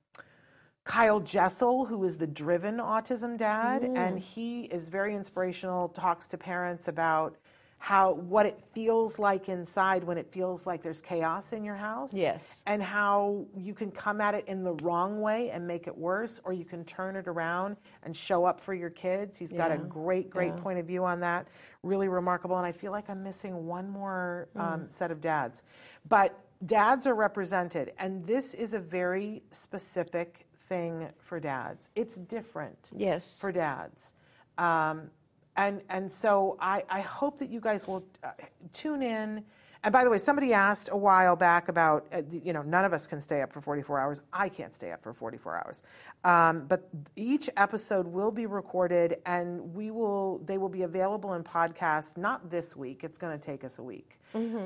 Kyle 0.86 1.20
Jessel, 1.20 1.84
who 1.86 2.02
is 2.06 2.18
the 2.18 2.28
driven 2.28 2.78
autism 2.78 3.38
dad, 3.38 3.82
Mm. 3.82 3.98
and 3.98 4.18
he 4.20 4.62
is 4.62 4.88
very 4.88 5.16
inspirational, 5.18 5.90
talks 5.90 6.28
to 6.28 6.38
parents 6.38 6.88
about 6.88 7.36
how 7.80 8.14
what 8.14 8.46
it 8.46 8.60
feels 8.74 9.20
like 9.20 9.50
inside 9.50 10.04
when 10.04 10.18
it 10.18 10.32
feels 10.32 10.66
like 10.66 10.82
there's 10.82 11.00
chaos 11.00 11.54
in 11.54 11.64
your 11.64 11.76
house. 11.76 12.14
Yes. 12.14 12.64
And 12.66 12.82
how 12.82 13.46
you 13.56 13.74
can 13.74 13.92
come 13.92 14.20
at 14.20 14.34
it 14.34 14.46
in 14.48 14.64
the 14.64 14.74
wrong 14.84 15.22
way 15.22 15.52
and 15.52 15.68
make 15.68 15.88
it 15.88 15.96
worse, 15.96 16.42
or 16.44 16.54
you 16.54 16.66
can 16.66 16.84
turn 16.86 17.16
it 17.16 17.28
around 17.28 17.78
and 18.04 18.16
show 18.16 18.46
up 18.46 18.60
for 18.60 18.74
your 18.74 18.90
kids. 18.90 19.38
He's 19.38 19.54
got 19.54 19.72
a 19.72 19.78
great, 19.78 20.30
great 20.30 20.54
Yeah. 20.56 20.62
point 20.62 20.80
of 20.80 20.86
view 20.88 21.06
on 21.06 21.20
that. 21.20 21.48
Really 21.84 22.08
remarkable. 22.08 22.58
And 22.58 22.66
I 22.66 22.72
feel 22.72 22.92
like 22.92 23.10
I'm 23.10 23.24
missing 23.24 23.68
one 23.68 23.90
more 23.90 24.50
Mm. 24.56 24.62
um, 24.62 24.90
set 24.90 25.12
of 25.12 25.22
dads. 25.22 25.64
But 26.08 26.38
dads 26.66 27.06
are 27.06 27.14
represented, 27.16 27.94
and 28.00 28.26
this 28.26 28.56
is 28.56 28.74
a 28.74 28.80
very 28.80 29.44
specific 29.52 30.48
thing 30.62 31.10
for 31.20 31.40
dads. 31.40 31.90
It's 31.96 32.16
different 32.18 32.90
Yes. 32.92 33.40
for 33.40 33.52
dads. 33.52 34.14
Um, 34.58 35.12
and 35.58 35.82
and 35.90 36.12
so 36.12 36.58
I, 36.62 36.84
I 36.90 37.02
hope 37.02 37.40
that 37.40 37.50
you 37.50 37.60
guys 37.60 37.88
will 37.88 38.06
uh, 38.24 38.32
tune 38.74 39.02
in. 39.02 39.44
And 39.84 39.94
by 39.94 40.04
the 40.04 40.10
way, 40.10 40.18
somebody 40.18 40.54
asked 40.54 40.90
a 40.92 40.98
while 40.98 41.36
back 41.36 41.70
about 41.70 42.08
uh, 42.12 42.22
you 42.44 42.54
know 42.54 42.62
none 42.62 42.86
of 42.86 42.94
us 42.94 43.08
can 43.08 43.22
stay 43.22 43.42
up 43.42 43.52
for 43.54 43.62
44 43.62 44.00
hours. 44.00 44.22
I 44.34 44.50
can't 44.50 44.74
stay 44.74 44.92
up 44.92 45.02
for 45.04 45.14
44 45.14 45.56
hours. 45.58 45.84
Um, 46.24 46.66
but 46.68 46.90
each 47.16 47.50
episode 47.58 48.08
will 48.08 48.32
be 48.32 48.46
recorded, 48.48 49.18
and 49.26 49.74
we 49.74 49.92
will 49.92 50.40
they 50.40 50.58
will 50.58 50.70
be 50.70 50.84
available 50.84 51.34
in 51.36 51.44
podcasts. 51.44 52.18
Not 52.18 52.50
this 52.50 52.76
week. 52.76 53.04
It's 53.04 53.18
going 53.18 53.38
to 53.38 53.44
take 53.44 53.64
us 53.64 53.80
a 53.80 53.84
week 53.84 54.20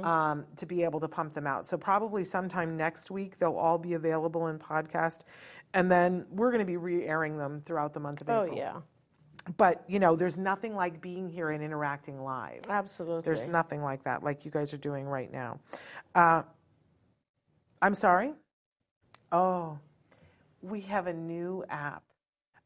um, 0.06 0.46
to 0.56 0.66
be 0.66 0.84
able 0.84 1.00
to 1.02 1.08
pump 1.08 1.34
them 1.34 1.46
out. 1.46 1.68
So 1.68 1.78
probably 1.78 2.24
sometime 2.24 2.76
next 2.78 3.12
week 3.12 3.38
they'll 3.38 3.56
all 3.58 3.78
be 3.78 3.94
available 3.94 4.48
in 4.48 4.60
podcast, 4.60 5.20
and 5.74 5.92
then 5.92 6.26
we're 6.32 6.52
going 6.52 6.60
to 6.60 6.66
be 6.66 6.78
re-airing 6.78 7.38
them 7.38 7.62
throughout 7.66 7.94
the 7.94 8.00
month 8.00 8.22
of 8.22 8.30
Oh 8.30 8.44
April 8.44 8.58
yeah, 8.58 8.74
but 9.58 9.84
you 9.88 10.00
know 10.00 10.16
there's 10.16 10.38
nothing 10.38 10.76
like 10.76 11.02
being 11.02 11.30
here 11.30 11.50
and 11.50 11.64
interacting 11.64 12.22
live 12.22 12.62
absolutely. 12.70 13.22
there's 13.24 13.48
nothing 13.48 13.82
like 13.82 14.04
that 14.04 14.24
like 14.24 14.46
you 14.46 14.52
guys 14.52 14.74
are 14.74 14.78
doing 14.78 15.06
right 15.06 15.32
now 15.32 15.60
uh, 16.16 16.44
i'm 17.82 17.94
sorry 17.94 18.34
oh 19.32 19.78
we 20.62 20.82
have 20.82 21.08
a 21.08 21.14
new 21.14 21.64
app 21.70 22.04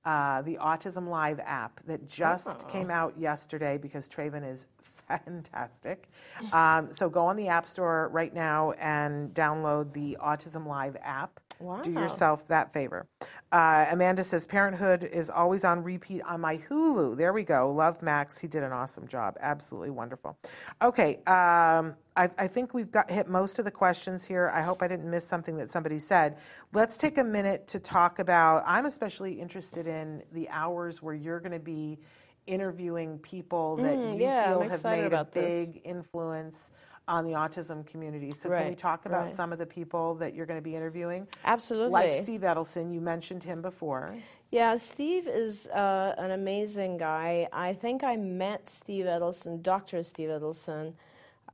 uh, 0.05 0.43
the 0.43 0.57
Autism 0.61 1.07
Live 1.09 1.39
app 1.39 1.81
that 1.87 2.07
just 2.07 2.67
came 2.69 2.91
out 2.91 3.17
yesterday 3.17 3.77
because 3.77 4.07
Traven 4.07 4.47
is 4.47 4.67
fantastic. 5.07 6.09
Um, 6.51 6.93
so 6.93 7.09
go 7.09 7.25
on 7.25 7.35
the 7.35 7.47
App 7.47 7.67
Store 7.67 8.09
right 8.13 8.33
now 8.33 8.73
and 8.73 9.33
download 9.33 9.93
the 9.93 10.17
Autism 10.21 10.67
Live 10.67 10.95
app. 11.01 11.39
Do 11.83 11.91
yourself 11.91 12.47
that 12.47 12.73
favor. 12.73 13.07
Uh, 13.51 13.85
Amanda 13.91 14.23
says 14.23 14.45
Parenthood 14.45 15.03
is 15.03 15.29
always 15.29 15.63
on 15.63 15.81
repeat 15.83 16.21
on 16.23 16.41
my 16.41 16.57
Hulu. 16.57 17.15
There 17.15 17.31
we 17.31 17.43
go. 17.43 17.71
Love 17.71 18.01
Max. 18.01 18.37
He 18.37 18.47
did 18.47 18.63
an 18.63 18.71
awesome 18.73 19.07
job. 19.07 19.37
Absolutely 19.39 19.91
wonderful. 19.91 20.37
Okay, 20.81 21.15
um, 21.27 21.95
I, 22.17 22.29
I 22.37 22.47
think 22.47 22.73
we've 22.73 22.91
got 22.91 23.09
hit 23.09 23.29
most 23.29 23.57
of 23.59 23.65
the 23.65 23.71
questions 23.71 24.25
here. 24.25 24.51
I 24.53 24.61
hope 24.61 24.83
I 24.83 24.87
didn't 24.87 25.09
miss 25.09 25.25
something 25.25 25.55
that 25.57 25.69
somebody 25.71 25.99
said. 25.99 26.37
Let's 26.73 26.97
take 26.97 27.17
a 27.17 27.23
minute 27.23 27.67
to 27.67 27.79
talk 27.79 28.19
about. 28.19 28.63
I'm 28.67 28.85
especially 28.85 29.33
interested 29.39 29.87
in 29.87 30.23
the 30.33 30.49
hours 30.49 31.01
where 31.01 31.15
you're 31.15 31.39
going 31.39 31.51
to 31.53 31.59
be 31.59 31.99
interviewing 32.47 33.17
people 33.19 33.77
that 33.77 33.95
Mm, 33.95 34.15
you 34.15 34.21
yeah, 34.21 34.49
feel 34.49 34.61
I'm 34.61 34.69
have 34.69 34.83
made 34.83 35.13
a 35.13 35.27
this. 35.31 35.69
big 35.69 35.81
influence 35.83 36.71
on 37.07 37.25
the 37.25 37.31
autism 37.31 37.85
community. 37.85 38.31
So 38.31 38.49
can 38.49 38.69
we 38.69 38.75
talk 38.75 39.05
about 39.05 39.25
right. 39.25 39.33
some 39.33 39.53
of 39.53 39.59
the 39.59 39.65
people 39.65 40.15
that 40.15 40.33
you're 40.33 40.45
going 40.45 40.59
to 40.59 40.63
be 40.63 40.75
interviewing? 40.75 41.27
Absolutely. 41.43 41.91
Like 41.91 42.13
Steve 42.23 42.41
Edelson, 42.41 42.93
you 42.93 43.01
mentioned 43.01 43.43
him 43.43 43.61
before. 43.61 44.15
Yeah, 44.51 44.75
Steve 44.77 45.27
is 45.27 45.67
uh, 45.67 46.15
an 46.17 46.31
amazing 46.31 46.97
guy. 46.97 47.47
I 47.51 47.73
think 47.73 48.03
I 48.03 48.15
met 48.15 48.69
Steve 48.69 49.05
Edelson, 49.05 49.61
Dr. 49.61 50.01
Steve 50.01 50.29
Edelson, 50.29 50.93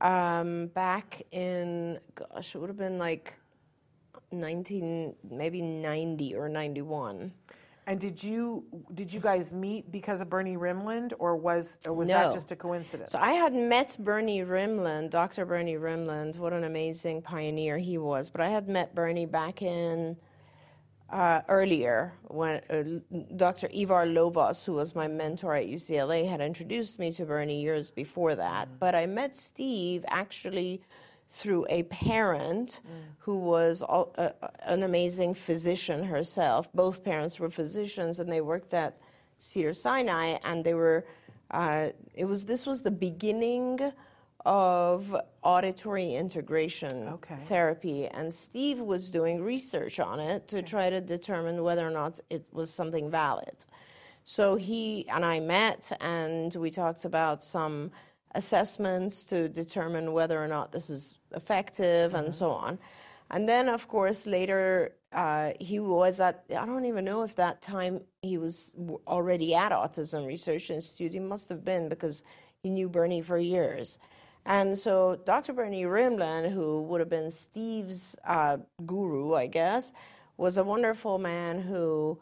um, 0.00 0.66
back 0.68 1.22
in, 1.30 1.98
gosh, 2.14 2.54
it 2.54 2.58
would 2.58 2.68
have 2.70 2.78
been 2.78 2.98
like 2.98 3.34
19, 4.30 5.14
maybe 5.30 5.60
90 5.60 6.34
or 6.34 6.48
91. 6.48 7.32
And 7.86 7.98
did 7.98 8.22
you 8.22 8.64
did 8.94 9.12
you 9.12 9.18
guys 9.18 9.52
meet 9.52 9.90
because 9.90 10.20
of 10.20 10.30
Bernie 10.30 10.56
Rimland, 10.56 11.14
or 11.18 11.36
was 11.36 11.78
or 11.84 11.92
was 11.92 12.08
that 12.08 12.32
just 12.32 12.52
a 12.52 12.56
coincidence? 12.56 13.10
So 13.10 13.18
I 13.18 13.32
had 13.32 13.52
met 13.52 13.96
Bernie 13.98 14.42
Rimland, 14.42 15.10
Dr. 15.10 15.44
Bernie 15.44 15.74
Rimland. 15.74 16.36
What 16.36 16.52
an 16.52 16.62
amazing 16.62 17.22
pioneer 17.22 17.78
he 17.78 17.98
was. 17.98 18.30
But 18.30 18.40
I 18.40 18.50
had 18.50 18.68
met 18.68 18.94
Bernie 18.94 19.26
back 19.26 19.62
in 19.62 20.16
uh, 21.10 21.42
earlier 21.48 22.14
when 22.28 22.60
uh, 22.70 23.24
Dr. 23.36 23.68
Ivar 23.72 24.06
Lovaas, 24.06 24.64
who 24.64 24.74
was 24.74 24.94
my 24.94 25.08
mentor 25.08 25.56
at 25.56 25.66
UCLA, 25.66 26.28
had 26.28 26.40
introduced 26.40 27.00
me 27.00 27.10
to 27.12 27.26
Bernie 27.26 27.60
years 27.60 27.90
before 27.90 28.36
that. 28.36 28.78
But 28.78 28.94
I 28.94 29.06
met 29.06 29.36
Steve 29.36 30.04
actually 30.06 30.82
through 31.32 31.64
a 31.70 31.82
parent 31.84 32.82
who 33.20 33.36
was 33.38 33.82
al- 33.82 34.12
uh, 34.18 34.30
an 34.64 34.82
amazing 34.82 35.32
physician 35.32 36.04
herself. 36.04 36.68
Both 36.74 37.02
parents 37.02 37.40
were 37.40 37.48
physicians, 37.48 38.20
and 38.20 38.30
they 38.30 38.42
worked 38.42 38.74
at 38.74 38.98
Cedar 39.38 39.72
Sinai, 39.74 40.36
and 40.44 40.62
they 40.62 40.74
were. 40.74 41.06
Uh, 41.50 41.88
it 42.14 42.26
was 42.26 42.44
this 42.44 42.66
was 42.66 42.82
the 42.82 42.90
beginning 42.90 43.80
of 44.44 45.16
auditory 45.42 46.14
integration 46.14 47.08
Okay. 47.08 47.36
therapy, 47.38 48.06
and 48.08 48.32
Steve 48.32 48.80
was 48.80 49.10
doing 49.10 49.42
research 49.42 50.00
on 50.00 50.20
it 50.20 50.48
to 50.48 50.62
try 50.62 50.90
to 50.90 51.00
determine 51.00 51.62
whether 51.62 51.86
or 51.86 51.90
not 51.90 52.20
it 52.28 52.44
was 52.52 52.68
something 52.72 53.10
valid. 53.10 53.64
So 54.24 54.56
he 54.56 55.08
and 55.08 55.24
I 55.24 55.40
met, 55.40 55.92
and 56.00 56.54
we 56.54 56.70
talked 56.70 57.04
about 57.04 57.42
some 57.44 57.90
assessments 58.34 59.24
to 59.26 59.48
determine 59.48 60.12
whether 60.12 60.42
or 60.42 60.48
not 60.48 60.72
this 60.72 60.88
is 60.90 61.18
effective 61.34 62.14
and 62.14 62.34
so 62.34 62.50
on. 62.50 62.78
And 63.30 63.48
then, 63.48 63.68
of 63.68 63.88
course, 63.88 64.26
later 64.26 64.94
uh, 65.12 65.52
he 65.58 65.78
was 65.78 66.20
at, 66.20 66.44
I 66.50 66.66
don't 66.66 66.84
even 66.84 67.04
know 67.04 67.22
if 67.22 67.36
that 67.36 67.62
time 67.62 68.02
he 68.20 68.36
was 68.38 68.74
already 69.06 69.54
at 69.54 69.72
Autism 69.72 70.26
Research 70.26 70.70
Institute. 70.70 71.12
He 71.12 71.20
must 71.20 71.48
have 71.48 71.64
been 71.64 71.88
because 71.88 72.22
he 72.62 72.70
knew 72.70 72.88
Bernie 72.88 73.22
for 73.22 73.38
years. 73.38 73.98
And 74.44 74.78
so 74.78 75.20
Dr. 75.24 75.52
Bernie 75.52 75.84
Rimland, 75.84 76.50
who 76.52 76.82
would 76.82 77.00
have 77.00 77.08
been 77.08 77.30
Steve's 77.30 78.16
uh, 78.26 78.58
guru, 78.84 79.34
I 79.34 79.46
guess, 79.46 79.92
was 80.36 80.58
a 80.58 80.64
wonderful 80.64 81.18
man 81.18 81.60
who 81.60 82.18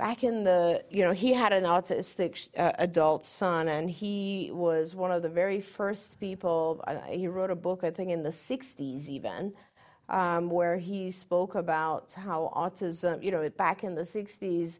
back 0.00 0.24
in 0.24 0.44
the 0.44 0.82
you 0.88 1.02
know 1.04 1.12
he 1.12 1.30
had 1.34 1.52
an 1.52 1.64
autistic 1.64 2.48
uh, 2.56 2.72
adult 2.78 3.22
son 3.22 3.68
and 3.68 3.90
he 3.90 4.50
was 4.50 4.94
one 4.94 5.12
of 5.12 5.20
the 5.22 5.28
very 5.28 5.60
first 5.60 6.18
people 6.18 6.82
uh, 6.86 6.98
he 7.08 7.26
wrote 7.28 7.50
a 7.50 7.54
book 7.54 7.84
i 7.84 7.90
think 7.90 8.10
in 8.10 8.22
the 8.22 8.30
60s 8.30 9.08
even 9.10 9.52
um, 10.08 10.48
where 10.48 10.78
he 10.78 11.10
spoke 11.10 11.54
about 11.54 12.14
how 12.14 12.50
autism 12.56 13.22
you 13.22 13.30
know 13.30 13.46
back 13.50 13.84
in 13.84 13.94
the 13.94 14.06
60s 14.16 14.78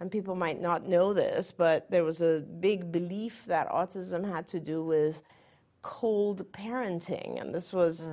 and 0.00 0.10
people 0.10 0.34
might 0.34 0.60
not 0.68 0.88
know 0.88 1.12
this 1.12 1.52
but 1.52 1.90
there 1.90 2.04
was 2.04 2.22
a 2.22 2.40
big 2.40 2.90
belief 2.90 3.44
that 3.44 3.68
autism 3.68 4.26
had 4.34 4.48
to 4.48 4.58
do 4.58 4.82
with 4.82 5.22
cold 5.82 6.50
parenting 6.52 7.38
and 7.40 7.54
this 7.54 7.74
was 7.74 8.10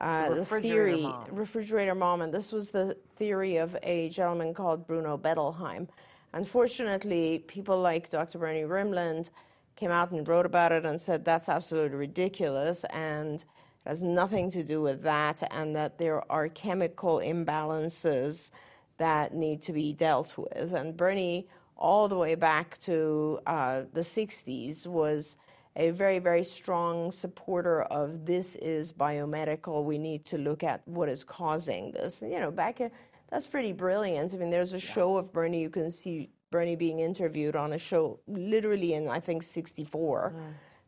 uh, 0.00 0.30
The 0.30 0.34
the, 0.36 0.60
theory 0.62 1.02
mom. 1.02 1.26
refrigerator 1.30 1.94
mom, 1.94 2.22
and 2.22 2.32
this 2.32 2.52
was 2.52 2.70
the 2.70 2.96
theory 3.20 3.58
of 3.58 3.76
a 3.82 4.08
gentleman 4.08 4.54
called 4.54 4.86
Bruno 4.86 5.18
Bettelheim. 5.18 5.86
Unfortunately, 6.32 7.40
people 7.46 7.78
like 7.78 8.08
Dr. 8.08 8.38
Bernie 8.38 8.62
Rimland 8.62 9.28
came 9.76 9.90
out 9.90 10.10
and 10.10 10.26
wrote 10.26 10.46
about 10.46 10.72
it 10.72 10.86
and 10.86 10.98
said 10.98 11.22
that's 11.22 11.50
absolutely 11.50 11.98
ridiculous 11.98 12.84
and 12.94 13.44
it 13.84 13.88
has 13.88 14.02
nothing 14.02 14.50
to 14.50 14.62
do 14.62 14.82
with 14.82 15.02
that, 15.02 15.42
and 15.50 15.74
that 15.74 15.96
there 15.96 16.30
are 16.30 16.48
chemical 16.48 17.18
imbalances 17.18 18.50
that 18.98 19.32
need 19.32 19.62
to 19.62 19.72
be 19.72 19.94
dealt 19.94 20.36
with. 20.36 20.74
And 20.74 20.94
Bernie, 20.94 21.48
all 21.76 22.06
the 22.06 22.18
way 22.18 22.34
back 22.34 22.78
to 22.80 23.40
uh, 23.46 23.84
the 23.94 24.02
60s, 24.02 24.86
was 24.86 25.38
a 25.76 25.90
very, 25.92 26.18
very 26.18 26.44
strong 26.44 27.10
supporter 27.10 27.82
of 27.84 28.26
this 28.26 28.56
is 28.56 28.92
biomedical. 28.92 29.84
We 29.84 29.96
need 29.96 30.26
to 30.26 30.36
look 30.36 30.62
at 30.62 30.86
what 30.86 31.08
is 31.08 31.24
causing 31.24 31.92
this. 31.92 32.20
You 32.20 32.40
know, 32.40 32.50
back 32.50 32.82
in, 32.82 32.90
that's 33.30 33.46
pretty 33.46 33.72
brilliant. 33.72 34.34
I 34.34 34.38
mean, 34.38 34.50
there's 34.50 34.72
a 34.72 34.80
show 34.80 35.16
of 35.16 35.32
Bernie. 35.32 35.60
You 35.60 35.70
can 35.70 35.90
see 35.90 36.30
Bernie 36.50 36.76
being 36.76 36.98
interviewed 36.98 37.56
on 37.56 37.72
a 37.72 37.78
show, 37.78 38.20
literally 38.26 38.94
in 38.94 39.08
I 39.08 39.20
think 39.20 39.42
'64, 39.42 40.34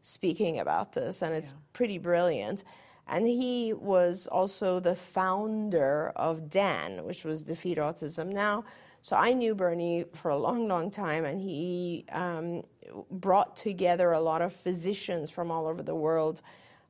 speaking 0.02 0.58
about 0.58 0.92
this, 0.92 1.22
and 1.22 1.34
it's 1.34 1.54
pretty 1.72 1.98
brilliant. 1.98 2.64
And 3.06 3.26
he 3.26 3.72
was 3.72 4.26
also 4.26 4.80
the 4.80 4.94
founder 4.94 6.12
of 6.16 6.48
DAN, 6.48 7.04
which 7.04 7.24
was 7.24 7.44
Defeat 7.44 7.78
Autism 7.78 8.32
Now. 8.32 8.64
So 9.02 9.16
I 9.16 9.32
knew 9.32 9.56
Bernie 9.56 10.04
for 10.14 10.30
a 10.30 10.38
long, 10.38 10.68
long 10.68 10.90
time, 10.90 11.24
and 11.24 11.40
he 11.40 12.04
um, 12.12 12.62
brought 13.10 13.56
together 13.56 14.12
a 14.12 14.20
lot 14.20 14.42
of 14.42 14.52
physicians 14.52 15.30
from 15.30 15.50
all 15.50 15.66
over 15.66 15.82
the 15.82 15.94
world, 15.94 16.40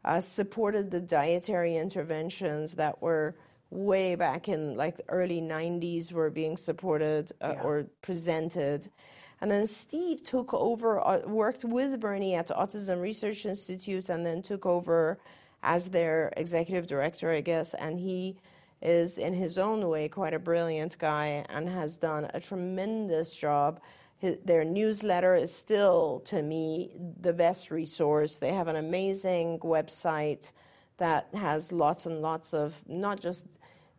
uh, 0.05 0.21
supported 0.21 0.91
the 0.91 1.01
dietary 1.01 1.77
interventions 1.77 2.75
that 2.75 3.01
were 3.01 3.35
way 3.73 4.15
back 4.15 4.49
in 4.49 4.77
like 4.77 4.99
the 4.99 5.09
early 5.09 5.41
90s 5.41 6.13
were 6.13 6.31
being 6.31 6.57
supported 6.57 7.33
uh, 7.41 7.55
or 7.63 7.87
presented. 8.03 8.89
And 9.41 9.51
then 9.51 9.67
Steve 9.67 10.23
took 10.23 10.55
over, 10.55 11.01
uh, 11.01 11.21
worked 11.27 11.65
with 11.65 11.99
Bernie 11.99 12.35
at 12.35 12.47
the 12.47 12.55
Autism 12.55 13.01
Research 13.01 13.45
Institute, 13.45 14.09
and 14.09 14.25
then 14.25 14.43
took 14.43 14.67
over 14.67 15.19
as 15.63 15.89
their 15.89 16.33
executive 16.37 16.87
director, 16.87 17.33
I 17.33 17.41
guess. 17.41 17.75
And 17.75 17.99
he 17.99 18.37
is, 18.81 19.19
in 19.19 19.35
his 19.35 19.59
own 19.59 19.89
way, 19.89 20.09
quite 20.09 20.35
a 20.35 20.39
brilliant 20.39 20.99
guy 20.99 21.45
and 21.49 21.69
has 21.69 21.99
done 21.99 22.29
a 22.35 22.41
tremendous 22.41 23.35
job. 23.35 23.81
His, 24.19 24.37
their 24.45 24.65
newsletter 24.65 25.35
is 25.35 25.53
still, 25.53 26.21
to 26.27 26.43
me, 26.43 26.93
the 27.21 27.33
best 27.33 27.71
resource. 27.71 28.39
They 28.39 28.53
have 28.53 28.69
an 28.69 28.77
amazing 28.77 29.59
website 29.61 30.53
that 30.99 31.29
has 31.35 31.73
lots 31.73 32.07
and 32.07 32.23
lots 32.23 32.55
of 32.55 32.81
not 32.87 33.21
just 33.21 33.47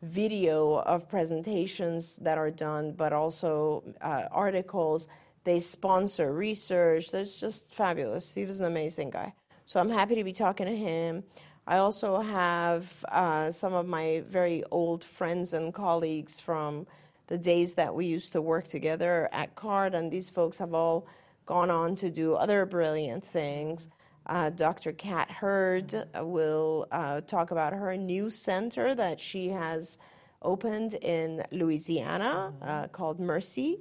video 0.03 0.75
of 0.75 1.09
presentations 1.09 2.17
that 2.17 2.37
are 2.37 2.51
done, 2.51 2.91
but 2.91 3.13
also 3.13 3.83
uh, 4.01 4.25
articles. 4.31 5.07
They 5.43 5.59
sponsor 5.59 6.31
research. 6.33 7.11
That's 7.11 7.39
just 7.39 7.73
fabulous. 7.73 8.25
Steve 8.25 8.49
is 8.49 8.59
an 8.59 8.65
amazing 8.65 9.09
guy. 9.09 9.33
So 9.65 9.79
I'm 9.79 9.89
happy 9.89 10.15
to 10.15 10.23
be 10.23 10.33
talking 10.33 10.67
to 10.67 10.75
him. 10.75 11.23
I 11.65 11.77
also 11.77 12.19
have 12.19 13.05
uh, 13.07 13.51
some 13.51 13.73
of 13.73 13.87
my 13.87 14.23
very 14.27 14.63
old 14.69 15.03
friends 15.03 15.53
and 15.53 15.73
colleagues 15.73 16.39
from 16.39 16.85
the 17.27 17.37
days 17.37 17.75
that 17.75 17.95
we 17.95 18.05
used 18.05 18.33
to 18.33 18.41
work 18.41 18.67
together 18.67 19.29
at 19.31 19.55
CARD, 19.55 19.95
and 19.95 20.11
these 20.11 20.29
folks 20.29 20.57
have 20.57 20.73
all 20.73 21.07
gone 21.45 21.71
on 21.71 21.95
to 21.95 22.09
do 22.09 22.35
other 22.35 22.65
brilliant 22.65 23.23
things. 23.23 23.87
Uh, 24.25 24.49
Dr. 24.49 24.93
Kat 24.93 25.29
Hurd 25.29 25.93
uh, 25.93 26.23
will 26.25 26.87
uh, 26.91 27.21
talk 27.21 27.51
about 27.51 27.73
her 27.73 27.95
new 27.97 28.29
center 28.29 28.95
that 28.95 29.19
she 29.19 29.49
has 29.49 29.97
opened 30.41 30.93
in 30.95 31.43
Louisiana 31.51 32.53
uh, 32.61 32.87
called 32.87 33.19
Mercy, 33.19 33.79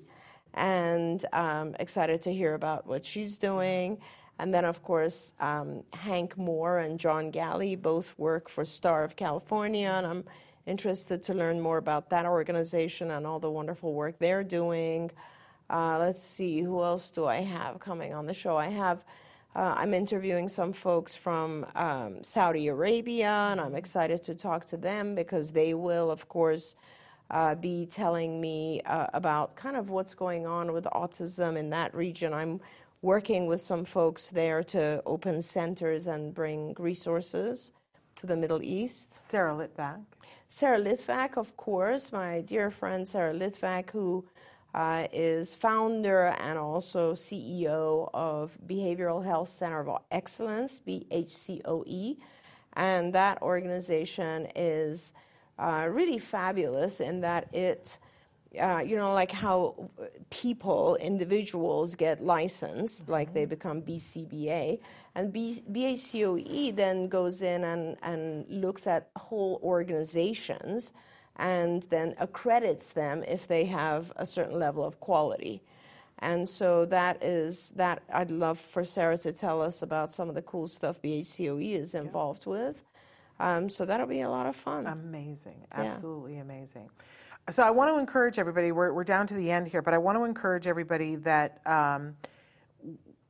and 0.54 1.24
um, 1.32 1.76
excited 1.78 2.22
to 2.22 2.32
hear 2.32 2.54
about 2.54 2.86
what 2.86 3.04
she's 3.04 3.38
doing. 3.38 3.98
And 4.38 4.52
then, 4.52 4.64
of 4.64 4.82
course, 4.82 5.34
um, 5.38 5.84
Hank 5.92 6.36
Moore 6.36 6.78
and 6.78 6.98
John 6.98 7.30
Galley 7.30 7.76
both 7.76 8.18
work 8.18 8.48
for 8.48 8.64
Star 8.64 9.04
of 9.04 9.14
California, 9.14 9.88
and 9.88 10.06
I'm 10.06 10.24
interested 10.66 11.22
to 11.24 11.34
learn 11.34 11.60
more 11.60 11.78
about 11.78 12.10
that 12.10 12.26
organization 12.26 13.10
and 13.12 13.26
all 13.26 13.38
the 13.38 13.50
wonderful 13.50 13.92
work 13.92 14.18
they're 14.18 14.44
doing. 14.44 15.10
Uh, 15.70 15.98
let's 15.98 16.22
see, 16.22 16.60
who 16.60 16.82
else 16.82 17.10
do 17.10 17.26
I 17.26 17.36
have 17.36 17.78
coming 17.78 18.12
on 18.12 18.26
the 18.26 18.34
show? 18.34 18.56
I 18.56 18.68
have. 18.68 19.04
Uh, 19.54 19.74
I'm 19.76 19.92
interviewing 19.92 20.48
some 20.48 20.72
folks 20.72 21.14
from 21.14 21.66
um, 21.74 22.24
Saudi 22.24 22.68
Arabia, 22.68 23.48
and 23.50 23.60
I'm 23.60 23.74
excited 23.74 24.22
to 24.24 24.34
talk 24.34 24.66
to 24.68 24.78
them 24.78 25.14
because 25.14 25.52
they 25.52 25.74
will, 25.74 26.10
of 26.10 26.26
course, 26.28 26.74
uh, 27.30 27.54
be 27.54 27.84
telling 27.84 28.40
me 28.40 28.80
uh, 28.86 29.08
about 29.12 29.54
kind 29.54 29.76
of 29.76 29.90
what's 29.90 30.14
going 30.14 30.46
on 30.46 30.72
with 30.72 30.84
autism 30.84 31.58
in 31.58 31.68
that 31.70 31.94
region. 31.94 32.32
I'm 32.32 32.60
working 33.02 33.46
with 33.46 33.60
some 33.60 33.84
folks 33.84 34.30
there 34.30 34.62
to 34.64 35.02
open 35.04 35.42
centers 35.42 36.06
and 36.06 36.32
bring 36.32 36.74
resources 36.78 37.72
to 38.14 38.26
the 38.26 38.36
Middle 38.36 38.62
East. 38.62 39.12
Sarah 39.12 39.54
Litvak. 39.54 40.00
Sarah 40.48 40.80
Litvak, 40.80 41.36
of 41.36 41.56
course, 41.58 42.10
my 42.10 42.40
dear 42.40 42.70
friend 42.70 43.06
Sarah 43.06 43.34
Litvak, 43.34 43.90
who 43.90 44.24
uh, 44.74 45.06
is 45.12 45.54
founder 45.54 46.34
and 46.40 46.58
also 46.58 47.12
CEO 47.12 48.08
of 48.14 48.56
Behavioral 48.66 49.24
Health 49.24 49.48
Center 49.48 49.80
of 49.80 50.02
Excellence, 50.10 50.80
BHCOE. 50.86 52.16
And 52.74 53.12
that 53.12 53.42
organization 53.42 54.48
is 54.56 55.12
uh, 55.58 55.86
really 55.90 56.18
fabulous 56.18 57.00
in 57.00 57.20
that 57.20 57.54
it, 57.54 57.98
uh, 58.58 58.78
you 58.78 58.96
know, 58.96 59.12
like 59.12 59.30
how 59.30 59.90
people, 60.30 60.96
individuals 60.96 61.94
get 61.94 62.22
licensed, 62.22 63.10
like 63.10 63.34
they 63.34 63.44
become 63.44 63.82
BCBA. 63.82 64.80
And 65.14 65.30
B- 65.30 65.62
BHCOE 65.70 66.74
then 66.74 67.08
goes 67.08 67.42
in 67.42 67.64
and, 67.64 67.98
and 68.02 68.46
looks 68.48 68.86
at 68.86 69.10
whole 69.16 69.60
organizations 69.62 70.92
and 71.36 71.82
then 71.84 72.14
accredits 72.18 72.92
them 72.92 73.24
if 73.26 73.46
they 73.46 73.64
have 73.66 74.12
a 74.16 74.26
certain 74.26 74.58
level 74.58 74.84
of 74.84 75.00
quality. 75.00 75.62
And 76.18 76.48
so 76.48 76.84
that 76.86 77.22
is 77.22 77.72
that 77.76 78.02
I'd 78.12 78.30
love 78.30 78.58
for 78.58 78.84
Sarah 78.84 79.18
to 79.18 79.32
tell 79.32 79.60
us 79.60 79.82
about 79.82 80.12
some 80.12 80.28
of 80.28 80.36
the 80.36 80.42
cool 80.42 80.68
stuff 80.68 81.02
BHCOE 81.02 81.72
is 81.72 81.94
involved 81.94 82.46
with. 82.46 82.84
Um, 83.40 83.68
so 83.68 83.84
that'll 83.84 84.06
be 84.06 84.20
a 84.20 84.30
lot 84.30 84.46
of 84.46 84.54
fun. 84.54 84.86
Amazing. 84.86 85.66
Absolutely 85.72 86.36
yeah. 86.36 86.42
amazing. 86.42 86.88
So 87.50 87.64
I 87.64 87.70
want 87.70 87.92
to 87.92 87.98
encourage 87.98 88.38
everybody, 88.38 88.70
we're, 88.70 88.92
we're 88.92 89.02
down 89.02 89.26
to 89.26 89.34
the 89.34 89.50
end 89.50 89.66
here, 89.66 89.82
but 89.82 89.94
I 89.94 89.98
want 89.98 90.16
to 90.16 90.24
encourage 90.24 90.68
everybody 90.68 91.16
that 91.16 91.60
a 91.66 91.74
um, 91.74 92.16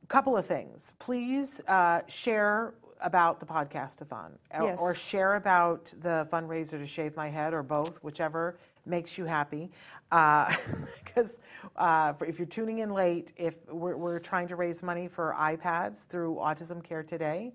couple 0.07 0.37
of 0.37 0.45
things. 0.45 0.93
Please 0.99 1.61
uh, 1.67 2.01
share 2.07 2.75
about 3.03 3.39
the 3.39 3.45
podcastathon 3.45 4.31
yes. 4.51 4.79
or 4.79 4.95
share 4.95 5.35
about 5.35 5.93
the 6.01 6.27
fundraiser 6.31 6.71
to 6.71 6.87
shave 6.87 7.15
my 7.15 7.29
head 7.29 7.53
or 7.53 7.61
both, 7.61 7.97
whichever 8.03 8.57
makes 8.85 9.17
you 9.17 9.25
happy. 9.25 9.69
Because 10.09 11.41
uh, 11.77 11.81
uh, 11.81 12.13
if 12.25 12.39
you're 12.39 12.47
tuning 12.47 12.79
in 12.79 12.91
late, 12.91 13.33
if 13.37 13.55
we're, 13.69 13.95
we're 13.95 14.19
trying 14.19 14.47
to 14.47 14.55
raise 14.55 14.81
money 14.83 15.07
for 15.07 15.35
iPads 15.37 16.07
through 16.07 16.35
Autism 16.35 16.83
Care 16.83 17.03
Today, 17.03 17.53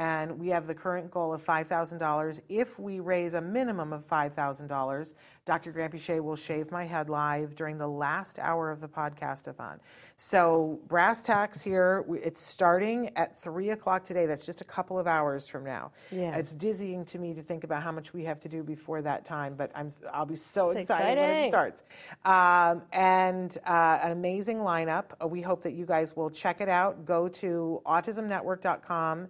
and 0.00 0.38
we 0.38 0.48
have 0.48 0.66
the 0.66 0.74
current 0.74 1.10
goal 1.10 1.30
of 1.34 1.44
$5,000. 1.44 2.40
If 2.48 2.78
we 2.78 3.00
raise 3.00 3.34
a 3.34 3.40
minimum 3.40 3.92
of 3.92 4.08
$5,000, 4.08 5.14
Dr. 5.44 5.72
Granpeesheh 5.74 6.24
will 6.24 6.36
shave 6.36 6.72
my 6.72 6.84
head 6.84 7.10
live 7.10 7.54
during 7.54 7.76
the 7.76 7.86
last 7.86 8.38
hour 8.38 8.70
of 8.70 8.80
the 8.80 8.88
podcastathon. 8.88 9.78
So, 10.16 10.80
brass 10.88 11.22
tacks 11.22 11.60
here, 11.60 12.06
it's 12.08 12.40
starting 12.40 13.10
at 13.16 13.38
3 13.38 13.70
o'clock 13.70 14.02
today. 14.02 14.24
That's 14.24 14.46
just 14.46 14.62
a 14.62 14.64
couple 14.64 14.98
of 14.98 15.06
hours 15.06 15.46
from 15.46 15.64
now. 15.64 15.92
Yeah. 16.10 16.34
It's 16.34 16.54
dizzying 16.54 17.04
to 17.06 17.18
me 17.18 17.34
to 17.34 17.42
think 17.42 17.64
about 17.64 17.82
how 17.82 17.92
much 17.92 18.14
we 18.14 18.24
have 18.24 18.40
to 18.40 18.48
do 18.48 18.62
before 18.62 19.02
that 19.02 19.26
time, 19.26 19.54
but 19.54 19.70
I'm, 19.74 19.90
I'll 20.14 20.24
be 20.24 20.36
so 20.36 20.70
it's 20.70 20.80
excited 20.80 21.12
exciting. 21.12 21.24
when 21.24 21.44
it 21.44 21.50
starts. 21.50 21.82
Um, 22.24 22.82
and 22.92 23.54
uh, 23.66 23.98
an 24.02 24.12
amazing 24.12 24.58
lineup. 24.58 25.28
We 25.28 25.42
hope 25.42 25.60
that 25.64 25.72
you 25.72 25.84
guys 25.84 26.16
will 26.16 26.30
check 26.30 26.62
it 26.62 26.70
out. 26.70 27.04
Go 27.04 27.28
to 27.28 27.82
autismnetwork.com 27.84 29.28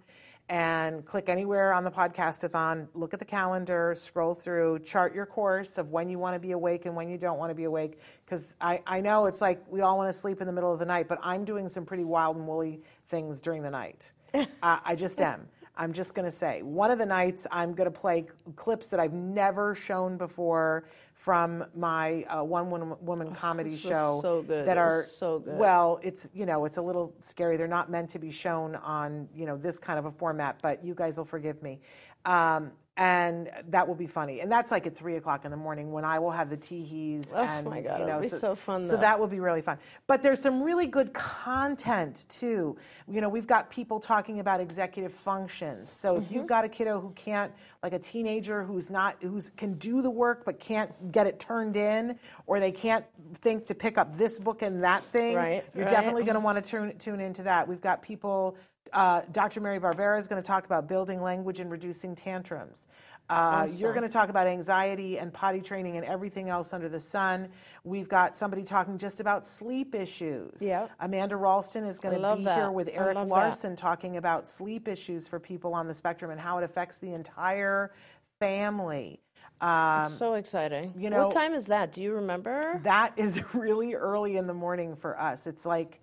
and 0.51 1.05
click 1.05 1.29
anywhere 1.29 1.71
on 1.71 1.85
the 1.85 1.89
podcastathon, 1.89 2.85
look 2.93 3.13
at 3.13 3.19
the 3.19 3.25
calendar, 3.25 3.95
scroll 3.97 4.33
through, 4.33 4.79
chart 4.79 5.15
your 5.15 5.25
course 5.25 5.77
of 5.77 5.91
when 5.91 6.09
you 6.09 6.19
want 6.19 6.35
to 6.35 6.39
be 6.41 6.51
awake 6.51 6.85
and 6.85 6.93
when 6.93 7.07
you 7.07 7.17
don't 7.17 7.39
want 7.39 7.49
to 7.49 7.55
be 7.55 7.63
awake. 7.63 7.99
Because 8.25 8.53
I, 8.59 8.81
I 8.85 8.99
know 8.99 9.27
it's 9.27 9.39
like 9.39 9.63
we 9.69 9.79
all 9.79 9.97
want 9.97 10.09
to 10.09 10.13
sleep 10.13 10.41
in 10.41 10.47
the 10.47 10.51
middle 10.51 10.73
of 10.73 10.77
the 10.77 10.85
night, 10.85 11.07
but 11.07 11.19
I'm 11.23 11.45
doing 11.45 11.69
some 11.69 11.85
pretty 11.85 12.03
wild 12.03 12.35
and 12.35 12.45
woolly 12.45 12.81
things 13.07 13.39
during 13.39 13.63
the 13.63 13.69
night. 13.69 14.11
uh, 14.33 14.45
I 14.61 14.93
just 14.93 15.21
am. 15.21 15.47
I'm 15.77 15.93
just 15.93 16.15
going 16.15 16.29
to 16.29 16.35
say. 16.35 16.61
One 16.63 16.91
of 16.91 16.99
the 16.99 17.05
nights 17.05 17.47
I'm 17.49 17.73
going 17.73 17.89
to 17.89 17.97
play 17.97 18.25
clips 18.57 18.87
that 18.87 18.99
I've 18.99 19.13
never 19.13 19.73
shown 19.73 20.17
before 20.17 20.83
from 21.21 21.63
my 21.75 22.23
uh, 22.23 22.43
one 22.43 22.71
woman, 22.71 22.95
woman 22.99 23.31
comedy 23.35 23.77
show 23.77 24.19
so 24.23 24.41
good. 24.41 24.65
that 24.65 24.79
are 24.79 25.03
so 25.03 25.37
good. 25.37 25.55
well 25.55 25.99
it's 26.01 26.31
you 26.33 26.47
know 26.47 26.65
it's 26.65 26.77
a 26.77 26.81
little 26.81 27.13
scary 27.19 27.57
they're 27.57 27.67
not 27.67 27.91
meant 27.91 28.09
to 28.09 28.17
be 28.17 28.31
shown 28.31 28.75
on 28.77 29.29
you 29.35 29.45
know 29.45 29.55
this 29.55 29.77
kind 29.77 29.99
of 29.99 30.05
a 30.05 30.11
format 30.11 30.57
but 30.63 30.83
you 30.83 30.95
guys 30.95 31.19
will 31.19 31.25
forgive 31.25 31.61
me 31.61 31.79
um, 32.25 32.71
and 33.01 33.49
that 33.69 33.87
will 33.87 33.95
be 33.95 34.07
funny. 34.07 34.41
And 34.41 34.51
that's 34.51 34.71
like 34.71 34.85
at 34.87 34.95
three 34.95 35.15
o'clock 35.17 35.45
in 35.45 35.51
the 35.51 35.57
morning 35.57 35.91
when 35.91 36.05
i 36.05 36.19
will 36.19 36.31
have 36.31 36.49
the 36.49 36.57
teehees 36.57 37.33
Oh 37.33 37.43
and 37.43 37.65
my 37.65 37.81
God, 37.81 37.99
you 37.99 38.05
know 38.05 38.19
it'll 38.19 38.21
be 38.21 38.27
so 38.29 38.55
fun, 38.55 38.83
so 38.83 38.95
that 38.97 39.19
will 39.19 39.27
be 39.27 39.39
really 39.39 39.61
fun. 39.61 39.77
But 40.07 40.21
there's 40.21 40.41
some 40.41 40.61
really 40.61 40.87
good 40.87 41.13
content 41.13 42.25
too. 42.29 42.77
You 43.09 43.21
know 43.21 43.29
we've 43.29 43.47
got 43.47 43.69
people 43.71 43.99
talking 43.99 44.39
about 44.39 44.61
executive 44.61 45.13
functions. 45.13 45.89
So 45.91 46.17
if 46.17 46.23
Mm-hmm. 46.23 46.35
you've 46.35 46.47
got 46.47 46.65
a 46.65 46.69
kiddo 46.69 46.99
who 47.01 47.11
can't 47.11 47.51
like 47.83 47.93
a 47.93 47.99
teenager 47.99 48.63
who's 48.63 48.89
not 48.89 49.15
who's 49.21 49.49
can 49.57 49.73
do 49.75 50.01
the 50.01 50.09
work 50.11 50.45
but 50.45 50.59
can't 50.59 50.91
get 51.11 51.27
it 51.27 51.39
turned 51.39 51.75
in 51.77 52.17
or 52.47 52.59
they 52.59 52.71
can't 52.71 53.05
think 53.35 53.65
to 53.65 53.75
pick 53.75 53.97
up 53.97 54.15
this 54.17 54.39
book 54.39 54.61
and 54.61 54.83
that 54.83 55.03
thing 55.05 55.35
Right, 55.35 55.65
you're 55.75 55.85
right. 55.85 55.91
definitely 55.91 56.23
going 56.23 56.35
to 56.35 56.39
want 56.41 56.63
to 56.63 56.69
tune, 56.71 56.97
tune 56.99 57.19
into 57.19 57.43
that. 57.43 57.67
We've 57.67 57.81
got 57.81 58.01
people 58.01 58.57
uh, 58.93 59.21
dr 59.31 59.59
mary 59.61 59.79
barbera 59.79 60.17
is 60.19 60.27
going 60.27 60.41
to 60.41 60.45
talk 60.45 60.65
about 60.65 60.87
building 60.87 61.21
language 61.21 61.59
and 61.59 61.71
reducing 61.71 62.15
tantrums 62.15 62.87
uh, 63.31 63.65
You're 63.77 63.93
going 63.93 64.03
to 64.03 64.09
talk 64.09 64.29
about 64.29 64.45
anxiety 64.45 65.17
and 65.17 65.31
potty 65.31 65.61
training 65.61 65.95
and 65.95 66.05
everything 66.05 66.49
else 66.49 66.73
under 66.73 66.89
the 66.89 66.99
sun. 66.99 67.47
We've 67.85 68.09
got 68.09 68.35
somebody 68.35 68.63
talking 68.63 68.97
just 68.97 69.21
about 69.21 69.47
sleep 69.47 69.95
issues. 69.95 70.61
Yep. 70.61 70.91
Amanda 70.99 71.37
Ralston 71.37 71.85
is 71.85 71.97
going 71.97 72.19
to 72.19 72.35
be 72.35 72.43
that. 72.43 72.57
here 72.57 72.71
with 72.71 72.89
Eric 72.91 73.15
love 73.15 73.29
that. 73.29 73.33
Larson 73.33 73.75
talking 73.75 74.17
about 74.17 74.49
sleep 74.49 74.87
issues 74.87 75.29
for 75.29 75.39
people 75.39 75.73
on 75.73 75.87
the 75.87 75.93
spectrum 75.93 76.29
and 76.31 76.39
how 76.39 76.57
it 76.57 76.63
affects 76.65 76.97
the 76.97 77.13
entire 77.13 77.93
family. 78.39 79.21
Um, 79.61 80.09
so 80.09 80.33
exciting. 80.33 80.93
you 80.97 81.09
know- 81.09 81.25
what 81.25 81.33
time 81.33 81.53
is 81.53 81.67
that? 81.67 81.93
Do 81.93 82.03
you 82.03 82.13
remember? 82.15 82.81
that 82.83 83.13
is 83.15 83.41
really 83.53 83.93
early 83.93 84.35
in 84.35 84.45
the 84.47 84.53
morning 84.53 84.95
for 84.95 85.17
us. 85.17 85.47
It's 85.47 85.65
like, 85.65 86.01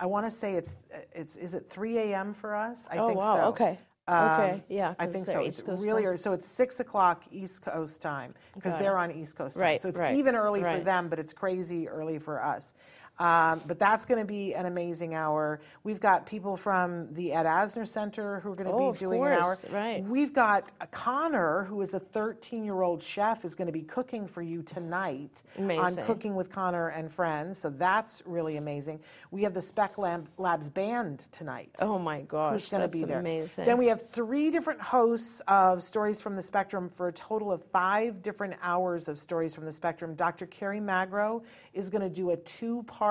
I 0.00 0.06
want 0.06 0.26
to 0.26 0.30
say 0.30 0.54
it's 0.54 0.76
it's 1.12 1.36
is 1.36 1.54
it 1.54 1.68
3 1.68 1.98
a.m. 1.98 2.34
for 2.34 2.54
us? 2.54 2.86
I 2.90 2.98
oh 2.98 3.08
think 3.08 3.20
wow. 3.20 3.34
so. 3.34 3.40
Okay. 3.48 3.78
Um, 4.06 4.30
okay. 4.30 4.62
Yeah. 4.68 4.94
I 4.98 5.06
think 5.06 5.26
so. 5.26 5.40
East 5.42 5.60
It's 5.60 5.62
Coast 5.62 5.84
really 5.84 6.06
early. 6.06 6.16
So 6.16 6.32
it's 6.32 6.46
six 6.46 6.80
o'clock 6.80 7.24
East 7.30 7.60
Coast 7.62 8.00
time 8.00 8.34
because 8.54 8.74
they're 8.78 8.96
on 8.96 9.10
East 9.12 9.36
Coast 9.36 9.56
time. 9.56 9.62
Right, 9.62 9.80
So 9.80 9.88
it's 9.88 9.98
right, 9.98 10.16
even 10.16 10.34
early 10.34 10.62
for 10.62 10.80
them, 10.80 11.08
but 11.08 11.18
it's 11.18 11.34
crazy 11.34 11.88
early 11.88 12.18
for 12.18 12.42
us. 12.42 12.74
Um, 13.18 13.60
but 13.66 13.78
that's 13.80 14.04
going 14.04 14.20
to 14.20 14.24
be 14.24 14.54
an 14.54 14.66
amazing 14.66 15.14
hour. 15.14 15.60
We've 15.82 15.98
got 15.98 16.24
people 16.26 16.56
from 16.56 17.12
the 17.14 17.32
Ed 17.32 17.46
Asner 17.46 17.86
Center 17.86 18.38
who 18.40 18.52
are 18.52 18.54
going 18.54 18.68
to 18.68 18.72
Oh, 18.72 18.92
be 18.92 18.98
doing 18.98 19.20
an 19.24 19.32
hour. 19.32 19.40
course, 19.42 19.64
right. 19.70 20.04
We've 20.04 20.32
got 20.32 20.70
uh, 20.80 20.86
Connor, 20.92 21.64
who 21.64 21.80
is 21.80 21.94
a 21.94 21.98
13 21.98 22.62
year 22.64 22.80
old 22.82 23.02
chef, 23.02 23.44
is 23.44 23.56
going 23.56 23.66
to 23.66 23.72
be 23.72 23.82
cooking 23.82 24.28
for 24.28 24.40
you 24.40 24.62
tonight 24.62 25.42
on 25.58 25.96
Cooking 26.06 26.36
with 26.36 26.50
Connor 26.52 26.88
and 26.88 27.10
Friends. 27.12 27.58
So 27.58 27.70
that's 27.70 28.22
really 28.24 28.56
amazing. 28.56 29.00
We 29.32 29.42
have 29.42 29.54
the 29.54 29.62
Spec 29.62 29.98
Lab, 29.98 30.28
Labs 30.38 30.68
band 30.68 31.26
tonight 31.32 31.70
Oh 31.80 31.98
my 31.98 32.20
gosh. 32.20 32.52
who's 32.52 32.70
going 32.70 32.82
to 32.82 32.88
be 32.88 33.02
there. 33.04 33.18
amazing. 33.18 33.64
Then 33.64 33.78
we 33.78 33.88
have 33.88 34.00
three 34.08 34.52
different 34.52 34.80
hosts 34.80 35.42
of 35.48 35.82
Stories 35.82 36.20
from 36.20 36.36
the 36.36 36.42
Spectrum 36.42 36.88
for 36.88 37.08
a 37.08 37.12
total 37.12 37.50
of 37.50 37.64
five 37.72 38.22
different 38.22 38.54
hours 38.62 39.08
of 39.08 39.18
Stories 39.18 39.56
from 39.56 39.64
the 39.64 39.72
Spectrum. 39.72 40.14
Dr. 40.14 40.46
Kerry 40.46 40.78
Magro 40.78 41.42
is 41.72 41.90
going 41.90 42.02
to 42.02 42.08
do 42.08 42.30
a 42.30 42.36
two 42.36 42.84
part. 42.84 43.07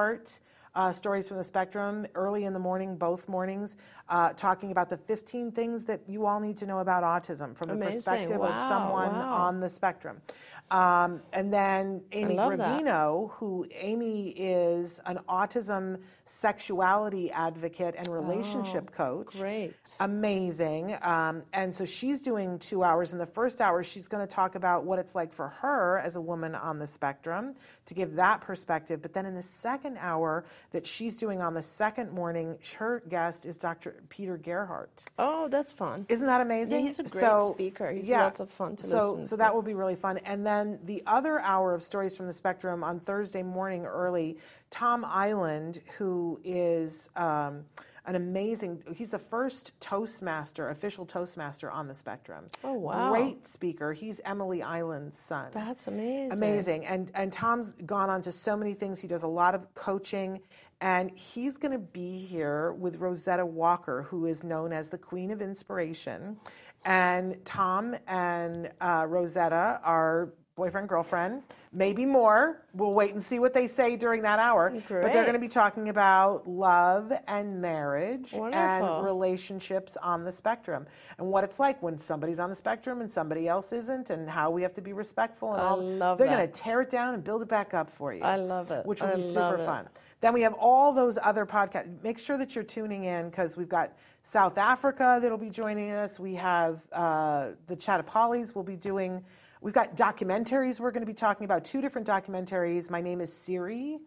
Uh, 0.75 0.91
stories 0.91 1.27
from 1.27 1.37
the 1.37 1.43
spectrum 1.43 2.05
early 2.13 2.45
in 2.45 2.53
the 2.53 2.59
morning, 2.59 2.95
both 2.95 3.27
mornings, 3.27 3.77
uh, 4.09 4.31
talking 4.33 4.69
about 4.69 4.89
the 4.89 4.97
15 4.97 5.51
things 5.51 5.83
that 5.83 5.99
you 6.07 6.27
all 6.27 6.39
need 6.39 6.55
to 6.55 6.67
know 6.67 6.79
about 6.79 7.01
autism 7.03 7.55
from 7.55 7.69
the 7.69 7.73
Amazing. 7.73 7.95
perspective 7.95 8.39
of 8.39 8.55
someone 8.69 9.11
wow. 9.11 9.47
on 9.47 9.59
the 9.59 9.67
spectrum. 9.67 10.21
Um, 10.69 11.21
and 11.31 11.53
then 11.53 12.01
Amy. 12.11 12.35
Gravino, 12.35 13.31
who 13.33 13.65
Amy 13.71 14.29
is 14.29 14.99
an 15.05 15.19
autism 15.29 15.99
sexuality 16.25 17.31
advocate 17.31 17.95
and 17.97 18.07
relationship 18.09 18.91
coach 18.91 19.27
Oh, 19.35 19.39
great. 19.39 19.73
amazing. 20.01 20.97
Um, 21.01 21.43
and 21.53 21.73
so 21.73 21.85
she's 21.85 22.21
doing 22.21 22.59
two 22.59 22.83
hours. 22.83 23.13
In 23.13 23.19
the 23.19 23.25
first 23.25 23.61
hour, 23.61 23.81
she's 23.81 24.09
going 24.09 24.27
to 24.27 24.33
talk 24.33 24.55
about 24.55 24.83
what 24.83 24.99
it's 24.99 25.15
like 25.15 25.31
for 25.31 25.47
her 25.47 25.99
as 25.99 26.17
a 26.17 26.21
woman 26.21 26.53
on 26.53 26.79
the 26.79 26.85
spectrum 26.85 27.53
to 27.85 27.93
give 27.93 28.15
that 28.15 28.41
perspective. 28.41 29.01
But 29.01 29.13
then 29.13 29.25
in 29.25 29.35
the 29.35 29.41
second 29.41 29.97
hour, 29.99 30.43
that 30.71 30.85
she's 30.85 31.17
doing 31.17 31.41
on 31.41 31.53
the 31.53 31.61
second 31.61 32.11
morning. 32.11 32.57
Her 32.77 33.01
guest 33.07 33.45
is 33.45 33.57
Dr. 33.57 33.95
Peter 34.09 34.37
Gerhardt. 34.37 35.05
Oh, 35.17 35.47
that's 35.47 35.71
fun. 35.71 36.05
Isn't 36.09 36.27
that 36.27 36.41
amazing? 36.41 36.79
Yeah, 36.81 36.87
he's 36.87 36.99
a 36.99 37.03
great 37.03 37.41
speaker. 37.41 37.91
He's 37.91 38.11
lots 38.11 38.39
of 38.39 38.49
fun 38.49 38.75
to 38.77 38.85
so, 38.85 38.97
listen 38.97 39.25
So 39.25 39.35
that 39.37 39.53
will 39.53 39.61
be 39.61 39.73
really 39.73 39.95
fun. 39.95 40.17
And 40.19 40.45
then 40.45 40.56
the 40.83 41.03
other 41.05 41.39
hour 41.39 41.73
of 41.73 41.83
Stories 41.83 42.15
from 42.15 42.27
the 42.27 42.33
Spectrum 42.33 42.83
on 42.83 42.99
Thursday 42.99 43.43
morning 43.43 43.85
early, 43.85 44.37
Tom 44.69 45.05
Iland, 45.05 45.81
who 45.97 46.39
is 46.43 47.09
um, 47.15 47.65
an 48.05 48.15
amazing, 48.15 48.83
he's 48.95 49.09
the 49.09 49.19
first 49.19 49.73
Toastmaster, 49.79 50.69
official 50.69 51.05
Toastmaster 51.05 51.69
on 51.69 51.87
the 51.87 51.93
Spectrum. 51.93 52.45
Oh, 52.63 52.73
wow. 52.73 53.09
Great 53.09 53.47
speaker. 53.47 53.93
He's 53.93 54.21
Emily 54.23 54.63
Iland's 54.63 55.19
son. 55.19 55.49
That's 55.51 55.87
amazing. 55.87 56.37
Amazing. 56.37 56.85
And 56.85 57.11
and 57.13 57.33
Tom's 57.33 57.73
gone 57.85 58.09
on 58.09 58.21
to 58.23 58.31
so 58.31 58.55
many 58.55 58.73
things. 58.73 58.99
He 58.99 59.07
does 59.07 59.23
a 59.23 59.27
lot 59.27 59.55
of 59.55 59.73
coaching 59.75 60.39
and 60.79 61.11
he's 61.17 61.57
going 61.57 61.71
to 61.71 61.79
be 61.79 62.19
here 62.19 62.71
with 62.73 62.97
Rosetta 62.97 63.45
Walker, 63.45 64.03
who 64.03 64.25
is 64.27 64.43
known 64.43 64.71
as 64.71 64.89
the 64.89 64.97
Queen 64.97 65.31
of 65.31 65.41
Inspiration. 65.41 66.37
And 66.85 67.43
Tom 67.45 67.95
and 68.07 68.71
uh, 68.79 69.05
Rosetta 69.07 69.79
are 69.83 70.33
boyfriend, 70.57 70.89
girlfriend, 70.89 71.43
maybe 71.71 72.03
more. 72.03 72.63
We'll 72.73 72.93
wait 72.93 73.13
and 73.13 73.23
see 73.23 73.37
what 73.37 73.53
they 73.53 73.67
say 73.67 73.95
during 73.95 74.23
that 74.23 74.39
hour. 74.39 74.71
But 74.71 75.13
they're 75.13 75.23
going 75.23 75.33
to 75.33 75.39
be 75.39 75.47
talking 75.47 75.89
about 75.89 76.49
love 76.49 77.13
and 77.27 77.61
marriage 77.61 78.33
Wonderful. 78.33 78.97
and 78.97 79.05
relationships 79.05 79.95
on 80.01 80.25
the 80.25 80.31
spectrum 80.31 80.87
and 81.19 81.27
what 81.27 81.43
it's 81.43 81.59
like 81.59 81.81
when 81.83 81.97
somebody's 81.97 82.39
on 82.39 82.49
the 82.49 82.55
spectrum 82.55 83.01
and 83.01 83.09
somebody 83.09 83.47
else 83.47 83.71
isn't 83.71 84.09
and 84.09 84.27
how 84.27 84.49
we 84.49 84.63
have 84.63 84.73
to 84.73 84.81
be 84.81 84.93
respectful 84.93 85.53
and 85.53 85.61
I 85.61 85.65
all. 85.65 85.81
love 85.81 86.17
they're 86.17 86.27
going 86.27 86.45
to 86.45 86.51
tear 86.51 86.81
it 86.81 86.89
down 86.89 87.13
and 87.13 87.23
build 87.23 87.43
it 87.43 87.47
back 87.47 87.75
up 87.75 87.91
for 87.91 88.11
you. 88.13 88.23
I 88.23 88.37
love 88.37 88.71
it. 88.71 88.83
Which 88.85 89.01
will 89.01 89.09
I 89.09 89.15
be 89.15 89.21
super 89.21 89.57
it. 89.57 89.65
fun. 89.65 89.87
Then 90.21 90.33
we 90.33 90.41
have 90.41 90.53
all 90.53 90.91
those 90.91 91.19
other 91.21 91.45
podcasts. 91.45 92.01
Make 92.03 92.17
sure 92.17 92.39
that 92.39 92.55
you're 92.55 92.63
tuning 92.63 93.03
in 93.03 93.29
because 93.29 93.55
we've 93.55 93.69
got 93.69 93.93
South 94.23 94.57
Africa 94.57 95.19
that'll 95.21 95.37
be 95.37 95.51
joining 95.51 95.91
us. 95.91 96.19
We 96.19 96.33
have 96.33 96.79
uh, 96.91 97.49
the 97.67 97.75
Chattapolis 97.75 98.55
will 98.55 98.63
be 98.63 98.75
doing. 98.75 99.23
We've 99.61 99.73
got 99.73 99.95
documentaries 99.95 100.79
we're 100.79 100.91
going 100.91 101.01
to 101.01 101.07
be 101.07 101.13
talking 101.13 101.45
about. 101.45 101.65
Two 101.65 101.81
different 101.81 102.07
documentaries. 102.07 102.89
My 102.89 103.01
name 103.01 103.21
is 103.21 103.31
Siri. 103.33 103.99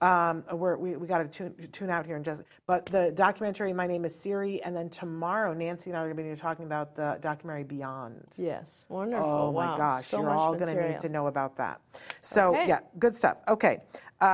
Um, 0.00 0.44
we're, 0.52 0.76
we 0.76 0.96
we 0.96 1.06
got 1.06 1.18
to 1.18 1.28
tune, 1.28 1.68
tune 1.72 1.88
out 1.88 2.04
here 2.04 2.16
in 2.16 2.24
just. 2.24 2.42
But 2.66 2.84
the 2.86 3.12
documentary, 3.12 3.72
My 3.72 3.86
Name 3.86 4.04
is 4.04 4.14
Siri, 4.14 4.62
and 4.62 4.76
then 4.76 4.90
tomorrow, 4.90 5.54
Nancy 5.54 5.88
and 5.88 5.96
I 5.96 6.02
are 6.02 6.12
going 6.12 6.28
to 6.28 6.34
be 6.34 6.38
talking 6.38 6.66
about 6.66 6.94
the 6.94 7.16
documentary 7.22 7.64
Beyond. 7.64 8.26
Yes, 8.36 8.86
wonderful. 8.88 9.24
Oh 9.24 9.52
my 9.52 9.76
gosh, 9.78 10.04
so 10.04 10.20
you're 10.20 10.30
all 10.30 10.54
going 10.54 10.74
to 10.74 10.88
need 10.90 11.00
to 11.00 11.08
know 11.08 11.28
about 11.28 11.56
that. 11.56 11.80
So 12.20 12.54
Okay. 12.54 12.68
yeah, 12.68 12.80
good 12.98 13.14
stuff. 13.14 13.38
Okay, 13.48 13.78
uh, 14.20 14.24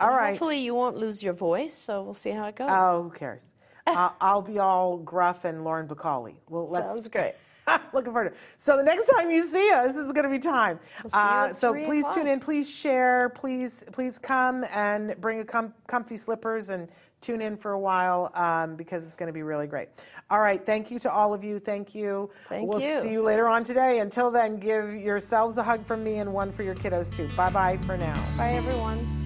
all 0.00 0.10
right. 0.10 0.30
Hopefully, 0.30 0.60
you 0.60 0.74
won't 0.74 0.96
lose 0.96 1.22
your 1.22 1.34
voice, 1.34 1.74
so 1.74 2.02
we'll 2.02 2.14
see 2.14 2.30
how 2.30 2.46
it 2.46 2.56
goes. 2.56 2.68
Oh, 2.72 3.04
who 3.04 3.10
cares? 3.10 3.52
uh, 3.86 4.10
I'll 4.20 4.42
be 4.42 4.58
all 4.58 4.96
gruff 4.96 5.44
and 5.44 5.62
Lauren 5.62 5.86
Bacall. 5.86 6.34
Well, 6.48 6.68
let's. 6.68 6.90
Sounds 6.90 7.08
great. 7.08 7.34
Looking 7.92 8.12
forward 8.12 8.30
to 8.30 8.34
it. 8.34 8.36
So 8.56 8.76
the 8.76 8.82
next 8.82 9.08
time 9.08 9.30
you 9.30 9.46
see 9.46 9.70
us, 9.72 9.94
it's 9.96 10.12
going 10.12 10.24
to 10.24 10.30
be 10.30 10.38
time. 10.38 10.78
you 11.04 11.10
Uh, 11.12 11.52
so 11.52 11.72
please 11.72 12.00
o'clock. 12.04 12.14
tune 12.14 12.26
in. 12.26 12.40
Please 12.40 12.70
share. 12.70 13.30
Please, 13.30 13.84
please 13.92 14.18
come 14.18 14.64
and 14.72 15.20
bring 15.20 15.40
a 15.40 15.44
com- 15.44 15.74
comfy 15.86 16.16
slippers 16.16 16.70
and 16.70 16.88
tune 17.20 17.40
in 17.40 17.56
for 17.56 17.72
a 17.72 17.80
while 17.80 18.30
um, 18.34 18.76
because 18.76 19.04
it's 19.04 19.16
going 19.16 19.26
to 19.26 19.32
be 19.32 19.42
really 19.42 19.66
great. 19.66 19.88
All 20.30 20.40
right. 20.40 20.64
Thank 20.64 20.90
you 20.90 20.98
to 21.00 21.10
all 21.10 21.34
of 21.34 21.42
you. 21.42 21.58
Thank 21.58 21.94
you. 21.94 22.30
Thank 22.48 22.68
we'll 22.68 22.80
you. 22.80 23.00
see 23.00 23.10
you 23.12 23.22
later 23.22 23.48
on 23.48 23.64
today. 23.64 24.00
Until 24.00 24.30
then, 24.30 24.58
give 24.58 24.94
yourselves 24.94 25.56
a 25.56 25.62
hug 25.62 25.84
from 25.84 26.04
me 26.04 26.18
and 26.18 26.32
one 26.32 26.52
for 26.52 26.62
your 26.62 26.74
kiddos 26.74 27.14
too. 27.14 27.28
Bye 27.36 27.50
bye 27.50 27.78
for 27.78 27.96
now. 27.96 28.22
Bye, 28.36 28.52
everyone. 28.52 29.25